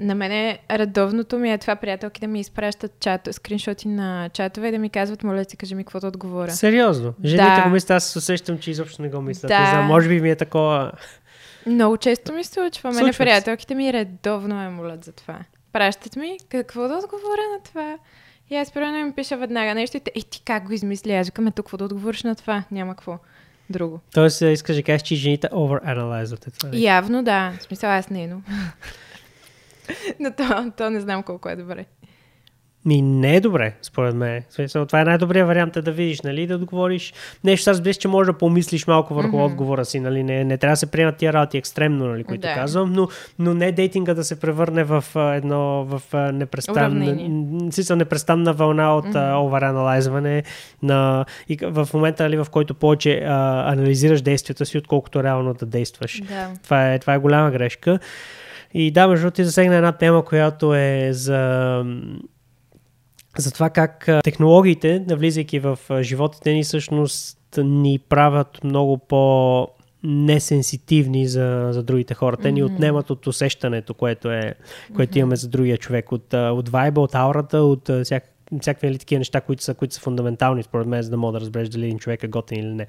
[0.00, 4.70] На мене редовното ми е това приятелки да ми изпращат чат, скриншоти на чатове и
[4.70, 6.50] да ми казват, моля ти, кажи ми какво да отговоря.
[6.50, 7.14] Сериозно.
[7.24, 7.62] Жените Да.
[7.62, 9.48] го мислят, аз се усещам, че изобщо не го мислят.
[9.48, 9.60] Да.
[9.60, 10.92] Не знам, може би ми е такова...
[11.66, 12.92] Много често ми се случва.
[12.92, 15.38] Мене приятелките ми редовно ме молят за това.
[15.72, 17.98] Пращат ми какво да отговоря на това.
[18.50, 21.12] И аз примерно им пиша веднага нещо и те, е, ти как го измисли?
[21.12, 22.64] Аз викам, ето какво да отговориш на това?
[22.70, 23.18] Няма какво
[23.70, 24.00] друго.
[24.14, 26.46] Тоест, е, искаш да кажеш, че жените overanalyzват.
[26.46, 26.70] Е това?
[26.72, 27.52] Явно да.
[27.58, 28.42] В смисъл аз не, но...
[30.20, 31.84] но то, то не знам колко е добре.
[32.86, 34.42] Ми не е добре, според мен.
[34.50, 37.14] Смисъл, това е най-добрият вариант е да видиш, нали, да отговориш
[37.44, 37.70] нещо.
[37.70, 39.44] Аз се, че можеш да помислиш малко върху Мгм.
[39.44, 42.54] отговора си, нали, не, не трябва да се приемат тия работи екстремно, нали, които Да.
[42.54, 43.08] казвам, но,
[43.38, 46.02] но не дейтинга да се превърне в едно, в
[46.32, 47.18] непрестанна,
[47.72, 49.18] смисъл, непрестанна вълна от Мгм.
[49.18, 50.42] mm овeraналайзване
[50.82, 55.66] на, и в момента, нали, в който повече а, анализираш действията си, отколкото реално да
[55.66, 56.20] действаш.
[56.20, 56.48] Да.
[56.62, 57.98] Това е, това е голяма грешка.
[58.74, 61.84] И да, между ти засегна една тема, която е за,
[63.38, 69.68] за това как технологиите, навлизайки в животите ни, всъщност ни правят много по
[70.02, 72.36] несенситивни за, за другите хора.
[72.36, 74.54] Те ни отнемат от усещането, което, е,
[74.94, 78.24] което имаме за другия човек, от, от вайба, от аурата, от а, всяк,
[78.60, 81.40] всякакви нали, такива неща, които са, които са фундаментални, според мен, за да мога да
[81.40, 82.86] разбереш дали един човек е готин или не.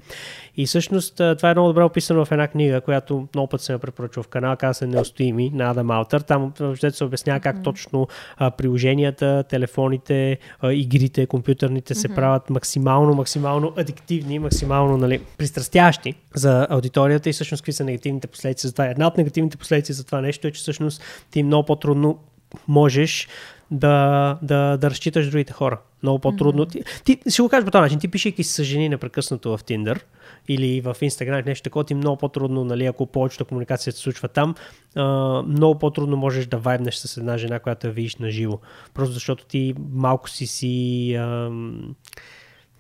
[0.58, 3.80] И всъщност това е много добре описано в една книга, която много път се ме
[3.80, 6.22] препоръчва в канала, казва се Неустоими на Адам Алтър.
[6.22, 8.08] Там въобще се обяснява как точно
[8.38, 16.68] а, приложенията, телефоните, а, игрите, компютърните се правят максимално, максимално адиктивни, максимално нали, пристрастящи за
[16.70, 18.86] аудиторията и всъщност какви са негативните последици за това.
[18.86, 21.02] Една от негативните последици за това нещо е, че всъщност
[21.32, 22.20] ти много по-трудно
[22.68, 23.28] можеш
[23.72, 25.80] да, да, да разчиташ другите хора.
[26.04, 26.66] Много по-трудно.
[26.66, 28.00] Ти, ти ще го кажа по този начин.
[28.00, 30.02] Ти пишейки с жени непрекъснато в Tinder
[30.48, 34.56] или в Instagram, нещо такова, ти много по-трудно, нали, ако повечето комуникация се случва там,
[34.96, 35.04] а,
[35.48, 38.60] много по-трудно можеш да вайбнеш с една жена, която я видиш на живо.
[38.94, 41.14] Просто защото ти малко си си...
[41.14, 41.96] Ам,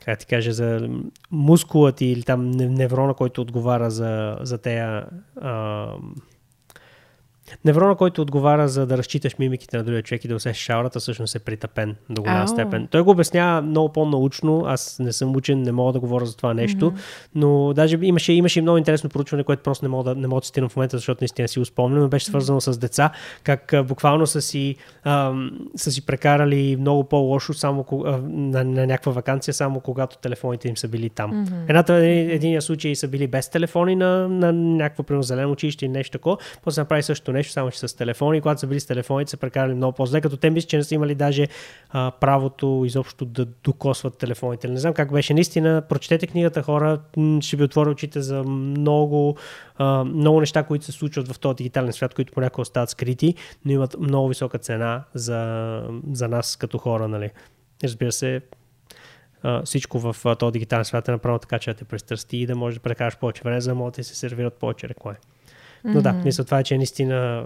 [0.06, 0.90] как ти кажа, за
[1.32, 5.06] мускула ти или там не- неврона, който отговаря за, за тея
[5.42, 6.16] ам,
[7.65, 11.36] Неврона, който отговаря за да разчиташ мимиките на другия човек и да усещаш аурата, всъщност
[11.36, 12.48] е притъпен до голяма Ау.
[12.48, 12.88] степен.
[12.91, 14.64] Той го обяснява много по-научно.
[14.65, 16.94] Аз не съм учен, не мога да говоря за това нещо,
[17.36, 20.41] но даже имаше, имаше и много интересно проучване, което просто не мога да, не мога
[20.41, 23.11] да цитирам в момента, защото наистина си го спомням, но беше свързано с деца,
[23.44, 28.64] как а, буквално са си, ам, са си прекарали много по-лошо само кога- а, на,
[28.64, 31.48] на някаква вакансия, само когато телефоните им са били там.
[31.68, 36.11] Едната, единия случай са били без телефони на, на някакво примерно зелено училище или нещо
[36.11, 38.42] такова, после направи същото нещо, само че с телефони.
[38.42, 40.96] Когато са били с телефоните, са прекарали много по-зле, като те мислят, че не са
[40.96, 41.48] имали даже
[41.90, 44.68] а, правото изобщо да докосват телефоните.
[44.68, 45.34] Не знам как беше.
[45.34, 47.00] Наистина, прочетете книгата хора,
[47.42, 49.38] ще ви отворя очите за много,
[49.78, 53.36] а, много неща, които се случват в този дигитален свят, които понякога остават скрити,
[53.66, 55.82] но имат много висока цена за,
[56.12, 57.08] за нас като хора.
[57.08, 57.32] Нали.
[57.84, 58.42] Разбира се,
[59.44, 62.46] а, всичко в а, този дигитален свят е направено така, че да те престрасти и
[62.46, 65.18] да можеш да прекараш повече време, за да могат да се сервират повече реклами.
[65.88, 67.44] Но да, мисля това е, че е наистина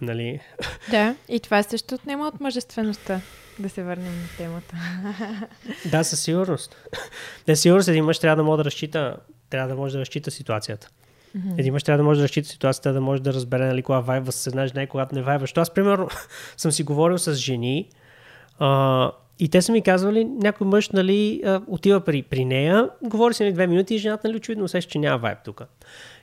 [0.00, 0.40] нали,
[0.90, 3.20] Да, и това също отнема от мъжествеността.
[3.58, 4.76] Да се върнем на темата.
[5.90, 6.76] Да, със сигурност.
[7.46, 9.16] Да, сигурност един мъж трябва да може да разчита,
[9.50, 10.88] трябва да може да разчита ситуацията.
[11.36, 11.58] Mm-hmm.
[11.58, 14.32] Един мъж трябва да може да разчита ситуацията, да може да разбере нали, кога вайва
[14.32, 15.40] с една жена и когато не вайва.
[15.40, 16.08] Защото аз, примерно,
[16.56, 17.88] съм си говорил с жени
[18.58, 23.42] а, и те са ми казвали, някой мъж нали, отива при, при нея, говори си
[23.42, 25.62] нали, две минути и жената нали, очевидно усеща, че няма вайб тук.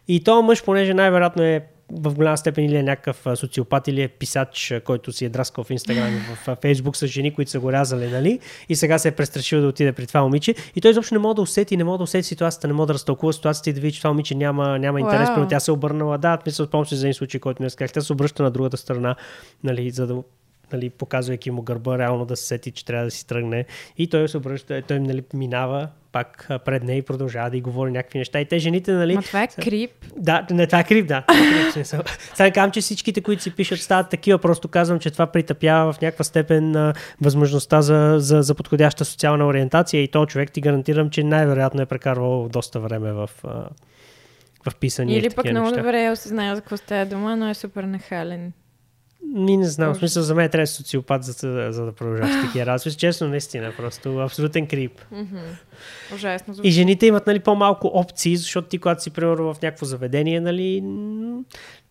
[0.08, 4.08] И то мъж, понеже най-вероятно е в голяма степен или е някакъв социопат или е
[4.08, 7.72] писач, който си е драскал в Инстаграм и в Фейсбук с жени, които са го
[7.72, 8.40] рязали, нали?
[8.70, 10.56] И сега се е престрашил да отиде при това момиче.
[10.76, 12.94] И той изобщо не може да усети, не може да усети ситуацията, не може да
[12.94, 15.30] разтълкува ситуацията и да види, че това момиче няма, няма интерес.
[15.30, 15.50] Wow.
[15.50, 16.18] Тя се е обърнала.
[16.18, 17.92] Да, мисля, спомням се за един случай, който не сказах.
[17.94, 19.16] Тя се обръща на другата страна,
[19.64, 20.24] нали, за да
[20.74, 23.66] нали, показвайки му гърба, реално да се сети, че трябва да си тръгне.
[23.98, 27.92] И той се обръща, той нали, минава пак пред нея и продължава да й говори
[27.92, 28.40] някакви неща.
[28.40, 29.16] И те жените, нали...
[29.16, 29.92] Ма това е крип.
[30.18, 31.24] Да, не, това е крип, да.
[32.34, 34.40] Сега казвам, че всичките, които си пишат, стават такива.
[34.40, 39.48] Просто казвам, че това притъпява в някаква степен а, възможността за, за, за подходяща социална
[39.48, 43.50] ориентация и то човек ти гарантирам, че най-вероятно е прекарвал доста време в, а,
[44.70, 45.20] в писания.
[45.20, 48.54] Или пък много добре е осъзнал за какво става дума, но е супер нахален.
[49.36, 52.66] Ми не знам, в смисъл за мен трябва социопат, за, за, за да продължаваш такива
[52.66, 52.98] разговори.
[52.98, 55.02] Честно, наистина, просто абсолютен крип.
[55.14, 56.16] Mm-hmm.
[56.16, 56.56] Ужасно.
[56.64, 60.84] И жените имат нали, по-малко опции, защото ти, когато си, примерно, в някакво заведение, нали,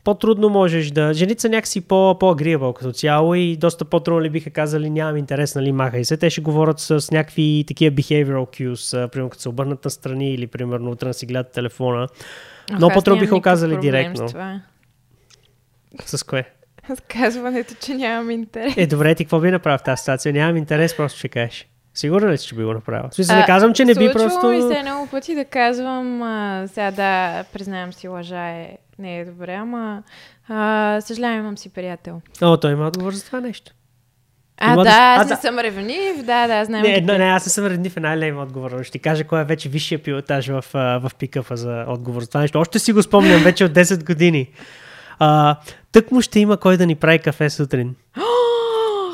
[0.04, 1.14] по-трудно можеш да...
[1.14, 5.54] Жените са някакси по, по-агриебъл като цяло и доста по-трудно ли биха казали нямам интерес,
[5.54, 6.16] нали, махай се.
[6.16, 10.46] Те ще говорят с някакви такива behavioral cues, примерно като се обърнат на страни или
[10.46, 12.09] примерно утре си гледат телефона.
[12.80, 14.28] Но по-трудно биха казали директно.
[16.04, 16.50] С, с кое?
[16.97, 18.74] С казването, че нямам интерес.
[18.77, 20.32] Е, добре, ти какво би направил в тази ситуация?
[20.32, 21.69] Нямам интерес, просто ще кажеш.
[21.94, 23.09] Сигурно ли, че би го направил?
[23.10, 24.47] В смисъл, не казвам, че не би просто...
[24.47, 29.24] ми се много пъти да казвам, а, сега да, признавам си, лъжа е, не е
[29.24, 30.02] добре, ама
[30.48, 32.20] а, съжалявам, имам си приятел.
[32.43, 33.73] О, той има отговор за това нещо.
[34.60, 35.40] А, има да, аз не да...
[35.40, 36.82] съм ревнив, да, да, знам.
[36.82, 38.82] Не, не, не, аз не съм ревнив, една ли има отговор.
[38.82, 42.40] Ще ти кажа кой е вече висшия пилотаж в, в пикъпа за отговор за това
[42.40, 42.59] нещо.
[42.59, 44.51] Още си го спомням вече от 10 години.
[45.19, 45.56] А,
[45.93, 47.94] тък му ще има кой да ни прави кафе сутрин.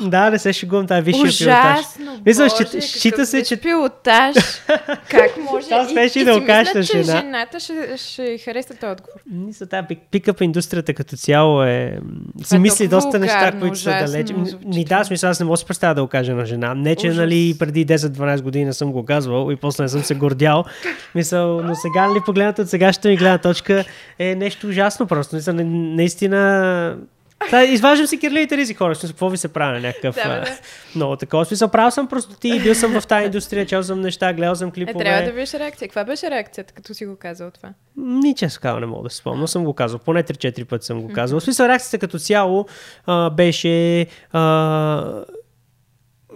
[0.01, 1.85] Да, не се шегувам, това е висшия пилотаж.
[2.25, 3.57] Мисля, счита, счита се, че...
[3.57, 4.35] пилотаж.
[5.09, 5.65] как може?
[5.65, 7.03] Това беше да окажеш на жена.
[7.03, 9.19] жената ще, ще хареса този отговор.
[9.31, 11.99] Мисля, тази пикъп индустрията като цяло е...
[12.43, 14.29] Си е мисли доста неща, които са далеч.
[14.65, 16.73] Ни да, смисъл, аз не мога да се представя да го кажа на жена.
[16.73, 20.15] Не, че нали, преди 10-12 години не съм го казвал и после не съм се
[20.15, 20.65] гордял.
[21.15, 23.85] Мисъл, но сега, нали, погледнато от сегашната ми гледна точка
[24.19, 25.35] е нещо ужасно просто.
[25.35, 26.97] Мисъл, наистина
[27.51, 28.95] да, изваждам си кирливите ризи хора.
[28.95, 30.15] Смисъл, какво ви се прави на някакъв...
[30.15, 30.57] да, да.
[30.95, 31.45] много такова.
[31.45, 34.71] Смисъл, правил съм просто ти, бил съм в тази индустрия, чел съм неща, гледал съм
[34.71, 35.01] клипове.
[35.01, 35.87] Е, трябва да видиш реакция.
[35.87, 37.69] Каква беше реакцията, като си го казал това?
[37.97, 39.99] Ни често казвам, не мога да се спомня, съм го казал.
[39.99, 41.39] Поне 3-4 пъти съм го казал.
[41.39, 42.65] В смисъл, реакцията като цяло
[43.05, 44.07] а, беше...
[44.31, 45.23] А,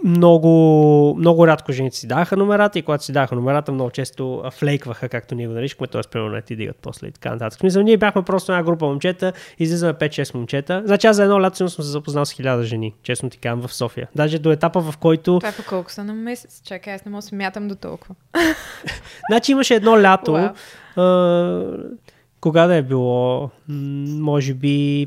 [0.04, 5.08] много, много рядко жените си даха номерата и когато си даха номерата, много често флейкваха,
[5.08, 6.00] както ние го наричахме, т.е.
[6.10, 7.58] примерно не ти дигат после и така нататък.
[7.60, 10.82] Смисъл, ние бяхме просто една група момчета, излизаме 5-6 момчета.
[10.84, 13.74] Значи аз за едно лято съм се запознал с хиляда жени, честно ти казвам, в
[13.74, 14.08] София.
[14.14, 15.38] Даже до етапа, в който...
[15.38, 16.62] Това е по колко са на месец?
[16.64, 18.14] Чакай, аз не мога да смятам до толкова.
[19.30, 20.52] значи имаше едно лято, wow.
[20.96, 22.00] а,
[22.40, 25.06] кога да е било, може би,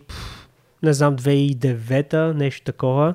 [0.84, 3.14] не знам, 2009 нещо такова,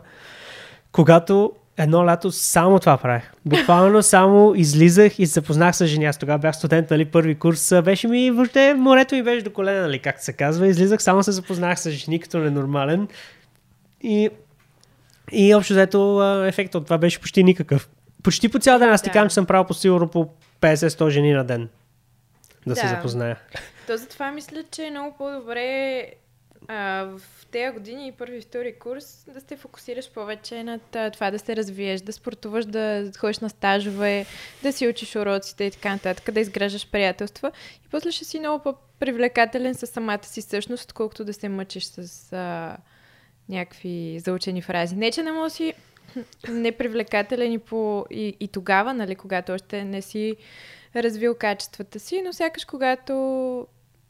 [0.92, 3.32] когато едно лято само това правех.
[3.44, 6.04] Буквално само излизах и се запознах с жени.
[6.04, 7.74] Аз тогава бях студент, нали, първи курс.
[7.84, 10.68] Беше ми, въобще, морето ми беше до колена, нали, както се казва.
[10.68, 13.08] Излизах, само се запознах с жени като ненормален.
[14.02, 14.30] И,
[15.32, 17.88] и общо взето ефектът от това беше почти никакъв.
[18.22, 19.12] Почти по цял ден аз ти да.
[19.12, 20.28] казвам, че съм правил по сигурно по
[20.60, 21.68] 50-100 жени на ден.
[22.66, 22.80] Да, да.
[22.80, 23.36] се запозная.
[23.86, 26.06] То затова мисля, че е много по-добре
[26.68, 30.78] а, в тези години и първи и втори курс да се фокусираш повече на
[31.12, 34.26] това да се развиеш, да спортуваш, да ходиш на стажове,
[34.62, 37.52] да си учиш уроците и така нататък, да изграждаш приятелства
[37.86, 42.32] и после ще си много по-привлекателен със самата си същност, отколкото да се мъчиш с
[42.32, 42.76] а,
[43.48, 44.96] някакви заучени фрази.
[44.96, 45.74] Не, че не може си
[46.48, 50.36] непривлекателен и, по, и, и тогава, нали, когато още не си
[50.96, 53.66] развил качествата си, но сякаш когато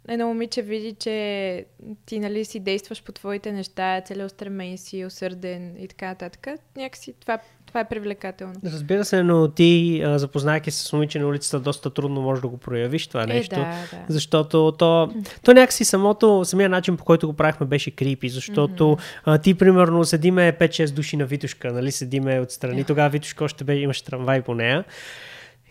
[0.09, 1.65] едно момиче види, че
[2.07, 6.47] ти нали, си действаш по твоите неща, целеустремен си, усърден и така нататък,
[6.77, 8.55] някакси това, това е привлекателно.
[8.65, 12.57] Разбира се, но ти, запознайки се с момиче на улицата, доста трудно можеш да го
[12.57, 13.55] проявиш това нещо.
[13.55, 14.05] Е, да, да.
[14.09, 15.11] Защото то,
[15.45, 19.21] то някакси самото, самия начин по който го правихме беше крипи, защото mm-hmm.
[19.25, 22.87] а, ти, примерно, седиме 5-6 души на Витушка, нали, седиме отстрани, yeah.
[22.87, 24.85] тогава Витушка още бе, имаше трамвай по нея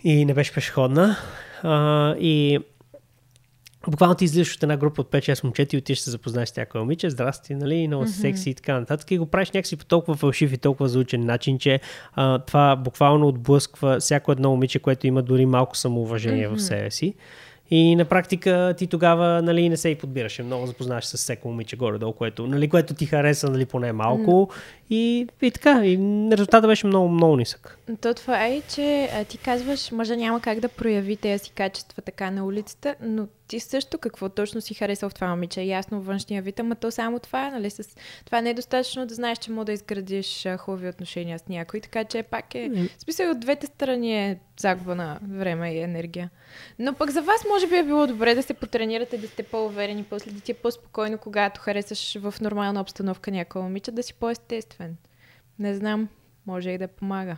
[0.03, 1.18] и не беше пешеходна.
[1.64, 2.60] А, и
[3.88, 6.84] буквално ти излизаш от една група от 5-6 момчета и отиш се запознаеш с някоя
[6.84, 8.22] момиче, здрасти, нали, много mm-hmm.
[8.22, 9.12] секси и така нататък.
[9.12, 11.80] И го правиш някакси по толкова фалшив и толкова заучен начин, че
[12.14, 16.56] а, това буквално отблъсква всяко едно момиче, което има дори малко самоуважение mm-hmm.
[16.56, 17.14] в себе си.
[17.74, 21.76] И на практика ти тогава нали, не се и подбираше много, запознаваш с всеко момиче
[21.76, 24.32] горе-долу, което, нали, което ти хареса нали, поне малко.
[24.52, 24.53] Mm.
[24.94, 25.98] И, и така, и
[26.32, 27.78] резултатът беше много, много нисък.
[28.02, 32.02] То това е, че а, ти казваш, мъжа няма как да прояви тези си качества
[32.02, 35.62] така на улицата, но ти също какво точно си харесал в това момиче.
[35.62, 37.70] Ясно външния вид, ама то само това, нали?
[37.70, 37.96] С...
[38.26, 42.04] Това не е достатъчно да знаеш, че мога да изградиш хубави отношения с някой, така
[42.04, 42.70] че пак е...
[42.98, 46.30] В смисъл от двете страни е загуба на време и енергия.
[46.80, 50.04] Но пък за вас може би е било добре да се потренирате, да сте по-уверени,
[50.04, 54.81] после да ти е по-спокойно, когато харесаш в нормална обстановка някоя момиче, да си по-естествен.
[55.60, 56.10] Не знам,
[56.45, 57.38] може и да помага.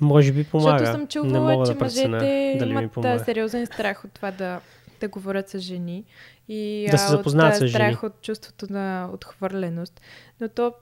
[0.00, 0.78] Може би помага.
[0.78, 4.60] Защото съм чувала, че да мъжете имат сериозен страх от това да
[5.00, 6.04] да говорят с жени
[6.48, 7.70] и да се запознаят от, с жени.
[7.70, 10.00] страх от чувството на отхвърленост.
[10.40, 10.72] Но то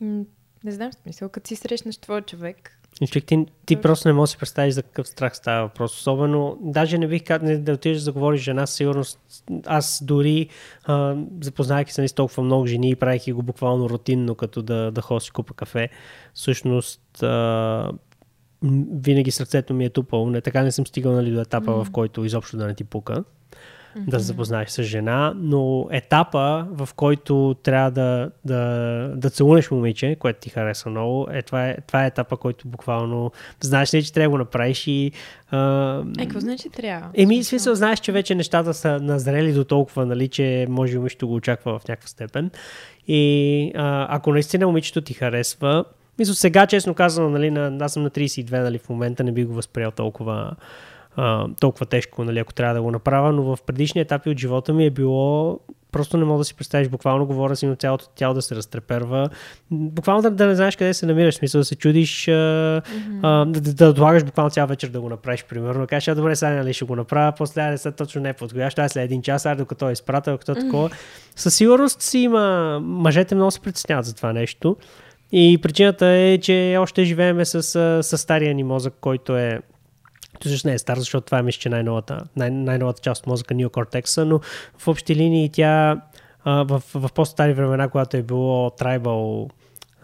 [0.00, 4.34] не знам смисъл, като си срещнеш твой човек, човек, ти, ти просто не можеш да
[4.34, 5.96] си представиш за какъв страх става въпрос.
[5.96, 9.20] Особено, даже не бих казал да отидеш да заговориш жена, сигурност
[9.66, 10.48] аз дори
[10.84, 15.00] а, запознавайки се с толкова много жени и правейки го буквално рутинно, като да, да
[15.00, 15.88] ходя си купа кафе,
[16.34, 17.92] всъщност а,
[18.92, 20.30] винаги сърцето ми е тупало.
[20.30, 21.84] Не, така не съм стигал нали, до етапа, mm.
[21.84, 23.24] в който изобщо да не ти пука.
[23.98, 24.10] Mm-hmm.
[24.10, 30.16] Да се запознаеш с жена, но етапа, в който трябва да, да, да целунеш момиче,
[30.18, 34.12] което ти хареса много, е, това, е, това е етапа, който буквално знаеш ли, че
[34.12, 35.12] трябва да го направиш и...
[35.50, 36.02] А...
[36.18, 37.08] Е, какво значи трябва?
[37.14, 41.34] Еми, смисъл, знаеш, че вече нещата са назрели до толкова, нали, че може момичето го
[41.34, 42.50] очаква в някаква степен.
[43.08, 45.84] И а, ако наистина момичето ти харесва,
[46.18, 49.44] мисля, сега, честно казано, нали, на, аз съм на 32, нали, в момента не би
[49.44, 50.52] го възприел толкова,
[51.18, 54.72] а, толкова тежко, нали, ако трябва да го направя, но в предишни етапи от живота
[54.72, 55.58] ми е било
[55.92, 59.28] просто не мога да си представиш, буквално говоря си, но цялото тяло да се разтреперва.
[59.70, 63.20] Буквално да, да не знаеш къде се намираш, смисъл да се чудиш, а, mm-hmm.
[63.22, 65.86] а, да, да, да отлагаш буквално цял вечер да го направиш, примерно.
[65.86, 68.92] Кажеш, добре, сега нали ще го направя, после не са точно не е подходящо, аз
[68.92, 70.60] след един час, ай докато е изпратил, докато mm-hmm.
[70.60, 70.90] такова.
[71.36, 74.76] Със сигурност си има, мъжете много се притесняват за това нещо.
[75.32, 77.62] И причината е, че още живееме с,
[78.02, 79.60] с стария ни мозък, който е
[80.42, 83.54] Тоест не е стар, защото това е мисля, че най-новата, най- най-новата част от мозъка
[83.54, 84.40] Neocortex, но
[84.78, 86.00] в общи линии тя
[86.46, 89.50] в, в по-стари времена, когато е било tribal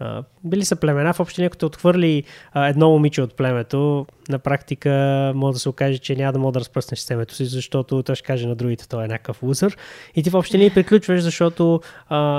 [0.01, 2.23] Uh, били са племена, в общи като отхвърли
[2.55, 6.59] едно момиче от племето, на практика може да се окаже, че няма да мога да
[6.59, 9.77] разпръснеш семето си, защото той ще каже на другите, той е някакъв лузър.
[10.15, 11.81] И ти в общи линии приключваш, защото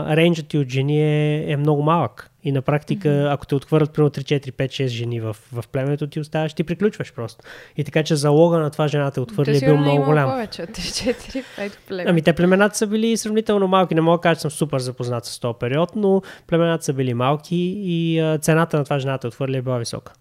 [0.08, 2.30] рейнджът ти от жени е, е много малък.
[2.46, 3.34] И на практика, mm-hmm.
[3.34, 6.64] ако те отхвърлят примерно 3, 4, 5, 6 жени в, в племето, ти оставаш, ти
[6.64, 7.44] приключваш просто.
[7.76, 10.30] И така, че залога на това жената отхвърли е бил много голям.
[10.30, 12.10] повече от 3, 4, 5 племена.
[12.10, 13.94] Ами те племената са били сравнително малки.
[13.94, 17.14] Не мога да кажа, че съм супер запознат с този период, но племената са били
[17.14, 20.12] малки и а, цената на това жената отхвърли е била висока.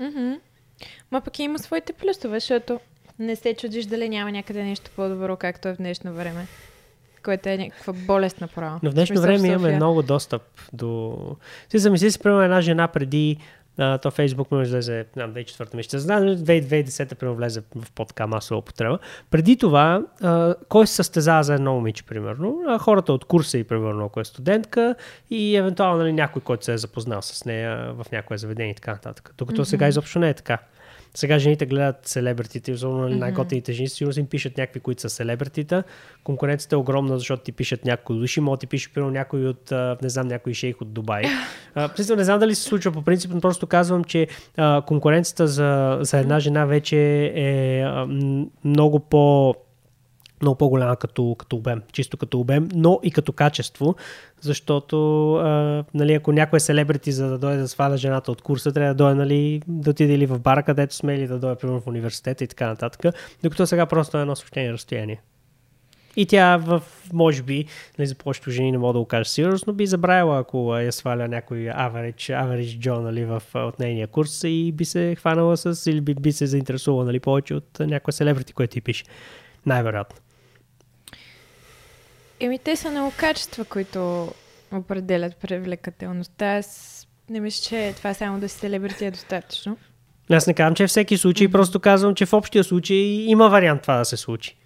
[0.00, 0.38] Mm-hmm.
[1.10, 2.80] Ма пък има своите плюсове, защото
[3.18, 6.46] не се чудиш дали няма някъде нещо по-добро, както е в днешно време
[7.24, 8.80] което е някаква болестна права.
[8.82, 10.42] Но в днешно време имаме много достъп
[10.72, 11.18] до...
[11.68, 13.38] Си замисли си, примерно една жена преди
[13.78, 18.58] Uh, то Фейсбук му излезе, знам, 2004 месеца, знам, 2010 примерно влезе в подка масова
[18.58, 18.98] употреба.
[19.30, 22.62] Преди това, uh, кой се състезава за едно момиче, примерно?
[22.66, 24.94] Uh, хората от курса и, примерно, ако е студентка
[25.30, 28.92] и евентуално нали, някой, който се е запознал с нея в някое заведение и така
[28.92, 29.34] нататък.
[29.38, 29.68] Докато mm-hmm.
[29.68, 30.58] сега изобщо не е така.
[31.14, 33.18] Сега жените гледат селебритите, особено mm-hmm.
[33.18, 35.82] най-готените жени, сигурно им пишат някакви, които са селебритита.
[36.24, 39.70] Конкуренцията е огромна, защото ти пишат някои души, може ти пише примерно някой от,
[40.02, 41.22] не знам, някой шейх от Дубай.
[41.76, 44.28] Uh, не знам дали се случва по принцип, но просто казвам, че
[44.86, 47.84] конкуренцията за, за една жена вече е
[48.64, 49.54] много по
[50.42, 53.94] много по-голяма като, като обем, чисто като обем, но и като качество,
[54.40, 58.72] защото а, нали, ако някой е селебрити за да дойде да сваля жената от курса,
[58.72, 61.80] трябва да дойде нали, да отиде или в бара, където сме, или да дойде примерно
[61.80, 65.20] в университета и така нататък, докато сега просто е едно съобщение разстояние.
[66.16, 66.82] И тя в,
[67.12, 67.66] може би,
[67.98, 70.92] нали, за повечето жени не мога да го кажа сигурност, но би забравила, ако я
[70.92, 75.90] сваля някой average, average Joe нали, в, от нейния курс и би се хванала с,
[75.90, 79.04] или би, би се заинтересувала нали, повече от някоя селебрити, който ти пише.
[79.66, 80.16] Най-вероятно.
[82.42, 84.32] Еми, те са много качества, които
[84.72, 86.56] определят привлекателността.
[86.56, 86.98] Аз
[87.30, 89.76] не мисля, че това само да си селебрити е достатъчно.
[90.30, 91.52] Аз не казвам, че е всеки случай, mm-hmm.
[91.52, 94.56] просто казвам, че в общия случай има вариант това да се случи.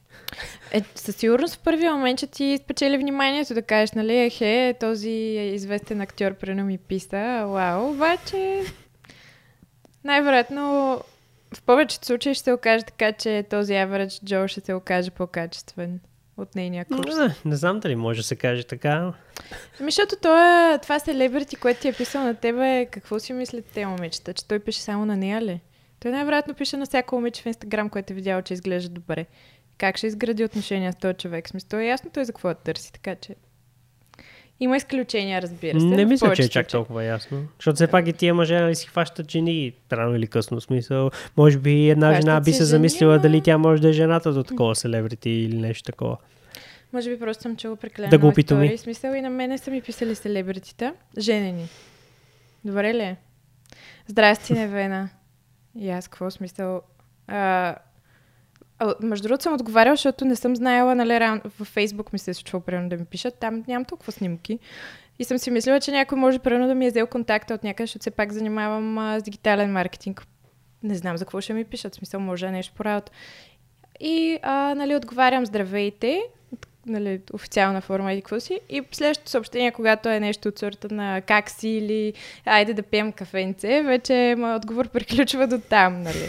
[0.73, 5.11] Е, със сигурност в първия момент, че ти спечели вниманието да кажеш, нали, ехе, този
[5.55, 8.63] известен актьор прено ми писа, вау, обаче
[10.05, 10.63] най-вероятно
[11.55, 16.01] в повечето случаи ще се окаже така, че този average Joe ще се окаже по-качествен
[16.37, 17.17] от нейния курс.
[17.17, 19.13] Не, не знам дали може да се каже така.
[19.81, 23.65] Ами, защото това, е, това селебрити, което ти е писал на тебе, какво си мислят
[23.65, 24.35] те момичета?
[24.35, 25.61] Че той пише само на нея ли?
[26.01, 29.27] Той най-вероятно пише на всяко момиче в Инстаграм, което е видял, че изглежда добре.
[29.79, 31.49] Как ще изгради отношения с този човек?
[31.49, 33.35] Смисъл, е ясно той за какво да търси, така че...
[34.61, 35.87] Има изключения, разбира се.
[35.87, 37.43] Не мисля, че е чак толкова ясно.
[37.59, 40.61] Защото все пак и тия мъже нали, си хващат жени рано или късно.
[40.61, 43.89] Смисъл, може би една Хващат жена би се жени, замислила ама- дали тя може да
[43.89, 46.17] е жената до такова селебрити или нещо такова.
[46.93, 48.79] Може би просто съм чула прекалено Да го истории.
[48.79, 50.95] Смисъл и на мене са ми писали селебритита.
[51.19, 51.69] Женени.
[52.65, 53.17] Добре ли е?
[54.07, 55.09] Здрасти, Невена.
[55.79, 56.81] И аз какво смисъл?
[57.27, 57.75] А,
[58.79, 61.41] а, между другото съм отговаряла, защото не съм знаела, нали, ран...
[61.59, 64.59] във Фейсбук ми се е случвало примерно да ми пишат, там нямам толкова снимки.
[65.19, 67.87] И съм си мислила, че някой може примерно да ми е взел контакта от някъде,
[67.87, 70.27] защото все пак занимавам а, с дигитален маркетинг.
[70.83, 73.13] Не знам за какво ще ми пишат, в смисъл може е нещо по работа.
[74.01, 76.23] И, а, нали, отговарям здравейте,
[76.87, 78.61] нали, официална форма или какво си.
[78.69, 82.13] И следващото съобщение, когато е нещо от сорта на как си или
[82.45, 86.29] айде да пием кафенце, вече моят отговор приключва до там, нали.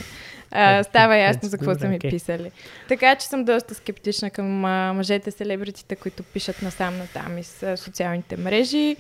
[0.52, 2.52] А, става ясно за какво са ми писали.
[2.88, 7.78] Така че съм доста скептична към а, мъжете селебритите, които пишат насам натам из а,
[7.78, 8.96] социалните мрежи.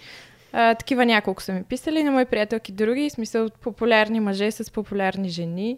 [0.54, 4.72] А, такива няколко са ми писали на мои приятелки други, в смисъл популярни мъже с
[4.72, 5.78] популярни жени,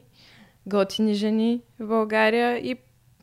[0.65, 2.75] готини жени в България и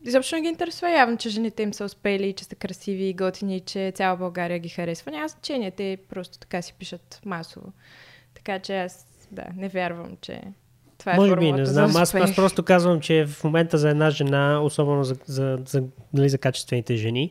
[0.05, 3.57] изобщо не ги интересува явно, че жените им са успели, че са красиви и готини,
[3.57, 5.11] и че цяла България ги харесва.
[5.11, 7.73] Няма значение, те просто така си пишат масово.
[8.35, 10.41] Така че аз, да, не вярвам, че
[11.07, 11.97] това е Може би, не знам.
[11.97, 15.83] Аз, аз просто казвам, че в момента за една жена, особено за, за, за,
[16.15, 17.31] нали, за качествените жени,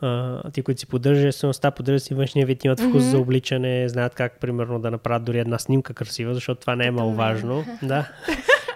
[0.00, 3.10] а, ти, които си поддържат естествеността, поддържат си външния вид, имат вкус Мгм.
[3.10, 6.90] за обличане, знаят как, примерно, да направят дори една снимка красива, защото това не е
[6.90, 6.94] мен.
[6.94, 7.64] маловажно.
[7.82, 8.08] Да.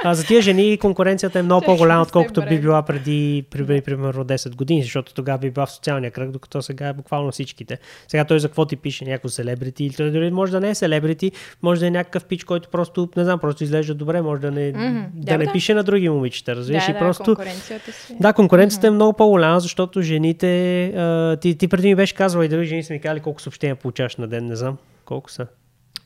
[0.04, 4.82] А за тия жени конкуренцията е много по-голяма, отколкото би била преди, примерно 10 години,
[4.82, 7.78] защото тогава би била в социалния кръг, докато сега е буквално всичките.
[8.08, 11.32] Сега той за какво ти пише някакво селебрити, или дори може да не е селебрити,
[11.62, 14.68] може да е някакъв пич, който просто, не знам, просто изглежда добре, може да не,
[14.68, 15.00] Мгм.
[15.14, 15.52] да, Да, не да.
[15.52, 16.84] пише на други момичета, разбираш?
[16.86, 17.24] да, и да, просто...
[17.24, 18.16] конкуренцията си.
[18.20, 20.84] Да, конкуренцията е много по-голяма, защото жените...
[20.86, 23.76] А, ти, ти преди ми беше казвала и други жени са ми казали колко съобщения
[23.76, 25.46] получаваш на ден, не знам колко са.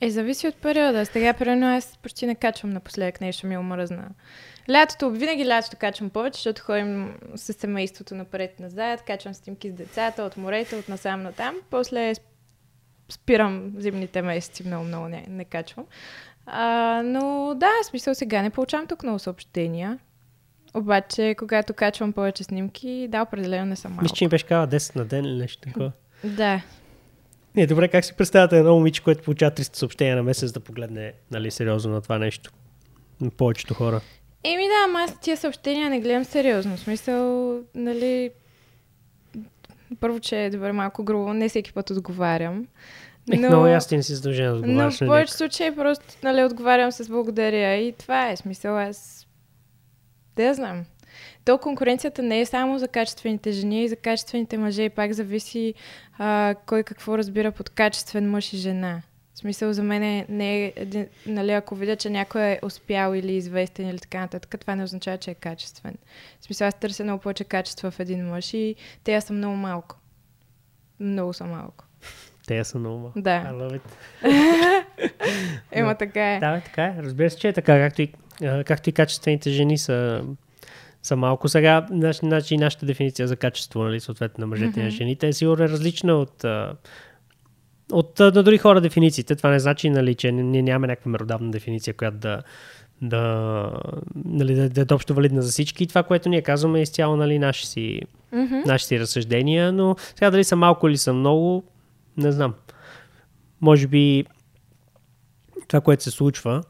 [0.00, 1.06] Е, зависи от периода.
[1.06, 4.08] Сега, примерно, аз почти не качвам напоследък нещо ми омръзна.
[4.70, 10.36] Лятото, винаги лятото качвам повече, защото ходим с семейството напред-назад, качвам снимки с децата, от
[10.36, 11.54] морето, от насам натам.
[11.70, 12.20] После сп-
[13.08, 15.86] спирам зимните месеци, много-много не, не качвам.
[16.46, 19.98] А, но да, смисъл сега не получавам тук много съобщения.
[20.74, 24.02] Обаче, когато качвам повече снимки, да, определено не съм малко.
[24.02, 25.92] Мисля, че ми беше казала 10 на ден или нещо такова.
[26.24, 26.62] Да.
[27.56, 31.12] Не, добре, как си представяте едно момиче, което получава 300 съобщения на месец да погледне
[31.30, 32.50] нали, сериозно на това нещо?
[33.20, 34.00] На Повечето хора.
[34.44, 36.76] Еми да, ама аз тия съобщения не гледам сериозно.
[36.76, 38.30] В смисъл, нали...
[40.00, 42.66] Първо, че е добре малко грубо, не всеки път отговарям.
[43.32, 46.04] Ех, Но, много ясно не си задължен да но отговаряш в на повече случаи просто
[46.22, 48.78] нали, отговарям с благодаря и това е смисъл.
[48.78, 49.26] Аз
[50.36, 50.84] да я знам.
[51.44, 55.74] То конкуренцията не е само за качествените жени, и за качествените мъже и пак зависи
[56.18, 59.02] а, кой какво разбира под качествен мъж и жена.
[59.34, 60.72] В смисъл за мен е, не е,
[61.26, 65.18] нали, ако видя, че някой е успял или известен или така нататък, това не означава,
[65.18, 65.94] че е качествен.
[66.40, 68.74] В смисъл аз търся много повече качества в един мъж и
[69.04, 69.96] те са много малко.
[71.00, 71.84] Много са малко.
[72.46, 72.98] Те са много.
[72.98, 73.20] малко.
[73.20, 73.44] Да.
[73.46, 74.84] I love it.
[75.72, 76.38] Ема така е.
[76.40, 76.94] Да, така е.
[77.02, 78.12] Разбира се, че е така, както и,
[78.64, 80.24] както и качествените жени са,
[81.06, 81.48] са малко.
[81.48, 81.86] Сега,
[82.22, 85.68] значи, нашата дефиниция за качество, нали, съответно на мъжете и на жените, е сигурно е
[85.68, 86.44] различна от,
[87.92, 89.36] от на други хора дефинициите.
[89.36, 92.42] Това не значи, нали, че ние нямаме някаква меродавна дефиниция, която да,
[93.02, 93.72] да,
[94.24, 95.84] нали, да, да е общо валидна за всички.
[95.84, 98.00] И това, което ние казваме, е изцяло нали, наши, си,
[98.32, 98.54] Мгм.
[98.66, 101.64] наши си разсъждения, но сега дали са малко или са много,
[102.16, 102.54] не знам.
[103.60, 104.24] Може би
[105.68, 106.62] това, което се случва,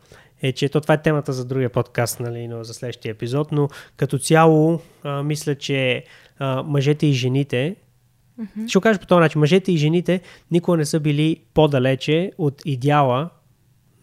[0.47, 3.69] е, че то това е темата за другия подкаст, нали, но за следващия епизод, но
[3.97, 6.05] като цяло а, мисля, че
[6.39, 7.77] а, мъжете и жените,
[8.39, 8.69] Мгм.
[8.69, 10.21] ще го кажа по този начин, мъжете и жените
[10.51, 13.31] никога не са били по-далече от идеала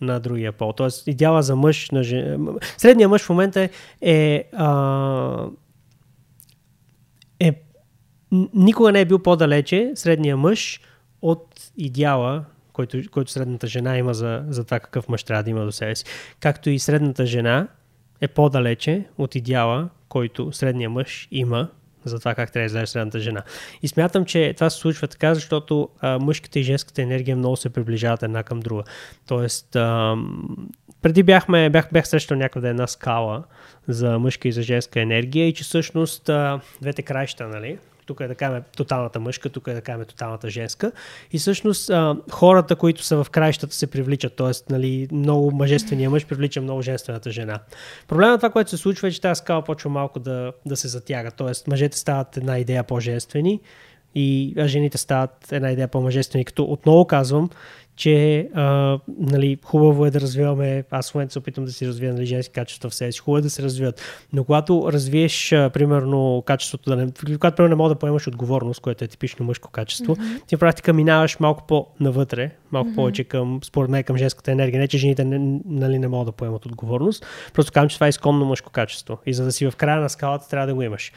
[0.02, 0.74] на другия пол.
[0.74, 2.48] Тоест, идеала за мъж на жен...
[2.78, 3.70] Средният мъж в момента е,
[4.02, 5.48] е, а,
[7.40, 7.54] е
[8.54, 10.82] никога не е бил по-далече средния мъж
[11.22, 15.66] от идеала, който, който средната жена има за, за това какъв мъж трябва да има
[15.66, 16.06] до себе си.
[16.40, 17.68] Както и средната жена
[18.22, 21.68] е по-далече от идеала, който средния мъж има
[22.06, 23.44] за това как трябва да изглежда средната жена.
[23.82, 27.70] И смятам, че това се случва така, защото а, мъжката и женската енергия много се
[27.70, 28.84] приближават една към друга.
[29.28, 30.16] Тоест, а,
[31.02, 33.44] преди бяхме, бях, бях срещал някъде една скала
[33.88, 38.28] за мъжка и за женска енергия и че всъщност а, двете краища, нали, тук е
[38.28, 40.92] да кажем тоталната мъжка, тук е да кажем тоталната женска.
[41.32, 41.92] И всъщност
[42.32, 44.36] хората, които са в краищата, се привличат.
[44.36, 47.60] Тоест, нали, много мъжествения мъж привлича много женствената жена.
[48.08, 51.32] Проблемът това, което се случва е, че тази скала почва малко да, да се затяга.
[51.32, 53.60] Тоест, мъжете стават една идея по-женствени
[54.16, 56.46] и жените стават една идея по-мъжествени.
[56.46, 57.50] Като отново казвам,
[57.96, 62.14] че а, нали, хубаво е да развиваме, аз в момента се опитвам да си развия
[62.14, 64.02] нали, женски качества в себе си, хубаво е да се развиват,
[64.34, 68.82] но когато развиеш, а, примерно, качеството, да не, когато примерно не мога да поемаш отговорност,
[68.82, 70.48] което е типично мъжко качество, mm-hmm.
[70.48, 72.96] ти на практика минаваш малко по-навътре, малко mm-hmm.
[72.96, 74.80] повече към, според мен, към женската енергия.
[74.80, 78.10] Не, че жените не, нали, не могат да поемат отговорност, просто казвам, че това е
[78.10, 81.12] изконно мъжко качество и за да си в края на скалата трябва да го имаш.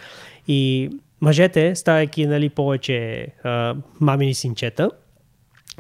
[0.49, 0.91] И
[1.21, 4.91] мъжете, ставайки нали, повече а, мамини синчета,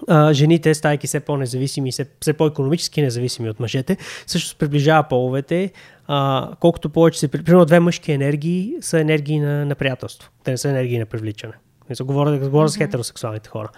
[0.08, 3.96] а, жените, стайки все по-независими, все, все по-економически независими от мъжете,
[4.26, 5.72] също приближава половете,
[6.06, 7.28] а, колкото повече се...
[7.28, 10.30] Примерно две мъжки енергии са енергии на, на приятелство.
[10.44, 11.52] Те не са енергии на привличане.
[11.90, 12.72] Не говоря, говоря mm-hmm.
[12.72, 13.68] с хетеросексуалните хора.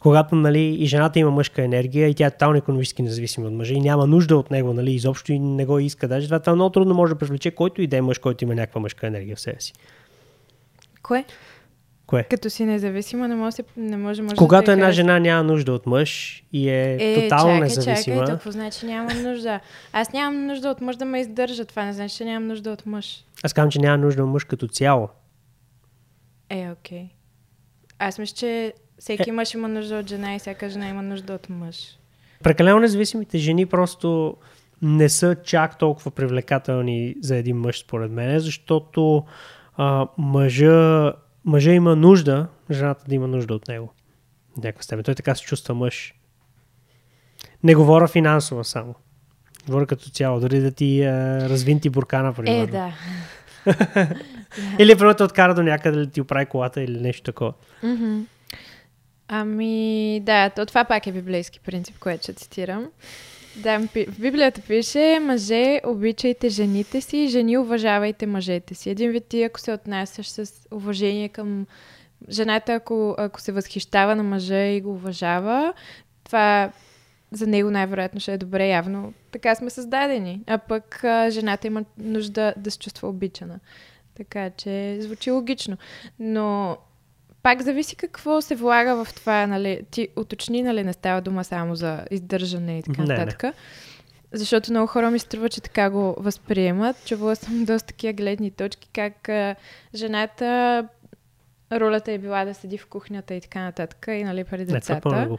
[0.00, 3.74] Когато нали, и жената има мъжка енергия и тя е тотално економически независима от мъжа
[3.74, 6.08] и няма нужда от него, нали, изобщо и не го иска.
[6.08, 8.54] Даже това, това много трудно може да привлече който и да е мъж, който има
[8.54, 9.72] някаква мъжка енергия в себе си.
[11.02, 11.24] Кое?
[12.06, 12.24] Кое?
[12.24, 15.86] Като си независима, не може, не може, може Когато да една жена няма нужда от
[15.86, 18.16] мъж и е, е тотално чакай, независима.
[18.16, 19.60] Чакай, какво значи нямам нужда?
[19.92, 21.64] Аз нямам нужда от мъж да ме издържа.
[21.64, 23.24] Това не значи, че нямам нужда от мъж.
[23.42, 25.08] Аз казвам, че няма нужда от мъж като цяло.
[26.50, 26.98] Е, окей.
[26.98, 27.08] Okay.
[27.98, 29.32] Аз мисля, че всеки е...
[29.32, 31.98] мъж има нужда от жена и всяка жена има нужда от мъж.
[32.42, 34.36] Прекалено независимите жени просто
[34.82, 39.24] не са чак толкова привлекателни за един мъж, според мен, защото
[39.76, 41.12] а, мъжа
[41.46, 43.92] мъжа има нужда, жената да има нужда от него.
[44.54, 45.04] В някаква степен.
[45.04, 46.14] Той така се чувства мъж.
[47.62, 48.94] Не говоря финансово само.
[49.66, 50.40] Говоря като цяло.
[50.40, 52.62] Дори да ти е, развинти буркана, примерно.
[52.62, 52.92] Е, да.
[54.78, 57.52] или примерно те откара до някъде да ти оправи колата или нещо такова.
[57.84, 58.24] Mm-hmm.
[59.28, 62.86] Ами, да, то това пак е библейски принцип, което ще цитирам.
[63.56, 68.90] Да, в Библията пише, мъже, обичайте жените си, жени, уважавайте мъжете си.
[68.90, 71.66] Един вид ти, ако се отнасяш с уважение към
[72.30, 75.74] жената, ако, ако се възхищава на мъжа и го уважава,
[76.24, 76.72] това
[77.30, 79.12] за него най-вероятно ще е добре, явно.
[79.30, 80.40] Така сме създадени.
[80.46, 83.60] А пък а, жената има нужда да се чувства обичана.
[84.14, 85.76] Така че звучи логично.
[86.18, 86.76] Но
[87.46, 91.74] пак зависи какво се влага в това, нали, ти уточни, нали, не става дума само
[91.74, 93.54] за издържане и така нататък.
[94.32, 96.96] Защото много хора ми струва, че така го възприемат.
[97.06, 99.56] Чувала съм доста такива гледни точки, как а,
[99.94, 100.88] жената
[101.72, 105.08] ролята е била да седи в кухнята и така нататък, и нали, преди децата.
[105.08, 105.36] Не, това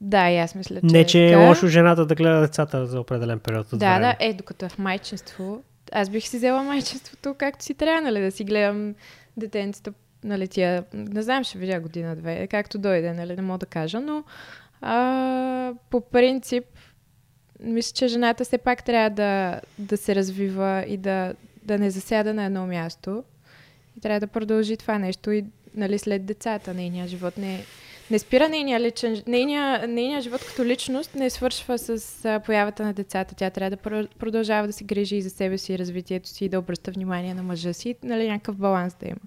[0.00, 3.00] да, и аз мисля, че Не, че е, е лошо жената да гледа децата за
[3.00, 4.16] определен период от Да, време.
[4.20, 8.20] да, е, докато е в майчинство, аз бих си взела майчинството както си трябва, нали,
[8.20, 8.94] да си гледам
[9.36, 9.92] детенцето
[10.24, 14.24] нали, тия, не знам, ще видя година-две, както дойде, нали, не мога да кажа, но
[14.80, 16.64] а, по принцип,
[17.60, 22.34] мисля, че жената все пак трябва да, да се развива и да, да не засяда
[22.34, 23.24] на едно място.
[23.96, 26.74] И трябва да продължи това нещо и нали, след децата.
[26.74, 27.64] Нейния живот не,
[28.10, 29.22] не спира нейния личен...
[29.26, 33.34] Нейния, нейния живот като личност не свършва с а, появата на децата.
[33.34, 36.48] Тя трябва да продължава да се грижи и за себе си, и развитието си, и
[36.48, 37.94] да обръща внимание на мъжа си.
[38.02, 39.20] Нали, някакъв баланс да има.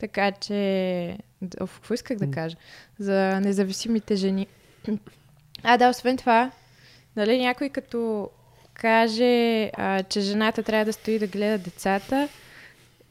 [0.00, 1.18] Така че...
[1.60, 2.56] Оф, какво исках да кажа?
[2.98, 4.46] За независимите жени.
[5.62, 6.50] А, да, освен това,
[7.16, 8.30] нали, някой като
[8.74, 12.28] каже, а, че жената трябва да стои да гледа децата,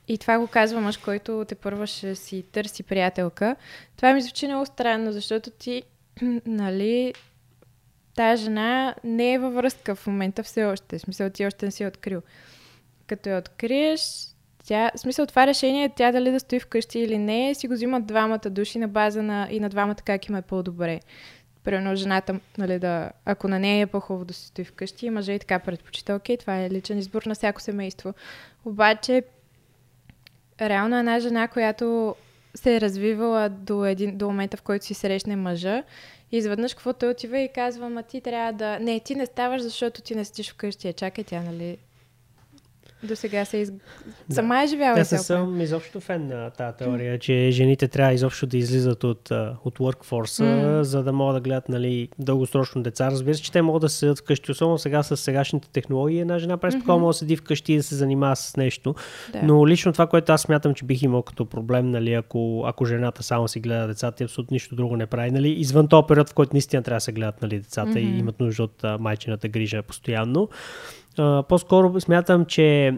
[0.07, 3.55] и това го казва мъж, който те първа ще си търси приятелка.
[3.95, 5.83] Това ми звучи много странно, защото ти,
[6.45, 7.13] нали,
[8.15, 10.97] тая жена не е във връзка в момента все още.
[10.97, 12.21] В смисъл, ти още не си открил.
[13.07, 14.01] Като я откриеш,
[14.69, 18.05] тя, в смисъл това решение, тя дали да стои вкъщи или не, си го взимат
[18.05, 20.99] двамата души на база на, и на двамата как им е по-добре.
[21.63, 25.39] Примерно жената, нали, да, ако на нея е по-хубаво да си стои вкъщи, мъже и
[25.39, 28.13] така предпочита, окей, това е личен избор на всяко семейство.
[28.65, 29.23] Обаче,
[30.61, 32.15] реално една жена, която
[32.55, 35.83] се е развивала до, един, до момента, в който си срещне мъжа,
[36.31, 38.79] и изведнъж какво той отива и казва, ма ти трябва да...
[38.79, 40.87] Не, ти не ставаш, защото ти не стиш вкъщи.
[40.87, 41.77] Е, чакай, тя, нали,
[43.03, 43.71] до сега се из...
[43.71, 44.35] да.
[44.35, 44.99] Сама е живяла.
[44.99, 47.19] Аз не съм изобщо фен на тази теория, mm.
[47.19, 49.31] че жените трябва изобщо да излизат от,
[49.65, 50.81] от workforce, mm.
[50.81, 53.11] за да могат да гледат нали, дългосрочно деца.
[53.11, 56.19] Разбира се, че те могат да седят вкъщи, особено сега с сегашните технологии.
[56.19, 56.97] Една жена през mm-hmm.
[56.97, 58.95] може да седи вкъщи и да се занимава с нещо.
[59.33, 59.41] Да.
[59.43, 63.23] Но лично това, което аз смятам, че бих имал като проблем, нали, ако, ако жената
[63.23, 65.31] само си гледа децата и абсолютно нищо друго не прави.
[65.31, 68.15] Нали, извън този период, в който наистина трябва да се гледат нали, децата mm-hmm.
[68.15, 70.49] и имат нужда от майчината грижа постоянно.
[71.49, 72.97] По-скоро смятам, че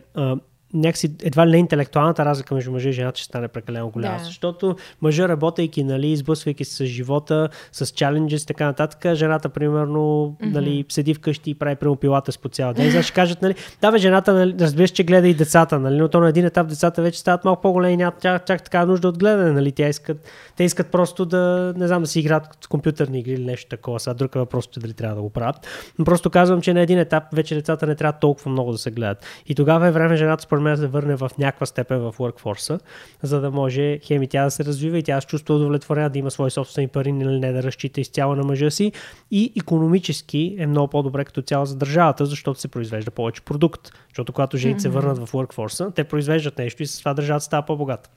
[0.73, 4.17] някакси едва ли не интелектуалната разлика между мъжа и жената ще стане прекалено голяма.
[4.17, 4.23] Да.
[4.23, 10.35] Защото мъжа, работейки, нали, избъсвайки се с живота, с чаленджес и така нататък, жената, примерно,
[10.41, 12.91] нали, седи вкъщи и прави прямо пилата с по цял ден.
[12.91, 16.19] Значи кажат, нали, да, бе, жената, нали, разбираш, че гледа и децата, нали, но то
[16.19, 19.51] на един етап децата вече стават малко по-големи нямат чак, чак така нужда от гледане,
[19.51, 20.17] нали, тя искат,
[20.57, 23.99] те искат просто да, не знам, да си играят с компютърни игри или нещо такова.
[23.99, 25.67] Сега друг е въпрос, че дали трябва да го правят.
[25.99, 28.91] Но просто казвам, че на един етап вече децата не трябва толкова много да се
[28.91, 29.25] гледат.
[29.47, 32.79] И тогава е време жената, според мен, да се върне в някаква степен в workforce,
[33.23, 36.19] за да може хеми тя да се развива и тя да се чувства удовлетворена да
[36.19, 38.91] има свои собствени пари, или не да разчита изцяло на мъжа си.
[39.31, 43.91] И економически е много по-добре като цяло за държавата, защото се произвежда повече продукт.
[44.09, 47.65] Защото когато жените се върнат в workforce, те произвеждат нещо и с това държавата става
[47.65, 48.09] по-богата.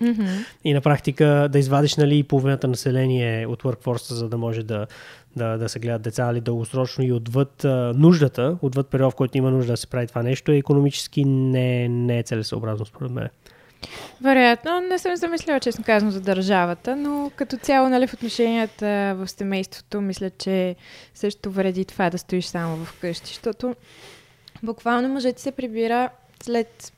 [0.00, 0.26] Мгм.
[0.64, 4.86] И на практика да извадиш нали, половината население от workforce, за да може да,
[5.36, 9.38] да, да се гледат деца или дългосрочно и отвъд а, нуждата, отвъд период, в който
[9.38, 13.28] има нужда да се прави това нещо, економически не, не е целесообразно според мен.
[14.20, 19.28] Вероятно, не съм замислила, честно казано, за държавата, но като цяло, нали, в отношенията в
[19.28, 20.76] семейството, мисля, че
[21.14, 23.74] също вреди това да стоиш само вкъщи, защото
[24.62, 26.08] буквално мъжът се прибира
[26.42, 26.92] след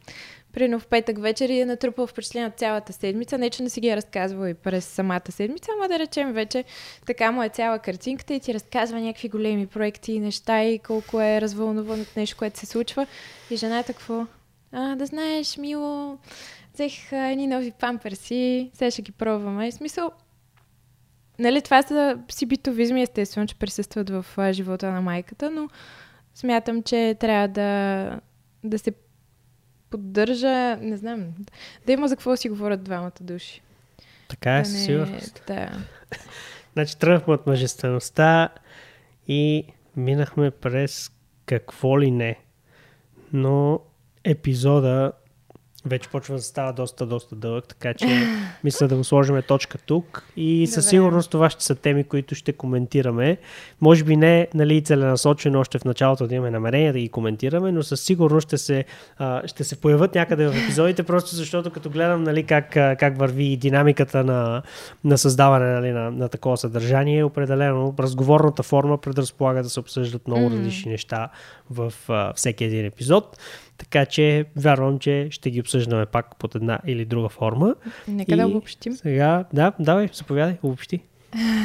[0.53, 3.39] Прино в петък вечер и е натрупал впечатление от цялата седмица.
[3.39, 6.65] Не, че не си ги е разказвал и през самата седмица, ама да речем вече
[7.07, 11.21] така му е цяла картинката и ти разказва някакви големи проекти и неща и колко
[11.21, 13.07] е развълнуван от нещо, което се случва.
[13.51, 14.27] И жената какво?
[14.73, 16.19] А, да знаеш, мило,
[16.75, 19.69] взех едни нови памперси, сега ще ги пробваме.
[19.69, 20.11] И смисъл,
[21.39, 25.69] нали, това са си битовизми, естествено, че присъстват в а, живота на майката, но
[26.35, 28.21] смятам, че трябва да,
[28.65, 28.93] да се
[29.91, 31.27] поддържа, не знам,
[31.87, 33.63] да има за какво да си говорят двамата души.
[34.29, 35.43] Така е, да със сигурност.
[35.47, 35.71] Да.
[36.73, 38.49] Значи тръгнахме от мъжествеността
[39.29, 39.65] и
[39.97, 41.11] минахме през
[41.47, 42.39] какво ли не.
[43.33, 43.81] Но
[44.25, 45.13] епизода
[45.87, 48.07] вече почва да става доста, доста дълъг, така че
[48.65, 50.91] мисля да го сложим точка тук и със Добре.
[50.91, 53.37] сигурност това ще са теми, които ще коментираме.
[53.81, 57.83] Може би не нали, целенасочено още в началото да имаме намерение да ги коментираме, но
[57.83, 58.85] със сигурност ще се,
[59.19, 63.57] а, ще се появят някъде в епизодите, просто защото като гледам нали, как, как върви
[63.57, 64.63] динамиката на,
[65.05, 70.47] на създаване нали, на, на такова съдържание, определено разговорната форма предразполага да се обсъждат много
[70.47, 70.55] Мгм.
[70.59, 71.29] различни неща
[71.71, 73.39] в а, всеки един епизод.
[73.81, 77.75] Така че вярвам, че ще ги обсъждаме пак под една или друга форма.
[78.09, 78.93] Нека да И обобщим.
[78.93, 81.01] Сега, да, давай, заповядай, обобщи.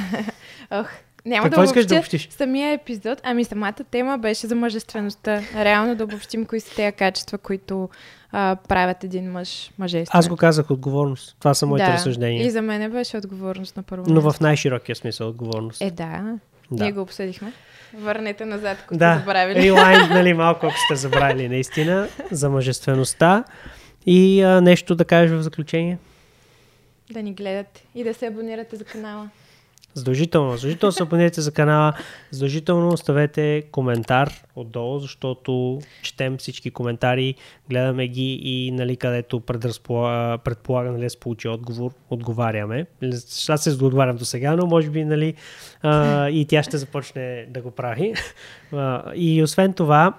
[0.71, 0.87] Ох,
[1.25, 2.29] няма Какво да искаш да обобщиш?
[2.31, 3.21] самия епизод.
[3.23, 5.41] Ами самата тема беше за мъжествеността.
[5.55, 7.89] Реално да обобщим кои са тези качества, които
[8.31, 10.19] а, правят един мъж мъжествен.
[10.19, 11.35] Аз го казах отговорност.
[11.39, 11.93] Това са моите да.
[11.93, 12.45] разсъждения.
[12.45, 15.81] И за мен беше отговорност на първо Но в най-широкия смисъл отговорност.
[15.81, 16.39] Е, да.
[16.71, 16.83] Да.
[16.83, 17.53] Ние го обсъдихме.
[17.97, 19.61] Върнете назад, ако сте да, забравили.
[19.61, 23.43] релайн, нали, малко ако сте забравили наистина за мъжествеността.
[24.05, 25.97] И а, нещо да кажеш в заключение?
[27.11, 29.29] Да ни гледате и да се абонирате за канала.
[29.95, 30.57] Задължително.
[30.57, 31.93] Задължително се абонирайте за канала.
[32.31, 37.35] Задължително оставете коментар отдолу, защото четем всички коментари,
[37.69, 42.85] гледаме ги и нали, където предразполага, предполага нали, се получи отговор, отговаряме.
[43.49, 45.33] Аз се отговарям до сега, но може би нали,
[45.81, 48.13] а, и тя ще започне да го прави.
[48.73, 50.13] А, и освен това,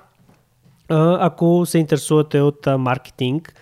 [0.89, 3.55] ако се интересувате от маркетинг,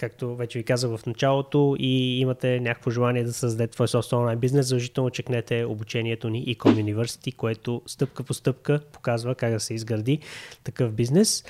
[0.00, 4.38] както вече ви казах в началото и имате някакво желание да създадете твой собствен онлайн
[4.38, 9.74] бизнес, задължително чекнете обучението ни Ecom University, което стъпка по стъпка показва как да се
[9.74, 10.18] изгради
[10.64, 11.44] такъв бизнес.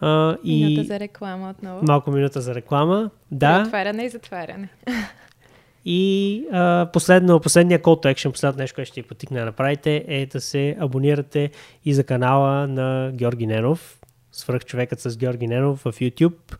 [0.00, 1.84] А, Минута и за реклама отново.
[1.84, 3.10] малко минута за реклама.
[3.30, 4.68] Да, Отваряне и затваряне.
[5.84, 10.04] и а, последно, последния call to action, последното нещо, което ще ви потикне да направите
[10.08, 11.50] е да се абонирате
[11.84, 13.98] и за канала на Георги Ненов,
[14.32, 16.56] свръхчовекът с Георги Ненов в YouTube.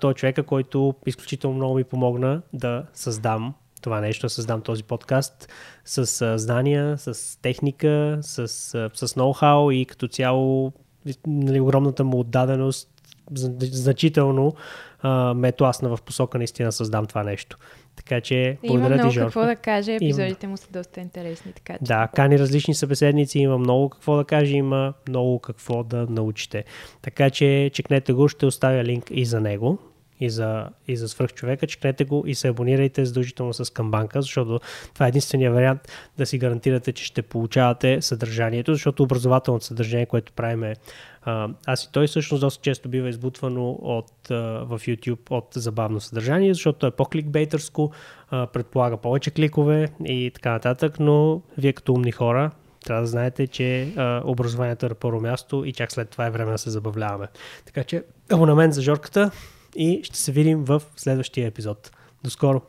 [0.00, 4.82] Той е човека, който изключително много ми помогна да създам това нещо, да създам този
[4.82, 5.48] подкаст
[5.84, 10.72] с а, знания, с техника, с, а, с ноу-хау и като цяло
[11.26, 12.95] нали, огромната му отдаденост
[13.62, 14.54] значително
[15.00, 17.58] а, ме тласна в посока наистина да създам това нещо.
[17.96, 19.26] Така че, Има благодаря ти, много Жорко.
[19.26, 19.94] какво да каже.
[19.94, 21.52] Епизодите му са доста интересни.
[21.52, 21.84] Така че.
[21.84, 26.64] Да, кани различни събеседници, има много какво да каже, има много какво да научите.
[27.02, 29.78] Така че чекнете го, ще оставя линк и за него,
[30.20, 34.60] и за, и за свръхчовека, чекнете го и се абонирайте задължително с камбанка, защото
[34.94, 35.80] това е единствения вариант
[36.18, 40.74] да си гарантирате, че ще получавате съдържанието, защото образователното съдържание, което правиме
[41.22, 46.54] а, аз и той всъщност доста често бива избутвано от, в YouTube от забавно съдържание,
[46.54, 47.92] защото е по-кликбейтърско,
[48.30, 52.50] предполага повече кликове и така нататък, но вие като умни хора
[52.84, 56.30] трябва да знаете, че а, образованието е на първо място и чак след това е
[56.30, 57.26] време да се забавляваме.
[57.66, 59.30] Така че абонамент за Жорката
[59.76, 61.90] и ще се видим в следващия епизод.
[62.24, 62.62] До скоро!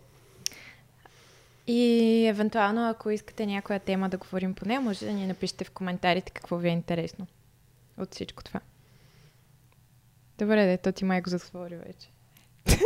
[1.68, 5.72] И евентуално, ако искате някоя тема да говорим по нея, може да ни напишете в
[5.72, 7.28] коментарите какво ви е интересно
[7.98, 8.60] от всичко това.
[10.38, 12.10] Добре, да, то ти май го затвори вече.